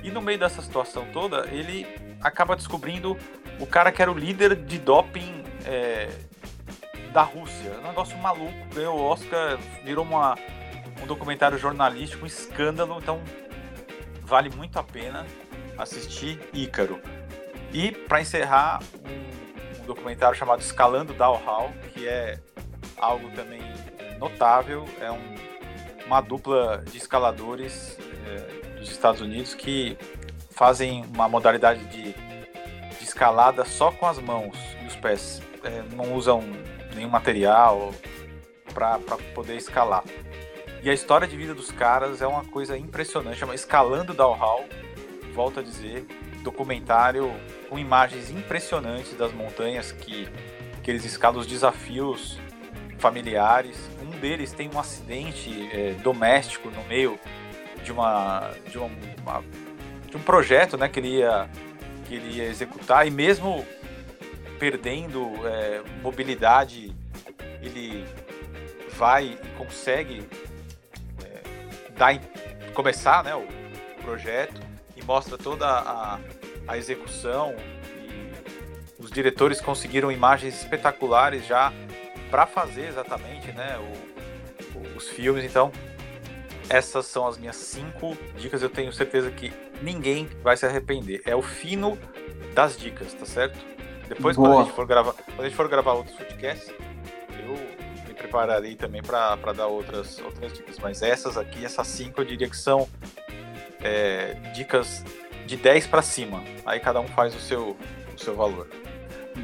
E 0.04 0.12
no 0.12 0.22
meio 0.22 0.38
dessa 0.38 0.62
situação 0.62 1.06
toda, 1.14 1.48
ele 1.50 1.88
acaba 2.22 2.56
descobrindo 2.58 3.18
o 3.62 3.68
cara 3.68 3.92
que 3.92 4.02
era 4.02 4.12
o 4.12 4.18
líder 4.18 4.56
de 4.56 4.80
doping 4.80 5.44
é, 5.66 6.10
da 7.14 7.22
Rússia. 7.22 7.78
Um 7.80 7.88
negócio 7.88 8.18
maluco, 8.18 8.52
ganhou 8.74 8.98
o 8.98 9.04
Oscar, 9.04 9.60
virou 9.84 10.04
uma, 10.04 10.36
um 11.02 11.06
documentário 11.06 11.60
jornalístico, 11.60 12.24
um 12.24 12.28
escândalo, 12.28 12.98
então 13.00 13.22
vale 14.24 14.50
muito 14.50 14.80
a 14.80 14.84
pena 14.84 15.28
assistir 15.78 16.40
Ícaro. 16.52 17.00
E 17.72 17.92
para 17.92 18.20
encerrar, 18.20 18.82
um, 19.06 19.84
um, 19.84 19.86
documentário 19.86 20.36
chamado 20.36 20.62
Escalando 20.62 21.14
Hall, 21.14 21.72
que 21.94 22.08
é 22.08 22.40
algo 22.98 23.30
também 23.32 23.62
notável, 24.18 24.86
é 25.00 25.12
um, 25.12 25.36
uma 26.08 26.20
dupla 26.20 26.84
de 26.90 26.98
escaladores 26.98 27.98
é, 28.26 28.80
dos 28.80 28.90
Estados 28.90 29.22
Unidos 29.22 29.54
que 29.54 29.96
fazem 30.50 31.06
uma 31.14 31.30
modalidade 31.30 31.86
de, 31.86 32.14
de 32.14 32.31
escalada 33.12 33.66
só 33.66 33.92
com 33.92 34.08
as 34.08 34.20
mãos 34.20 34.58
e 34.82 34.88
os 34.88 34.96
pés. 34.96 35.42
É, 35.64 35.84
não 35.96 36.14
usam 36.16 36.42
nenhum 36.96 37.10
material 37.10 37.94
para 38.74 38.98
poder 39.36 39.58
escalar. 39.58 40.04
E 40.82 40.90
a 40.90 40.94
história 40.94 41.28
de 41.28 41.38
vida 41.38 41.54
dos 41.54 41.70
caras 41.72 42.22
é 42.22 42.28
uma 42.28 42.44
coisa 42.46 42.78
impressionante, 42.78 43.38
chama 43.38 43.54
Escalando 43.54 44.14
Downhall, 44.14 44.66
volto 45.36 45.60
a 45.60 45.64
dizer, 45.64 46.08
documentário 46.42 47.32
com 47.70 47.78
imagens 47.78 48.32
impressionantes 48.32 49.14
das 49.14 49.32
montanhas 49.32 49.92
que, 49.92 50.28
que 50.82 50.90
eles 50.90 51.06
escalam, 51.06 51.40
os 51.40 51.46
desafios 51.46 52.40
familiares. 52.98 53.78
Um 54.02 54.10
deles 54.20 54.52
tem 54.54 54.70
um 54.74 54.80
acidente 54.80 55.70
é, 55.72 55.94
doméstico 56.02 56.72
no 56.72 56.84
meio 56.86 57.20
de 57.84 57.92
uma 57.92 58.52
de, 58.68 58.78
uma, 58.78 58.90
uma, 59.22 59.44
de 60.10 60.18
um 60.18 60.22
projeto 60.22 60.78
né, 60.78 60.90
que, 60.90 61.00
ele 61.00 61.18
ia, 61.20 61.48
que 62.12 62.16
ele 62.18 62.40
ia 62.40 62.44
executar 62.44 63.08
e 63.08 63.10
mesmo 63.10 63.66
perdendo 64.60 65.32
é, 65.48 65.82
mobilidade, 66.02 66.94
ele 67.62 68.06
vai 68.98 69.40
e 69.42 69.58
consegue 69.58 70.28
é, 71.24 71.90
dar, 71.98 72.20
começar 72.74 73.24
né, 73.24 73.34
o 73.34 73.48
projeto 74.02 74.60
e 74.94 75.02
mostra 75.06 75.38
toda 75.38 75.66
a, 75.66 76.20
a 76.68 76.78
execução 76.78 77.56
e 78.04 79.02
os 79.02 79.10
diretores 79.10 79.62
conseguiram 79.62 80.12
imagens 80.12 80.62
espetaculares 80.62 81.48
já 81.48 81.72
para 82.30 82.46
fazer 82.46 82.90
exatamente 82.90 83.54
né, 83.54 83.78
o, 83.80 84.98
os 84.98 85.08
filmes. 85.08 85.46
Então, 85.46 85.72
essas 86.72 87.06
são 87.06 87.28
as 87.28 87.38
minhas 87.38 87.58
cinco 87.58 88.18
dicas. 88.38 88.64
Eu 88.64 88.70
tenho 88.70 88.94
certeza 88.94 89.30
que 89.30 89.54
ninguém 89.82 90.30
vai 90.42 90.56
se 90.56 90.66
arrepender. 90.66 91.22
É 91.26 91.36
o 91.36 91.42
fino 91.42 91.98
das 92.56 92.78
dicas, 92.78 93.14
tá 93.14 93.26
certo? 93.26 93.60
Depois, 94.08 94.38
quando 94.38 94.58
a, 94.58 94.64
gente 94.64 94.74
for 94.74 94.88
gravar, 94.88 95.14
quando 95.14 95.42
a 95.42 95.44
gente 95.44 95.56
for 95.56 95.68
gravar 95.68 95.94
outros 95.94 96.16
podcasts, 96.16 96.74
eu 97.44 97.54
me 98.08 98.14
prepararei 98.14 98.76
também 98.76 99.02
para 99.02 99.36
dar 99.54 99.68
outras, 99.68 100.20
outras 100.20 100.54
dicas. 100.54 100.78
Mas 100.80 101.02
essas 101.02 101.38
aqui, 101.38 101.66
essas 101.66 101.88
cinco, 101.88 102.22
eu 102.22 102.26
diria 102.26 102.50
que 102.50 102.58
são 102.58 102.88
é, 103.84 104.36
dicas 104.54 105.04
de 105.46 105.58
10 105.58 105.88
para 105.88 106.02
cima. 106.02 106.42
Aí 106.66 106.80
cada 106.80 107.02
um 107.02 107.08
faz 107.08 107.36
o 107.36 107.40
seu, 107.40 107.76
o 108.16 108.20
seu 108.20 108.34
valor. 108.36 108.68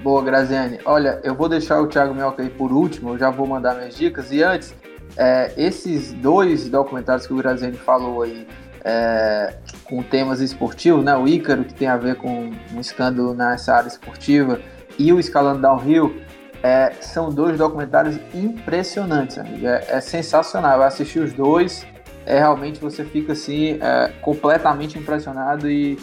Boa, 0.02 0.24
Graziane. 0.24 0.80
Olha, 0.86 1.20
eu 1.24 1.36
vou 1.36 1.50
deixar 1.50 1.82
o 1.82 1.88
Thiago 1.88 2.14
Melca 2.14 2.42
aí 2.42 2.50
por 2.50 2.72
último, 2.72 3.12
eu 3.12 3.18
já 3.18 3.30
vou 3.30 3.48
mandar 3.48 3.76
minhas 3.76 3.98
dicas. 3.98 4.32
E 4.32 4.44
antes, 4.44 4.74
é, 5.18 5.52
esses 5.58 6.14
dois 6.14 6.70
documentários 6.70 7.26
que 7.26 7.34
o 7.34 7.38
Graziane 7.38 7.78
falou 7.78 8.22
aí, 8.22 8.48
é, 8.86 9.56
com 9.84 10.02
temas 10.04 10.40
esportivos, 10.40 11.04
né? 11.04 11.16
O 11.16 11.28
Ícaro, 11.28 11.64
que 11.64 11.74
tem 11.74 11.88
a 11.88 11.98
ver 11.98 12.16
com 12.16 12.52
um 12.74 12.80
escândalo 12.80 13.34
nessa 13.34 13.74
área 13.74 13.88
esportiva, 13.88 14.62
e 14.98 15.12
o 15.12 15.20
Escalando 15.20 15.62
Downhill, 15.62 16.22
é, 16.64 16.92
são 17.02 17.30
dois 17.30 17.58
documentários 17.58 18.20
impressionantes, 18.34 19.38
amigo. 19.38 19.68
É, 19.68 19.86
é, 19.90 20.02
sensacional. 20.02 20.78
Vai 20.78 20.88
assistir 20.88 21.20
os 21.20 21.34
dois, 21.34 21.86
é 22.26 22.38
realmente 22.40 22.80
você 22.80 23.04
fica 23.04 23.34
assim 23.34 23.80
é, 23.82 24.12
completamente 24.22 24.98
impressionado 24.98 25.70
e, 25.70 25.98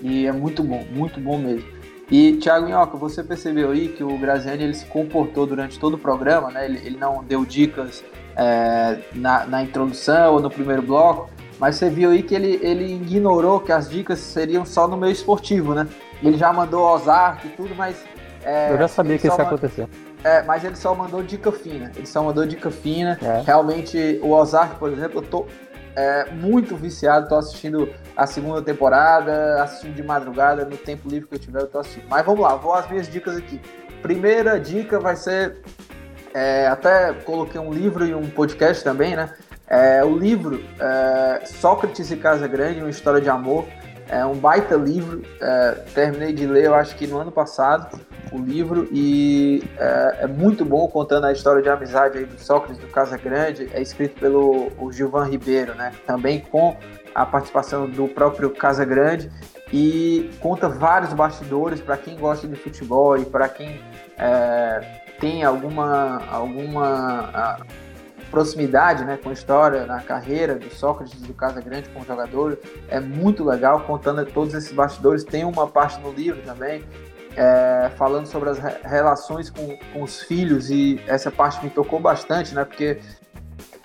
e 0.00 0.26
é 0.26 0.32
muito 0.32 0.62
bom, 0.62 0.84
muito 0.90 1.20
bom 1.20 1.38
mesmo. 1.38 1.75
E 2.10 2.34
Thiago 2.34 2.66
Minhoca, 2.66 2.96
você 2.96 3.22
percebeu 3.22 3.70
aí 3.70 3.88
que 3.88 4.04
o 4.04 4.16
Graziani 4.18 4.62
ele 4.62 4.74
se 4.74 4.86
comportou 4.86 5.46
durante 5.46 5.78
todo 5.78 5.94
o 5.94 5.98
programa, 5.98 6.50
né? 6.50 6.64
Ele, 6.64 6.78
ele 6.84 6.96
não 6.96 7.24
deu 7.24 7.44
dicas 7.44 8.04
é, 8.36 8.98
na, 9.12 9.44
na 9.46 9.62
introdução 9.62 10.34
ou 10.34 10.40
no 10.40 10.48
primeiro 10.48 10.82
bloco, 10.82 11.28
mas 11.58 11.76
você 11.76 11.90
viu 11.90 12.10
aí 12.10 12.22
que 12.22 12.34
ele, 12.34 12.60
ele 12.62 12.94
ignorou 12.94 13.60
que 13.60 13.72
as 13.72 13.88
dicas 13.88 14.20
seriam 14.20 14.64
só 14.64 14.86
no 14.86 14.96
meio 14.96 15.12
esportivo, 15.12 15.74
né? 15.74 15.88
Ele 16.22 16.38
já 16.38 16.52
mandou 16.52 16.82
Ozark 16.84 17.46
e 17.46 17.50
tudo, 17.50 17.74
mas. 17.74 17.96
É, 18.44 18.72
eu 18.72 18.78
já 18.78 18.88
sabia 18.88 19.18
que 19.18 19.26
isso 19.26 19.40
ia 19.40 19.44
acontecer. 19.44 19.88
É, 20.22 20.42
mas 20.42 20.64
ele 20.64 20.76
só 20.76 20.94
mandou 20.94 21.22
dica 21.22 21.52
fina. 21.52 21.92
Ele 21.94 22.06
só 22.06 22.22
mandou 22.22 22.46
dica 22.46 22.70
fina. 22.70 23.18
É. 23.22 23.42
Realmente, 23.44 24.20
o 24.22 24.30
Ozark, 24.32 24.76
por 24.76 24.92
exemplo, 24.92 25.18
eu 25.18 25.22
tô 25.22 25.46
é, 25.96 26.30
muito 26.30 26.76
viciado. 26.76 27.28
Tô 27.28 27.36
assistindo 27.36 27.92
a 28.14 28.26
segunda 28.26 28.62
temporada, 28.62 29.62
assistindo 29.62 29.94
de 29.94 30.02
madrugada, 30.02 30.64
no 30.64 30.76
tempo 30.76 31.08
livre 31.08 31.28
que 31.28 31.34
eu 31.34 31.38
tiver, 31.38 31.62
eu 31.62 31.66
tô 31.66 31.78
assistindo. 31.78 32.06
Mas 32.08 32.24
vamos 32.24 32.40
lá, 32.40 32.54
vou 32.54 32.74
às 32.74 32.88
minhas 32.88 33.08
dicas 33.08 33.36
aqui. 33.36 33.60
Primeira 34.02 34.60
dica 34.60 35.00
vai 35.00 35.16
ser. 35.16 35.56
É, 36.34 36.66
até 36.66 37.14
coloquei 37.14 37.58
um 37.58 37.72
livro 37.72 38.04
e 38.04 38.14
um 38.14 38.28
podcast 38.28 38.84
também, 38.84 39.16
né? 39.16 39.32
É, 39.66 40.04
o 40.04 40.16
livro 40.16 40.62
é, 40.78 41.44
Sócrates 41.46 42.10
e 42.10 42.16
Casa 42.16 42.46
Grande, 42.46 42.80
uma 42.80 42.90
história 42.90 43.20
de 43.20 43.30
amor, 43.30 43.64
é 44.08 44.24
um 44.24 44.34
baita 44.34 44.76
livro. 44.76 45.22
É, 45.40 45.72
terminei 45.94 46.32
de 46.32 46.46
ler, 46.46 46.64
eu 46.64 46.74
acho 46.74 46.96
que 46.96 47.06
no 47.06 47.18
ano 47.18 47.32
passado, 47.32 48.00
o 48.32 48.38
livro 48.38 48.88
e 48.92 49.62
é, 49.78 50.18
é, 50.20 50.26
muito 50.26 50.64
bom 50.64 50.86
contando 50.88 51.24
a 51.24 51.32
história 51.32 51.62
de 51.62 51.68
amizade 51.68 52.18
aí 52.18 52.24
do 52.24 52.38
Sócrates 52.38 52.78
do 52.78 52.88
Casa 52.88 53.16
Grande. 53.16 53.68
É 53.72 53.80
escrito 53.80 54.18
pelo 54.20 54.72
o 54.78 54.92
Gilvan 54.92 55.24
Ribeiro, 55.24 55.74
né? 55.74 55.92
Também 56.06 56.40
com 56.40 56.76
a 57.14 57.24
participação 57.24 57.88
do 57.88 58.06
próprio 58.08 58.50
Casa 58.50 58.84
Grande 58.84 59.30
e 59.72 60.30
conta 60.40 60.68
vários 60.68 61.12
bastidores 61.12 61.80
para 61.80 61.96
quem 61.96 62.16
gosta 62.16 62.46
de 62.46 62.54
futebol 62.56 63.16
e 63.16 63.24
para 63.24 63.48
quem 63.48 63.80
é, 64.18 65.00
tem 65.18 65.42
alguma 65.42 66.22
alguma 66.30 67.58
proximidade 68.30 69.04
né, 69.04 69.16
com 69.16 69.30
a 69.30 69.32
história, 69.32 69.86
na 69.86 70.00
carreira 70.00 70.56
do 70.56 70.68
Sócrates 70.70 71.20
do 71.20 71.32
Casa 71.34 71.60
Grande 71.60 71.88
como 71.90 72.04
jogador. 72.04 72.58
É 72.88 73.00
muito 73.00 73.44
legal, 73.44 73.80
contando 73.80 74.24
todos 74.26 74.54
esses 74.54 74.72
bastidores. 74.72 75.24
Tem 75.24 75.44
uma 75.44 75.66
parte 75.66 76.00
no 76.00 76.12
livro 76.12 76.42
também, 76.42 76.84
é, 77.36 77.90
falando 77.96 78.26
sobre 78.26 78.50
as 78.50 78.58
relações 78.58 79.50
com, 79.50 79.76
com, 79.92 80.02
os 80.02 80.20
filhos, 80.22 80.70
e 80.70 81.00
essa 81.06 81.30
parte 81.30 81.62
me 81.64 81.70
tocou 81.70 82.00
bastante, 82.00 82.54
né? 82.54 82.64
Porque 82.64 82.98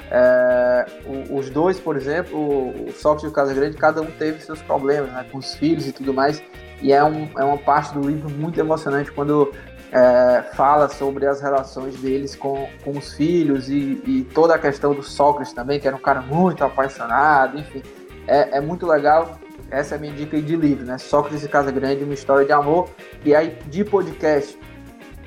é, 0.10 0.86
os 1.30 1.50
dois, 1.50 1.80
por 1.80 1.96
exemplo, 1.96 2.38
o, 2.38 2.92
Sócrates 2.92 3.24
e 3.24 3.28
o 3.28 3.32
Casa 3.32 3.54
Grande, 3.54 3.78
cada 3.78 4.02
um 4.02 4.12
teve 4.12 4.42
seus 4.42 4.62
problemas 4.62 5.12
né, 5.12 5.26
com 5.32 5.38
os 5.38 5.54
filhos 5.56 5.88
e 5.88 5.92
tudo 5.92 6.14
mais. 6.14 6.44
E 6.82 6.92
é, 6.92 7.04
um, 7.04 7.30
é 7.38 7.44
uma 7.44 7.58
parte 7.58 7.94
do 7.94 8.02
livro 8.02 8.30
muito 8.30 8.60
emocionante 8.60 9.12
quando 9.12 9.54
é, 9.92 10.44
fala 10.54 10.88
sobre 10.88 11.26
as 11.26 11.42
relações 11.42 11.96
deles 12.00 12.36
com, 12.36 12.68
com 12.84 12.92
os 12.92 13.14
filhos 13.14 13.70
e, 13.70 14.02
e, 14.06 14.28
toda 14.34 14.56
a 14.56 14.60
questão 14.60 14.94
do 14.94 15.04
Sócrates 15.04 15.54
também, 15.54 15.80
que 15.80 15.88
era 15.88 15.96
um 15.96 16.00
cara 16.00 16.22
muito 16.22 16.64
apaixonado, 16.64 17.60
enfim. 17.60 17.84
É, 18.26 18.58
é 18.58 18.62
muito 18.62 18.88
legal. 18.88 19.38
Essa 19.70 19.96
é 19.96 19.98
a 19.98 20.02
minha 20.02 20.14
dica 20.14 20.42
de 20.42 20.56
livro, 20.56 20.86
né? 20.86 20.98
Sócrates 20.98 21.44
e 21.44 21.50
Casa 21.50 21.72
Grande, 21.72 22.04
uma 22.04 22.14
história 22.14 22.46
de 22.46 22.52
amor. 22.52 22.90
E 23.26 23.36
aí, 23.36 23.58
de 23.68 23.84
podcast, 23.84 24.58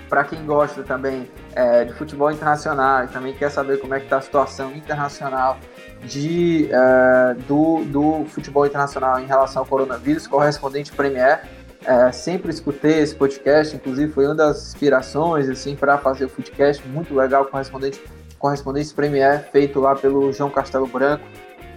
para 0.09 0.25
quem 0.25 0.45
gosta 0.47 0.83
também 0.83 1.29
é, 1.55 1.85
de 1.85 1.93
futebol 1.93 2.31
internacional 2.31 3.05
e 3.05 3.09
também 3.09 3.35
quer 3.35 3.51
saber 3.51 3.79
como 3.81 3.95
é 3.95 3.99
que 3.99 4.07
está 4.07 4.19
a 4.19 4.23
situação 4.23 4.73
internacional 4.73 5.59
de, 6.05 6.69
é, 6.71 7.35
do, 7.47 7.85
do 7.85 8.25
futebol 8.27 8.67
internacional 8.67 9.21
em 9.21 9.27
relação 9.27 9.63
ao 9.63 9.67
coronavírus, 9.67 10.27
correspondente 10.27 10.93
Premier 10.93 11.43
é, 11.85 12.13
sempre 12.13 12.51
escutei 12.51 13.01
esse 13.01 13.15
podcast, 13.15 13.77
inclusive 13.77 14.13
foi 14.13 14.27
uma 14.27 14.35
das 14.35 14.69
inspirações 14.69 15.49
assim 15.49 15.77
para 15.77 15.99
fazer 15.99 16.25
o 16.25 16.29
podcast, 16.29 16.87
muito 16.89 17.15
legal, 17.15 17.45
correspondente 17.47 18.03
correspondente 18.45 18.93
Premier, 18.93 19.49
feito 19.51 19.81
lá 19.81 19.97
pelo 19.97 20.31
João 20.31 20.51
Castelo 20.51 20.87
Branco. 20.87 21.25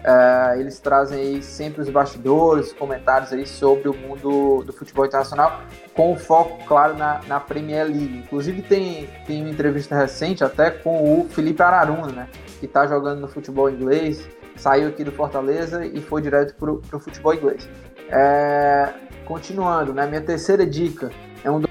É, 0.04 0.60
eles 0.60 0.80
trazem 0.80 1.20
aí 1.20 1.44
sempre 1.44 1.82
os 1.82 1.90
bastidores, 1.90 2.74
comentários 2.74 3.32
aí 3.32 3.48
sobre 3.48 3.88
o 3.88 3.94
mundo 3.94 4.64
do 4.64 4.74
futebol 4.74 5.06
internacional, 5.06 5.62
com 5.94 6.18
foco, 6.18 6.66
claro, 6.66 6.98
na, 6.98 7.22
na 7.26 7.40
Premier 7.40 7.86
League. 7.86 8.18
Inclusive 8.18 8.62
tem, 8.62 9.10
tem 9.26 9.42
uma 9.42 9.50
entrevista 9.50 9.96
recente 9.96 10.44
até 10.44 10.70
com 10.70 11.22
o 11.22 11.30
Felipe 11.30 11.62
Araruna, 11.62 12.08
né, 12.08 12.30
que 12.60 12.66
está 12.66 12.86
jogando 12.86 13.22
no 13.22 13.30
futebol 13.30 13.70
inglês, 13.70 14.28
saiu 14.58 14.90
aqui 14.90 15.06
do 15.06 15.12
Fortaleza 15.12 15.86
e 15.86 16.02
foi 16.02 16.22
direto 16.22 16.54
para 16.56 16.98
o 16.98 17.00
futebol 17.00 17.34
inglês. 17.34 17.70
É, 18.10 18.94
Continuando, 19.28 19.94
né? 19.94 20.08
Minha 20.08 20.22
terceira 20.22 20.66
dica 20.66 21.12
é 21.44 21.52
um 21.52 21.62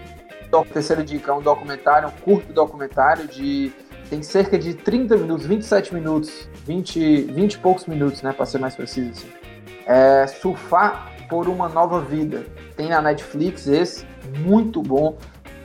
terceira 0.73 1.03
dica 1.03 1.33
é 1.33 1.35
um 1.35 1.41
documentário, 1.41 2.09
um 2.09 2.21
curto 2.23 2.53
documentário 2.53 3.27
de 3.27 3.73
tem 4.11 4.23
cerca 4.23 4.59
de 4.59 4.75
30 4.75 5.17
minutos, 5.17 5.47
27 5.47 5.95
minutos, 5.95 6.49
20, 6.65 7.23
20 7.23 7.53
e 7.55 7.59
poucos 7.59 7.87
minutos, 7.87 8.23
né, 8.23 8.33
para 8.33 8.47
ser 8.47 8.59
mais 8.59 8.75
preciso 8.75 9.11
assim. 9.11 9.29
É 9.87 10.27
Surfar 10.27 11.13
por 11.29 11.49
uma 11.49 11.69
nova 11.69 12.01
vida. 12.01 12.45
Tem 12.77 12.91
na 12.91 13.03
Netflix 13.03 13.67
esse, 13.67 14.07
muito 14.39 14.83
bom. 14.83 15.19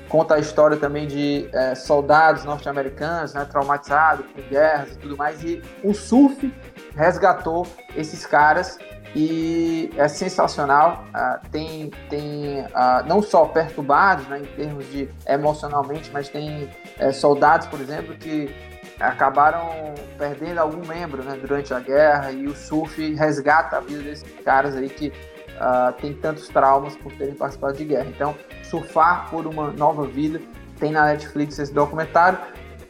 Conta 0.10 0.36
a 0.36 0.40
história 0.40 0.78
também 0.78 1.08
de 1.08 1.48
é, 1.54 1.76
soldados 1.76 2.44
norte-americanos, 2.44 3.34
né, 3.34 3.46
traumatizados 3.46 4.26
com 4.28 4.42
guerras 4.42 4.94
e 4.94 4.98
tudo 4.98 5.16
mais. 5.16 5.44
E 5.44 5.62
o 5.84 5.94
surf 5.94 6.52
resgatou 6.96 7.68
esses 7.96 8.26
caras 8.26 8.80
e 9.16 9.92
é 9.98 10.08
sensacional. 10.08 11.04
Uh, 11.10 11.50
tem 11.50 11.92
tem 12.10 12.62
uh, 12.62 13.06
não 13.08 13.22
só 13.22 13.46
perturbados 13.46 14.28
né, 14.28 14.40
em 14.40 14.56
termos 14.56 14.90
de 14.92 15.10
emocionalmente, 15.28 16.10
mas 16.12 16.30
tem 16.30 16.70
uh, 17.00 17.14
soldados, 17.14 17.68
por 17.68 17.80
exemplo, 17.80 18.16
que 18.16 18.54
acabaram 19.00 19.94
perdendo 20.18 20.60
algum 20.60 20.86
membro 20.86 21.24
né, 21.24 21.36
durante 21.36 21.74
a 21.74 21.80
guerra 21.80 22.32
e 22.32 22.46
o 22.46 22.56
surf 22.56 23.16
resgata 23.16 23.78
a 23.78 23.80
vida 23.80 24.04
desses 24.04 24.32
caras 24.44 24.76
aí 24.76 24.90
que 24.90 25.08
uh, 25.08 25.92
tem 26.00 26.14
tantos 26.14 26.48
traumas 26.48 26.96
por 26.96 27.12
terem 27.14 27.34
participado 27.34 27.78
de 27.78 27.86
guerra. 27.86 28.08
Então, 28.08 28.36
surfar 28.64 29.30
por 29.30 29.48
uma 29.48 29.72
nova 29.72 30.06
vida 30.06 30.40
tem 30.80 30.92
na 30.92 31.06
Netflix 31.06 31.60
esse 31.60 31.74
documentário. 31.74 32.40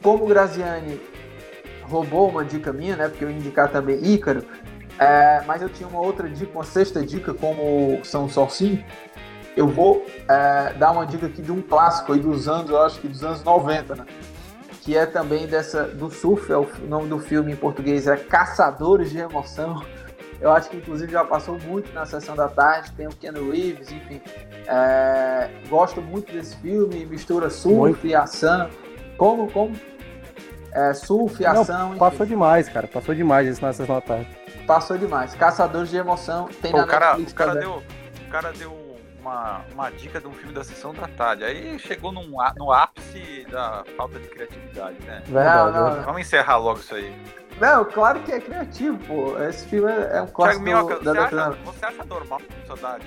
Como 0.02 0.26
o 0.26 0.28
Graziani 0.28 1.00
roubou 1.84 2.30
uma 2.30 2.44
dica 2.44 2.72
minha, 2.72 2.96
né? 2.96 3.10
Porque 3.10 3.24
eu 3.24 3.30
ia 3.30 3.36
indicar 3.36 3.70
também 3.70 4.00
Ícaro. 4.04 4.44
É, 5.02 5.42
mas 5.48 5.64
eu 5.64 5.68
tinha 5.68 5.90
uma 5.90 6.00
outra 6.00 6.30
dica, 6.30 6.52
uma 6.54 6.64
sexta 6.64 7.04
dica, 7.04 7.34
como 7.34 8.00
São 8.06 8.30
Sorcinho. 8.30 8.86
Eu 9.58 9.68
vou 9.68 10.06
é, 10.30 10.74
dar 10.74 10.92
uma 10.92 11.08
dica 11.08 11.26
aqui 11.26 11.42
de 11.42 11.52
um 11.52 11.60
clássico 11.60 12.14
aí 12.14 12.20
dos 12.20 12.48
anos, 12.48 12.70
eu 12.70 12.80
acho 12.80 13.00
que 13.00 13.08
dos 13.08 13.24
anos 13.24 13.44
90, 13.44 13.96
né? 13.96 14.06
Que 14.82 14.96
é 14.96 15.08
também 15.08 15.48
dessa 15.48 15.86
do 15.86 16.12
surf, 16.12 16.52
é 16.52 16.58
o 16.58 16.68
nome 16.88 17.10
do 17.10 17.18
filme 17.18 17.52
em 17.52 17.56
português 17.56 18.06
é 18.06 18.16
Caçadores 18.16 19.10
de 19.10 19.18
Emoção. 19.18 19.84
Eu 20.40 20.52
acho 20.52 20.70
que 20.70 20.78
inclusive 20.78 21.12
já 21.12 21.26
passou 21.26 21.58
muito 21.60 21.92
na 21.94 22.06
sessão 22.06 22.36
da 22.36 22.48
tarde, 22.48 22.92
tem 22.92 23.08
o 23.08 23.12
Keanu 23.12 23.52
Reeves, 23.52 23.92
enfim. 23.92 24.22
É, 24.68 25.50
gosto 25.68 26.00
muito 26.00 26.32
desse 26.32 26.56
filme, 26.58 27.06
mistura 27.08 27.50
surf 27.50 27.78
muito. 27.78 28.06
e 28.08 28.14
ação. 28.14 28.70
Como, 29.18 29.52
como? 29.52 29.74
é, 30.74 30.94
surf, 30.94 31.46
ação. 31.46 31.90
Não, 31.90 31.98
passou 31.98 32.26
enfim. 32.26 32.34
demais, 32.34 32.70
cara. 32.70 32.88
Passou 32.88 33.14
demais 33.14 33.48
isso 33.48 33.64
nessas 33.64 33.88
notas. 33.88 34.26
Passou 34.72 34.98
demais. 34.98 35.36
Caçadores 35.36 35.90
de 35.90 35.98
emoção 35.98 36.48
tem 36.62 36.72
Pô, 36.72 36.78
na 36.78 36.84
o 36.84 36.88
cara, 36.88 37.06
Netflix. 37.08 37.32
O 37.34 37.36
cara, 37.36 37.56
deu, 37.56 37.84
o 38.26 38.32
cara 38.32 38.54
deu 38.54 38.98
uma, 39.20 39.62
uma 39.74 39.90
dica 39.90 40.22
de 40.22 40.28
um 40.28 40.32
filme 40.32 40.54
da 40.54 40.64
sessão 40.64 40.94
da 40.94 41.10
tarde. 41.10 41.44
Aí 41.44 41.78
chegou 41.78 42.14
num, 42.14 42.38
no 42.56 42.72
ápice 42.72 43.46
da 43.52 43.84
falta 43.98 44.18
de 44.18 44.30
criatividade, 44.30 44.96
né? 45.06 45.24
Não, 45.28 45.72
não, 45.72 46.04
Vamos 46.04 46.22
encerrar 46.22 46.56
logo 46.56 46.80
isso 46.80 46.96
aí. 46.96 47.14
Não, 47.60 47.84
claro 47.84 48.22
que 48.22 48.32
é 48.32 48.40
criativo, 48.40 48.98
pô. 49.06 49.38
Esse 49.44 49.66
filme 49.68 49.92
é 49.92 50.22
um 50.22 50.28
clássico 50.28 50.64
da 51.04 51.14
você, 51.14 51.20
acha, 51.20 51.50
você 51.66 51.86
acha 51.86 52.06
normal 52.06 52.42
saudade? 52.66 53.06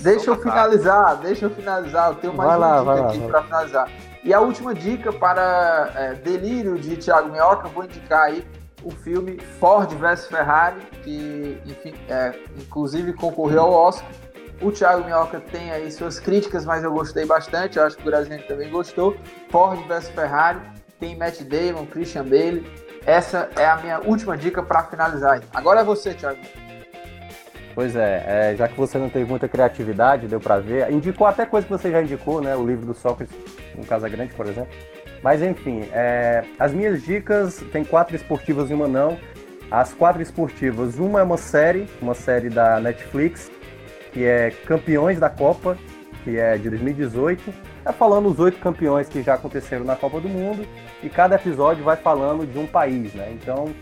Deixa 0.00 0.30
eu 0.30 0.36
finalizar, 0.40 1.16
deixa 1.18 1.44
eu 1.44 1.50
finalizar. 1.50 2.08
Eu 2.08 2.14
tenho 2.14 2.34
mais 2.34 2.48
vai 2.48 2.58
uma 2.58 2.80
lá, 2.80 2.94
dica 2.94 3.08
aqui 3.08 3.26
para 3.28 3.42
finalizar. 3.42 3.90
E 4.24 4.32
a 4.32 4.40
última 4.40 4.74
dica 4.74 5.12
para 5.12 5.92
é, 5.94 6.14
Delírio 6.14 6.78
de 6.78 6.96
Thiago 6.96 7.30
Minhoca, 7.30 7.68
eu 7.68 7.70
vou 7.70 7.84
indicar 7.84 8.22
aí 8.22 8.42
o 8.84 8.90
filme 8.90 9.38
Ford 9.58 9.90
vs 9.92 10.26
Ferrari, 10.26 10.80
que 11.02 11.58
enfim, 11.64 11.94
é, 12.08 12.34
inclusive 12.58 13.12
concorreu 13.12 13.62
ao 13.62 13.72
Oscar. 13.72 14.08
O 14.60 14.70
Thiago 14.70 15.04
Minhoca 15.04 15.40
tem 15.40 15.70
aí 15.72 15.90
suas 15.90 16.20
críticas, 16.20 16.64
mas 16.64 16.84
eu 16.84 16.92
gostei 16.92 17.26
bastante, 17.26 17.78
eu 17.78 17.84
acho 17.84 17.96
que 17.96 18.02
o 18.02 18.06
Brasil 18.06 18.38
também 18.46 18.70
gostou. 18.70 19.16
Ford 19.50 19.80
vs 19.86 20.08
Ferrari, 20.10 20.60
tem 21.00 21.16
Matt 21.16 21.40
Damon, 21.42 21.86
Christian 21.86 22.24
Bale. 22.24 22.64
Essa 23.04 23.50
é 23.56 23.66
a 23.66 23.76
minha 23.76 24.00
última 24.00 24.36
dica 24.36 24.62
para 24.62 24.84
finalizar. 24.84 25.42
Agora 25.52 25.80
é 25.80 25.84
você, 25.84 26.14
Thiago. 26.14 26.38
Pois 27.74 27.96
é, 27.96 28.24
é, 28.26 28.56
já 28.56 28.68
que 28.68 28.76
você 28.76 28.98
não 28.98 29.10
teve 29.10 29.28
muita 29.28 29.48
criatividade, 29.48 30.28
deu 30.28 30.38
para 30.38 30.60
ver, 30.60 30.92
indicou 30.92 31.26
até 31.26 31.44
coisa 31.44 31.66
que 31.66 31.72
você 31.72 31.90
já 31.90 32.00
indicou, 32.00 32.40
né? 32.40 32.54
O 32.54 32.64
livro 32.64 32.86
do 32.86 32.94
Sócrates, 32.94 33.34
Casa 33.88 34.08
Grande, 34.08 34.32
por 34.32 34.46
exemplo. 34.46 34.72
Mas 35.24 35.40
enfim, 35.40 35.88
é, 35.90 36.44
as 36.58 36.74
minhas 36.74 37.02
dicas, 37.02 37.64
tem 37.72 37.82
quatro 37.82 38.14
esportivas 38.14 38.70
e 38.70 38.74
uma 38.74 38.86
não. 38.86 39.18
As 39.70 39.90
quatro 39.90 40.20
esportivas, 40.20 40.98
uma 40.98 41.20
é 41.20 41.22
uma 41.22 41.38
série, 41.38 41.88
uma 42.02 42.12
série 42.12 42.50
da 42.50 42.78
Netflix, 42.78 43.50
que 44.12 44.22
é 44.22 44.50
Campeões 44.50 45.18
da 45.18 45.30
Copa, 45.30 45.78
que 46.22 46.38
é 46.38 46.58
de 46.58 46.68
2018. 46.68 47.54
É 47.86 47.90
falando 47.90 48.28
os 48.28 48.38
oito 48.38 48.58
campeões 48.58 49.08
que 49.08 49.22
já 49.22 49.32
aconteceram 49.32 49.86
na 49.86 49.96
Copa 49.96 50.20
do 50.20 50.28
Mundo 50.28 50.66
e 51.02 51.08
cada 51.08 51.36
episódio 51.36 51.82
vai 51.82 51.96
falando 51.96 52.46
de 52.46 52.58
um 52.58 52.66
país, 52.66 53.14
né? 53.14 53.32
Então 53.32 53.74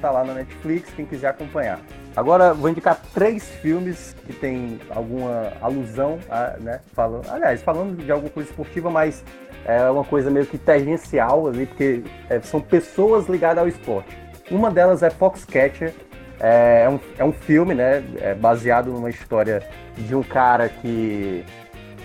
tá 0.00 0.12
lá 0.12 0.22
na 0.22 0.34
Netflix, 0.34 0.92
quem 0.94 1.06
quiser 1.06 1.28
acompanhar. 1.28 1.80
Agora 2.14 2.54
vou 2.54 2.70
indicar 2.70 3.00
três 3.12 3.48
filmes 3.56 4.14
que 4.26 4.32
tem 4.32 4.78
alguma 4.90 5.52
alusão, 5.60 6.20
a, 6.30 6.56
né? 6.60 6.80
Falando, 6.92 7.28
aliás, 7.28 7.62
falando 7.62 7.96
de 7.96 8.12
alguma 8.12 8.30
coisa 8.30 8.48
esportiva, 8.48 8.90
mas 8.90 9.24
é 9.64 9.88
uma 9.90 10.04
coisa 10.04 10.30
meio 10.30 10.46
que 10.46 10.58
tangencial 10.58 11.48
ali, 11.48 11.66
porque 11.66 12.02
é, 12.28 12.40
são 12.40 12.60
pessoas 12.60 13.26
ligadas 13.26 13.58
ao 13.58 13.68
esporte. 13.68 14.16
Uma 14.50 14.70
delas 14.70 15.02
é 15.02 15.10
Foxcatcher, 15.10 15.92
é, 16.40 16.82
é 16.84 16.88
um, 16.88 17.00
é 17.18 17.24
um 17.24 17.32
filme, 17.32 17.74
né, 17.74 18.04
é 18.20 18.34
baseado 18.34 18.90
numa 18.90 19.08
história 19.08 19.62
de 19.96 20.14
um 20.14 20.22
cara 20.22 20.68
que 20.68 21.44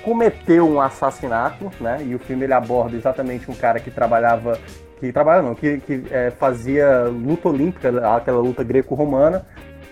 cometeu 0.03 0.67
um 0.67 0.79
assassinato, 0.79 1.69
né, 1.81 1.97
e 2.05 2.15
o 2.15 2.19
filme 2.19 2.45
ele 2.45 2.53
aborda 2.53 2.95
exatamente 2.95 3.51
um 3.51 3.55
cara 3.55 3.79
que 3.79 3.91
trabalhava, 3.91 4.57
que 4.99 5.11
trabalha 5.11 5.41
não, 5.41 5.55
que, 5.55 5.79
que 5.79 6.03
é, 6.11 6.31
fazia 6.31 7.03
luta 7.03 7.49
olímpica, 7.49 7.89
aquela 8.15 8.39
luta 8.39 8.63
greco-romana, 8.63 9.45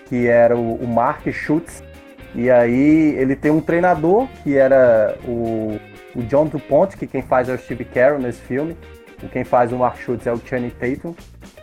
que 0.06 0.26
era 0.26 0.56
o, 0.56 0.76
o 0.76 0.86
Mark 0.86 1.30
Schutz, 1.30 1.82
e 2.34 2.50
aí 2.50 3.14
ele 3.18 3.36
tem 3.36 3.50
um 3.50 3.60
treinador 3.60 4.26
que 4.42 4.56
era 4.56 5.16
o, 5.26 5.78
o 6.14 6.22
John 6.22 6.46
DuPont, 6.46 6.96
que 6.96 7.06
quem 7.06 7.22
faz 7.22 7.48
é 7.48 7.54
o 7.54 7.58
Steve 7.58 7.84
Carell 7.84 8.18
nesse 8.18 8.40
filme, 8.40 8.76
e 9.22 9.26
quem 9.28 9.44
faz 9.44 9.72
o 9.72 9.76
Mark 9.76 9.98
Schutz 9.98 10.26
é 10.26 10.32
o 10.32 10.38
Channing 10.38 10.70
Tatum, 10.70 11.14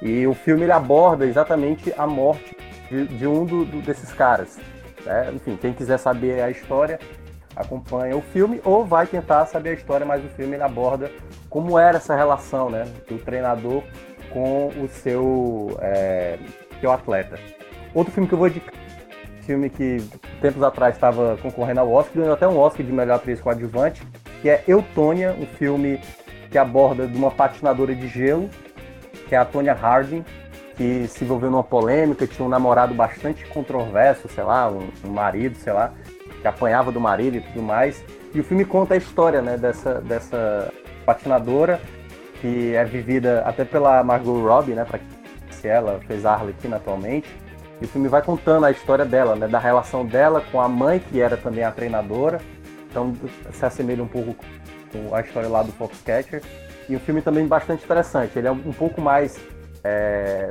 e 0.01 0.27
o 0.27 0.33
filme 0.33 0.63
ele 0.63 0.71
aborda 0.71 1.25
exatamente 1.25 1.93
a 1.97 2.05
morte 2.05 2.55
de, 2.89 3.07
de 3.07 3.27
um 3.27 3.45
do, 3.45 3.65
do, 3.65 3.81
desses 3.81 4.11
caras. 4.13 4.57
Né? 5.05 5.31
Enfim, 5.33 5.57
quem 5.57 5.73
quiser 5.73 5.97
saber 5.97 6.41
a 6.41 6.49
história, 6.49 6.99
acompanha 7.55 8.15
o 8.17 8.21
filme 8.21 8.59
ou 8.65 8.85
vai 8.85 9.07
tentar 9.07 9.45
saber 9.45 9.69
a 9.69 9.73
história, 9.73 10.05
mas 10.05 10.23
o 10.23 10.27
filme 10.29 10.55
ele 10.55 10.63
aborda 10.63 11.09
como 11.49 11.79
era 11.79 11.97
essa 11.97 12.15
relação 12.15 12.69
né, 12.69 12.85
do 13.07 13.17
treinador 13.17 13.81
com 14.31 14.67
o 14.67 14.87
seu, 14.89 15.77
é, 15.79 16.37
seu 16.81 16.91
atleta. 16.91 17.39
Outro 17.93 18.11
filme 18.11 18.27
que 18.27 18.33
eu 18.33 18.37
vou 18.37 18.47
indicar, 18.49 18.73
filme 19.43 19.69
que 19.69 19.97
tempos 20.41 20.61
atrás 20.61 20.95
estava 20.95 21.37
concorrendo 21.37 21.79
ao 21.79 21.91
Oscar, 21.91 22.17
ganhou 22.17 22.33
até 22.33 22.47
um 22.47 22.57
Oscar 22.57 22.85
de 22.85 22.91
melhor 22.91 23.15
atriz 23.15 23.39
coadjuvante, 23.39 24.01
que 24.45 24.49
é 24.51 24.63
Eutônia, 24.67 25.35
um 25.39 25.47
filme 25.47 25.99
que 26.51 26.57
aborda 26.59 27.07
de 27.07 27.17
uma 27.17 27.31
patinadora 27.31 27.95
de 27.95 28.07
gelo, 28.07 28.47
que 29.27 29.33
é 29.33 29.39
a 29.39 29.43
Tonya 29.43 29.73
Harding, 29.73 30.23
que 30.77 31.07
se 31.07 31.23
envolveu 31.23 31.49
numa 31.49 31.63
polêmica, 31.63 32.27
tinha 32.27 32.45
um 32.45 32.49
namorado 32.49 32.93
bastante 32.93 33.43
controverso, 33.47 34.27
sei 34.27 34.43
lá, 34.43 34.69
um, 34.69 34.87
um, 35.03 35.09
marido, 35.09 35.55
sei 35.55 35.73
lá, 35.73 35.95
que 36.39 36.47
apanhava 36.47 36.91
do 36.91 37.01
marido 37.01 37.37
e 37.37 37.41
tudo 37.41 37.63
mais. 37.63 38.05
E 38.35 38.39
o 38.39 38.43
filme 38.43 38.63
conta 38.63 38.93
a 38.93 38.97
história, 38.97 39.41
né, 39.41 39.57
dessa, 39.57 39.95
dessa 40.01 40.71
patinadora, 41.07 41.81
que 42.39 42.75
é 42.75 42.85
vivida 42.85 43.41
até 43.47 43.65
pela 43.65 44.03
Margot 44.03 44.45
Robbie, 44.45 44.73
né, 44.73 44.85
para 44.85 44.99
se 45.49 45.67
ela 45.67 45.99
fez 46.05 46.23
a 46.23 46.33
Arlequina 46.33 46.75
atualmente. 46.75 47.27
E 47.81 47.85
o 47.85 47.87
filme 47.87 48.07
vai 48.07 48.21
contando 48.21 48.67
a 48.67 48.69
história 48.69 49.05
dela, 49.05 49.35
né, 49.35 49.47
da 49.47 49.57
relação 49.57 50.05
dela 50.05 50.43
com 50.51 50.61
a 50.61 50.69
mãe, 50.69 50.99
que 50.99 51.19
era 51.19 51.35
também 51.35 51.63
a 51.63 51.71
treinadora. 51.71 52.39
Então 52.95 53.13
se 53.51 53.65
assemelha 53.65 54.01
um 54.01 54.07
pouco 54.07 54.33
com 54.89 55.13
a 55.13 55.19
história 55.19 55.49
lá 55.49 55.61
do 55.61 55.73
Foxcatcher. 55.73 56.41
E 56.87 56.95
um 56.95 56.99
filme 56.99 57.21
também 57.21 57.45
bastante 57.45 57.83
interessante. 57.83 58.39
Ele 58.39 58.47
é 58.47 58.51
um 58.51 58.71
pouco 58.71 59.01
mais 59.01 59.37
é... 59.83 60.47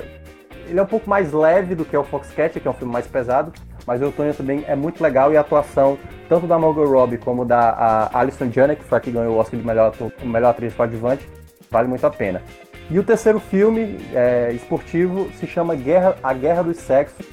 Ele 0.68 0.78
é 0.78 0.82
um 0.82 0.86
pouco 0.86 1.08
mais 1.08 1.32
leve 1.32 1.74
do 1.74 1.84
que 1.84 1.96
o 1.96 2.04
Foxcatcher, 2.04 2.60
que 2.60 2.68
é 2.68 2.70
um 2.70 2.74
filme 2.74 2.92
mais 2.92 3.06
pesado, 3.06 3.52
mas 3.86 4.00
o 4.02 4.10
Tonho 4.10 4.32
também 4.34 4.64
é 4.66 4.74
muito 4.74 5.02
legal 5.02 5.32
e 5.32 5.36
a 5.36 5.40
atuação 5.40 5.98
tanto 6.28 6.46
da 6.46 6.58
Margot 6.58 6.86
Robbie 6.86 7.18
como 7.18 7.44
da 7.44 8.10
Alison 8.12 8.50
Janek, 8.50 8.82
que 8.82 8.88
foi 8.88 8.98
a 8.98 9.00
que 9.00 9.10
ganhou 9.10 9.34
o 9.34 9.38
Oscar 9.38 9.60
de 9.60 9.66
melhor, 9.66 9.94
melhor 10.22 10.50
atriz 10.50 10.72
coadjuvante, 10.72 11.28
vale 11.70 11.88
muito 11.88 12.06
a 12.06 12.10
pena. 12.10 12.42
E 12.90 12.98
o 12.98 13.04
terceiro 13.04 13.38
filme 13.38 13.98
é, 14.14 14.52
esportivo 14.52 15.30
se 15.38 15.46
chama 15.46 15.74
Guerra, 15.74 16.16
A 16.22 16.32
Guerra 16.32 16.62
dos 16.62 16.78
Sexos, 16.78 17.26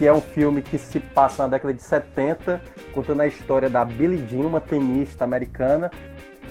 que 0.00 0.06
é 0.06 0.12
um 0.14 0.22
filme 0.22 0.62
que 0.62 0.78
se 0.78 0.98
passa 0.98 1.42
na 1.42 1.50
década 1.50 1.74
de 1.74 1.82
70, 1.82 2.58
contando 2.94 3.20
a 3.20 3.26
história 3.26 3.68
da 3.68 3.84
Billie 3.84 4.26
Jean, 4.26 4.46
uma 4.46 4.58
tenista 4.58 5.24
americana 5.24 5.90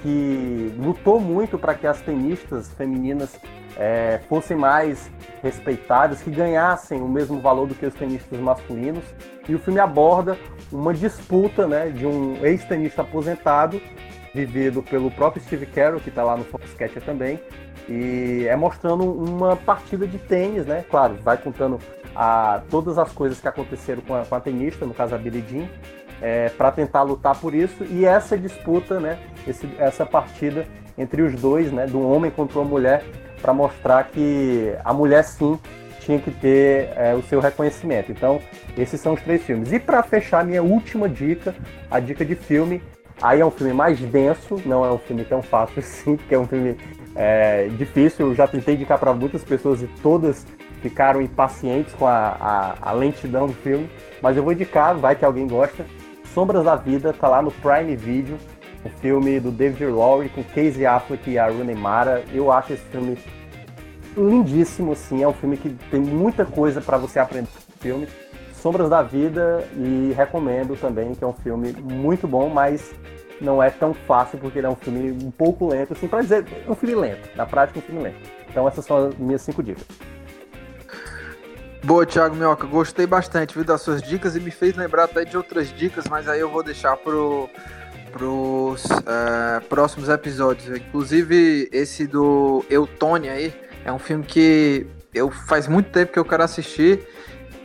que 0.03 0.71
lutou 0.77 1.19
muito 1.19 1.57
para 1.57 1.73
que 1.73 1.87
as 1.87 1.99
tenistas 1.99 2.71
femininas 2.73 3.39
é, 3.75 4.19
fossem 4.29 4.55
mais 4.55 5.09
respeitadas, 5.41 6.21
que 6.21 6.29
ganhassem 6.29 7.01
o 7.01 7.07
mesmo 7.07 7.41
valor 7.41 7.65
do 7.65 7.73
que 7.73 7.87
os 7.87 7.93
tenistas 7.95 8.39
masculinos. 8.39 9.03
E 9.47 9.55
o 9.55 9.57
filme 9.57 9.79
aborda 9.79 10.37
uma 10.71 10.93
disputa 10.93 11.65
né, 11.65 11.89
de 11.89 12.05
um 12.05 12.45
ex-tenista 12.45 13.01
aposentado, 13.01 13.81
vivido 14.45 14.81
pelo 14.83 15.09
próprio 15.11 15.41
Steve 15.43 15.65
Carell, 15.65 15.99
que 15.99 16.09
está 16.09 16.23
lá 16.23 16.37
no 16.37 16.43
Foxcatcher 16.43 17.01
também, 17.01 17.39
e 17.87 18.45
é 18.47 18.55
mostrando 18.55 19.03
uma 19.03 19.55
partida 19.55 20.07
de 20.07 20.17
tênis, 20.17 20.65
né? 20.65 20.85
Claro, 20.89 21.15
vai 21.21 21.37
contando 21.37 21.79
a, 22.15 22.61
todas 22.69 22.97
as 22.97 23.11
coisas 23.11 23.39
que 23.39 23.47
aconteceram 23.47 24.01
com 24.01 24.15
a, 24.15 24.25
com 24.25 24.35
a 24.35 24.39
tenista, 24.39 24.85
no 24.85 24.93
caso 24.93 25.15
a 25.15 25.17
Billie 25.17 25.43
Jean, 25.49 25.67
é, 26.21 26.49
para 26.49 26.71
tentar 26.71 27.01
lutar 27.03 27.39
por 27.39 27.55
isso, 27.55 27.83
e 27.83 28.05
essa 28.05 28.37
disputa, 28.37 28.99
né? 28.99 29.19
Esse, 29.47 29.67
essa 29.77 30.05
partida 30.05 30.65
entre 30.97 31.21
os 31.21 31.33
dois, 31.39 31.71
né? 31.71 31.85
Do 31.85 32.01
homem 32.01 32.29
contra 32.29 32.59
uma 32.59 32.67
mulher, 32.67 33.03
para 33.41 33.53
mostrar 33.53 34.03
que 34.05 34.75
a 34.83 34.93
mulher 34.93 35.23
sim 35.23 35.57
tinha 35.99 36.19
que 36.19 36.31
ter 36.31 36.89
é, 36.95 37.13
o 37.13 37.21
seu 37.21 37.39
reconhecimento. 37.39 38.11
Então, 38.11 38.41
esses 38.77 38.99
são 38.99 39.13
os 39.13 39.21
três 39.21 39.43
filmes. 39.43 39.71
E 39.71 39.79
para 39.79 40.01
fechar, 40.01 40.43
minha 40.43 40.63
última 40.63 41.07
dica, 41.07 41.55
a 41.89 41.99
dica 41.99 42.25
de 42.25 42.35
filme. 42.35 42.81
Aí 43.21 43.41
é 43.41 43.45
um 43.45 43.51
filme 43.51 43.73
mais 43.73 43.99
denso, 43.99 44.61
não 44.65 44.85
é 44.85 44.91
um 44.91 44.97
filme 44.97 45.25
tão 45.25 45.41
fácil 45.41 45.79
assim, 45.79 46.15
porque 46.15 46.35
é 46.35 46.39
um 46.39 46.47
filme 46.47 46.77
é, 47.15 47.67
difícil. 47.77 48.27
Eu 48.27 48.35
já 48.35 48.47
tentei 48.47 48.75
indicar 48.75 48.97
para 48.97 49.13
muitas 49.13 49.43
pessoas 49.43 49.81
e 49.81 49.87
todas 50.01 50.45
ficaram 50.81 51.21
impacientes 51.21 51.93
com 51.93 52.07
a, 52.07 52.37
a, 52.39 52.89
a, 52.89 52.91
lentidão 52.93 53.47
do 53.47 53.53
filme. 53.53 53.89
Mas 54.21 54.37
eu 54.37 54.43
vou 54.43 54.53
indicar, 54.53 54.95
vai 54.95 55.15
que 55.15 55.25
alguém 55.25 55.47
gosta. 55.47 55.85
Sombras 56.33 56.63
da 56.63 56.75
Vida, 56.75 57.11
tá 57.11 57.27
lá 57.27 57.41
no 57.41 57.51
Prime 57.51 57.95
Video 57.95 58.37
o 58.83 58.89
filme 58.89 59.39
do 59.39 59.51
David 59.51 59.85
Lowery 59.85 60.29
com 60.29 60.43
Casey 60.43 60.85
Affleck 60.85 61.29
e 61.29 61.37
a 61.37 61.47
Rooney 61.47 61.75
Mara. 61.75 62.23
Eu 62.33 62.51
acho 62.51 62.73
esse 62.73 62.83
filme 62.83 63.17
lindíssimo, 64.15 64.93
assim. 64.93 65.23
É 65.23 65.27
um 65.27 65.33
filme 65.33 65.57
que 65.57 65.69
tem 65.91 65.99
muita 65.99 66.45
coisa 66.45 66.79
para 66.81 66.97
você 66.97 67.19
aprender 67.19 67.49
filme. 67.79 68.07
Sombras 68.59 68.89
da 68.89 69.01
Vida 69.01 69.67
e 69.75 70.13
recomendo 70.15 70.75
também, 70.79 71.15
que 71.15 71.23
é 71.23 71.27
um 71.27 71.33
filme 71.33 71.71
muito 71.73 72.27
bom, 72.27 72.49
mas 72.49 72.93
não 73.41 73.61
é 73.61 73.69
tão 73.69 73.93
fácil 73.93 74.37
porque 74.37 74.59
ele 74.59 74.67
é 74.67 74.69
um 74.69 74.75
filme 74.75 75.11
um 75.23 75.31
pouco 75.31 75.67
lento, 75.67 75.93
assim, 75.93 76.07
para 76.07 76.21
dizer, 76.21 76.45
é 76.67 76.69
um 76.69 76.75
filme 76.75 76.95
lento, 76.95 77.29
na 77.35 77.45
prática 77.45 77.79
um 77.79 77.81
filme 77.81 78.03
lento. 78.03 78.19
Então 78.49 78.67
essas 78.67 78.85
são 78.85 79.07
as 79.07 79.15
minhas 79.17 79.41
cinco 79.41 79.63
dicas. 79.63 79.85
Boa, 81.83 82.05
Thiago 82.05 82.35
Minhoca, 82.35 82.67
gostei 82.67 83.07
bastante 83.07 83.55
viu, 83.55 83.63
das 83.63 83.81
suas 83.81 84.01
dicas 84.01 84.35
e 84.35 84.39
me 84.39 84.51
fez 84.51 84.75
lembrar 84.75 85.05
até 85.05 85.23
de 85.23 85.37
outras 85.37 85.73
dicas, 85.73 86.05
mas 86.09 86.27
aí 86.27 86.41
eu 86.41 86.49
vou 86.49 86.61
deixar 86.61 86.97
pro 86.97 87.49
para 88.11 88.25
os 88.25 88.85
uh, 88.85 89.61
próximos 89.69 90.09
episódios. 90.09 90.75
Inclusive, 90.77 91.69
esse 91.71 92.07
do 92.07 92.65
Eutônia 92.69 93.31
aí, 93.33 93.53
É 93.85 93.91
um 93.91 93.99
filme 93.99 94.25
que 94.25 94.85
eu 95.13 95.29
faz 95.31 95.67
muito 95.67 95.89
tempo 95.89 96.11
que 96.11 96.19
eu 96.19 96.25
quero 96.25 96.43
assistir. 96.43 97.07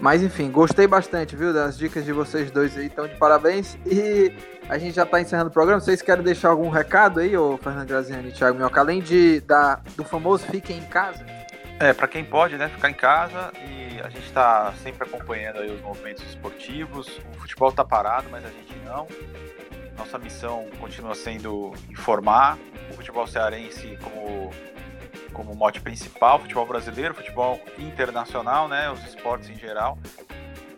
Mas 0.01 0.23
enfim, 0.23 0.51
gostei 0.51 0.87
bastante, 0.87 1.37
viu, 1.37 1.53
das 1.53 1.79
dicas 1.79 2.05
de 2.05 2.13
vocês 2.13 2.51
dois 2.51 2.77
aí, 2.77 2.87
então 2.87 3.07
de 3.07 3.17
parabéns. 3.17 3.79
E 3.87 4.33
a 4.69 4.77
gente 4.77 4.95
já 4.95 5.05
está 5.05 5.21
encerrando 5.21 5.51
o 5.51 5.53
programa. 5.53 5.81
Vocês 5.81 6.03
querem 6.03 6.23
deixar 6.23 6.51
algum 6.51 6.69
recado 6.69 7.21
aí, 7.21 7.37
ô 7.37 7.57
Fernando 7.57 7.89
Graziani 7.89 8.29
e 8.29 8.33
Thiago 8.33 8.59
Minhoca, 8.59 8.81
além 8.81 9.01
de, 9.01 9.41
da, 9.43 9.81
do 9.97 10.05
famoso 10.05 10.45
Fiquem 10.47 10.79
em 10.79 10.87
Casa? 10.87 11.25
É, 11.79 11.93
para 11.93 12.07
quem 12.07 12.25
pode, 12.25 12.57
né, 12.57 12.69
ficar 12.69 12.89
em 12.89 12.95
casa 12.95 13.53
e 13.67 14.01
a 14.01 14.09
gente 14.09 14.27
está 14.27 14.73
sempre 14.83 15.09
acompanhando 15.09 15.59
aí 15.59 15.71
os 15.71 15.81
movimentos 15.81 16.23
esportivos. 16.25 17.21
O 17.35 17.41
futebol 17.41 17.71
está 17.71 17.85
parado, 17.85 18.29
mas 18.31 18.45
a 18.45 18.49
gente 18.49 18.75
não. 18.85 19.09
Nossa 19.99 20.19
missão 20.19 20.67
continua 20.81 21.15
sendo 21.15 21.73
informar 21.91 22.59
o 22.91 22.95
futebol 22.95 23.27
cearense 23.27 23.99
como 24.03 24.51
como 25.35 25.55
mote 25.55 25.83
principal, 25.83 26.39
futebol 26.39 26.65
brasileiro, 26.65 27.13
futebol 27.13 27.61
internacional, 27.79 28.69
né, 28.69 28.91
os 28.91 29.05
esportes 29.05 29.51
em 29.51 29.59
geral. 29.59 29.99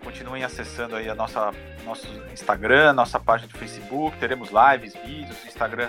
Continuem 0.03 0.43
acessando 0.43 0.97
aí 0.97 1.09
a 1.09 1.15
nossa 1.15 1.53
nosso 1.85 2.09
Instagram, 2.33 2.93
nossa 2.93 3.21
página 3.21 3.49
do 3.49 3.57
Facebook, 3.57 4.17
teremos 4.19 4.49
lives, 4.51 4.93
vídeos, 5.05 5.45
Instagram 5.47 5.89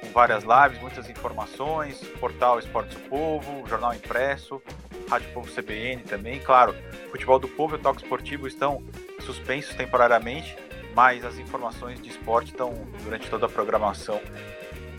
com 0.00 0.08
várias 0.12 0.44
lives, 0.44 0.80
muitas 0.80 1.08
informações, 1.08 2.00
portal 2.20 2.58
Esportes 2.58 2.96
do 2.96 3.08
Povo, 3.08 3.66
jornal 3.68 3.94
impresso, 3.94 4.60
Rádio 5.08 5.32
Povo 5.32 5.50
CBN 5.50 6.02
também. 6.02 6.40
Claro, 6.40 6.74
Futebol 7.10 7.38
do 7.38 7.48
Povo 7.48 7.76
e 7.76 7.78
o 7.78 7.82
Toque 7.82 8.02
Esportivo 8.02 8.46
estão 8.46 8.82
suspensos 9.20 9.74
temporariamente, 9.74 10.56
mas 10.94 11.24
as 11.24 11.38
informações 11.38 12.00
de 12.00 12.10
esporte 12.10 12.50
estão 12.50 12.74
durante 13.04 13.28
toda 13.28 13.46
a 13.46 13.48
programação 13.48 14.20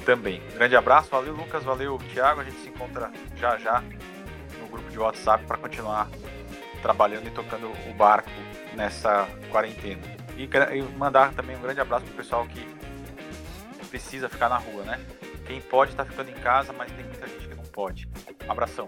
também. 0.07 0.41
Grande 0.53 0.73
abraço, 0.73 1.09
valeu 1.11 1.33
Lucas, 1.33 1.65
valeu 1.65 1.97
Thiago, 2.13 2.39
a 2.39 2.43
gente 2.45 2.57
se 2.61 2.69
encontra 2.69 3.11
já 3.35 3.57
já 3.57 3.83
no 4.57 4.67
grupo 4.67 4.89
de 4.89 4.97
WhatsApp 4.97 5.43
para 5.45 5.57
continuar 5.57 6.07
trabalhando 6.81 7.27
e 7.27 7.29
tocando 7.29 7.69
o 7.89 7.93
barco 7.93 8.29
nessa 8.73 9.27
quarentena. 9.51 10.01
E, 10.37 10.45
e 10.45 10.81
mandar 10.97 11.33
também 11.33 11.57
um 11.57 11.61
grande 11.61 11.81
abraço 11.81 12.05
pro 12.05 12.15
pessoal 12.15 12.47
que 12.47 12.65
precisa 13.89 14.29
ficar 14.29 14.47
na 14.47 14.57
rua, 14.57 14.83
né? 14.83 14.97
Quem 15.45 15.59
pode 15.59 15.91
está 15.91 16.05
ficando 16.05 16.29
em 16.29 16.35
casa, 16.35 16.71
mas 16.71 16.89
tem 16.93 17.03
muita 17.03 17.27
gente 17.27 17.45
que 17.45 17.55
não 17.55 17.65
pode. 17.65 18.07
Abração. 18.47 18.87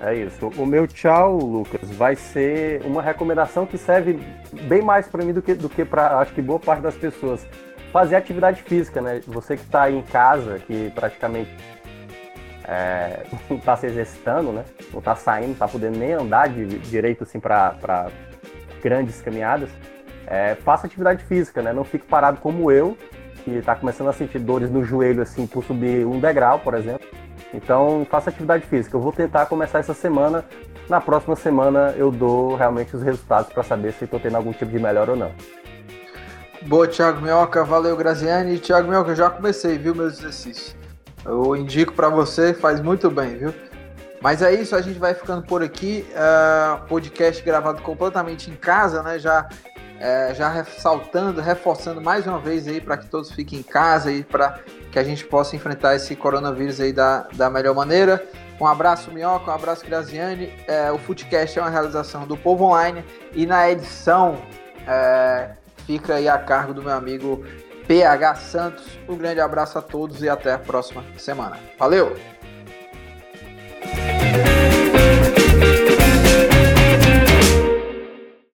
É 0.00 0.14
isso. 0.14 0.48
O 0.56 0.66
meu 0.66 0.86
tchau, 0.86 1.36
Lucas, 1.38 1.90
vai 1.90 2.14
ser 2.14 2.80
uma 2.84 3.02
recomendação 3.02 3.66
que 3.66 3.76
serve 3.76 4.20
bem 4.68 4.82
mais 4.82 5.08
para 5.08 5.24
mim 5.24 5.32
do 5.32 5.42
que, 5.42 5.54
do 5.54 5.68
que 5.68 5.84
para, 5.84 6.18
acho 6.18 6.32
que, 6.32 6.42
boa 6.42 6.60
parte 6.60 6.82
das 6.82 6.94
pessoas. 6.94 7.44
Fazer 7.92 8.16
atividade 8.16 8.62
física, 8.62 9.00
né? 9.00 9.20
Você 9.26 9.56
que 9.56 9.62
está 9.62 9.84
aí 9.84 9.96
em 9.96 10.02
casa, 10.02 10.58
que 10.58 10.90
praticamente 10.94 11.50
é, 12.64 13.24
não 13.48 13.56
está 13.58 13.76
se 13.76 13.86
exercitando, 13.86 14.52
né? 14.52 14.64
Não 14.92 14.98
está 14.98 15.14
saindo, 15.14 15.46
não 15.46 15.52
está 15.54 15.68
podendo 15.68 15.98
nem 15.98 16.12
andar 16.12 16.48
de, 16.48 16.66
direito 16.80 17.24
assim 17.24 17.40
para 17.40 18.08
grandes 18.82 19.20
caminhadas 19.22 19.70
é, 20.26 20.56
faça 20.56 20.86
atividade 20.86 21.24
física, 21.24 21.62
né? 21.62 21.72
Não 21.72 21.84
fique 21.84 22.04
parado 22.04 22.38
como 22.40 22.70
eu, 22.70 22.96
que 23.44 23.50
está 23.52 23.74
começando 23.74 24.08
a 24.08 24.12
sentir 24.12 24.40
dores 24.40 24.70
no 24.70 24.84
joelho, 24.84 25.22
assim, 25.22 25.46
por 25.46 25.64
subir 25.64 26.04
um 26.04 26.18
degrau, 26.18 26.58
por 26.58 26.74
exemplo. 26.74 27.06
Então, 27.54 28.04
faça 28.10 28.30
atividade 28.30 28.66
física. 28.66 28.96
Eu 28.96 29.00
vou 29.00 29.12
tentar 29.12 29.46
começar 29.46 29.78
essa 29.78 29.94
semana. 29.94 30.44
Na 30.88 31.00
próxima 31.00 31.36
semana 31.36 31.94
eu 31.96 32.10
dou 32.10 32.54
realmente 32.56 32.94
os 32.94 33.02
resultados 33.02 33.52
para 33.52 33.62
saber 33.62 33.92
se 33.92 34.04
estou 34.04 34.20
tendo 34.20 34.36
algum 34.36 34.52
tipo 34.52 34.70
de 34.70 34.78
melhora 34.78 35.12
ou 35.12 35.16
não. 35.16 35.32
Boa, 36.62 36.88
Thiago 36.88 37.20
Minhoca. 37.20 37.64
Valeu, 37.64 37.96
Graziani. 37.96 38.58
Thiago 38.58 38.88
Minhoca, 38.88 39.14
já 39.14 39.30
comecei, 39.30 39.78
viu, 39.78 39.94
meus 39.94 40.18
exercícios. 40.18 40.76
Eu 41.24 41.56
indico 41.56 41.92
para 41.92 42.08
você, 42.08 42.54
faz 42.54 42.80
muito 42.80 43.10
bem, 43.10 43.36
viu? 43.36 43.54
Mas 44.22 44.42
é 44.42 44.54
isso, 44.54 44.74
a 44.74 44.80
gente 44.80 44.98
vai 44.98 45.14
ficando 45.14 45.42
por 45.42 45.62
aqui. 45.62 46.06
Uh, 46.12 46.86
podcast 46.86 47.42
gravado 47.42 47.82
completamente 47.82 48.50
em 48.50 48.56
casa, 48.56 49.02
né? 49.02 49.18
Já 49.18 49.48
é, 49.98 50.34
já 50.34 50.48
ressaltando, 50.48 51.40
reforçando 51.40 52.00
mais 52.00 52.26
uma 52.26 52.38
vez 52.38 52.68
aí 52.68 52.80
para 52.80 52.96
que 52.96 53.06
todos 53.06 53.30
fiquem 53.32 53.60
em 53.60 53.62
casa 53.62 54.12
e 54.12 54.22
para 54.22 54.58
que 54.92 54.98
a 54.98 55.02
gente 55.04 55.24
possa 55.24 55.56
enfrentar 55.56 55.94
esse 55.94 56.14
coronavírus 56.14 56.80
aí 56.80 56.92
da, 56.92 57.26
da 57.34 57.48
melhor 57.48 57.74
maneira. 57.74 58.22
Um 58.60 58.66
abraço, 58.66 59.10
Minhoca, 59.10 59.50
um 59.50 59.54
abraço, 59.54 59.84
Graziane. 59.84 60.52
É, 60.66 60.90
o 60.90 60.98
Footcast 60.98 61.58
é 61.58 61.62
uma 61.62 61.70
realização 61.70 62.26
do 62.26 62.36
Povo 62.36 62.64
Online 62.64 63.04
e 63.32 63.46
na 63.46 63.70
edição 63.70 64.38
é, 64.86 65.50
fica 65.86 66.16
aí 66.16 66.28
a 66.28 66.38
cargo 66.38 66.74
do 66.74 66.82
meu 66.82 66.92
amigo 66.92 67.44
PH 67.86 68.34
Santos. 68.34 68.84
Um 69.08 69.16
grande 69.16 69.40
abraço 69.40 69.78
a 69.78 69.82
todos 69.82 70.22
e 70.22 70.28
até 70.28 70.52
a 70.52 70.58
próxima 70.58 71.04
semana. 71.16 71.58
Valeu! 71.78 72.35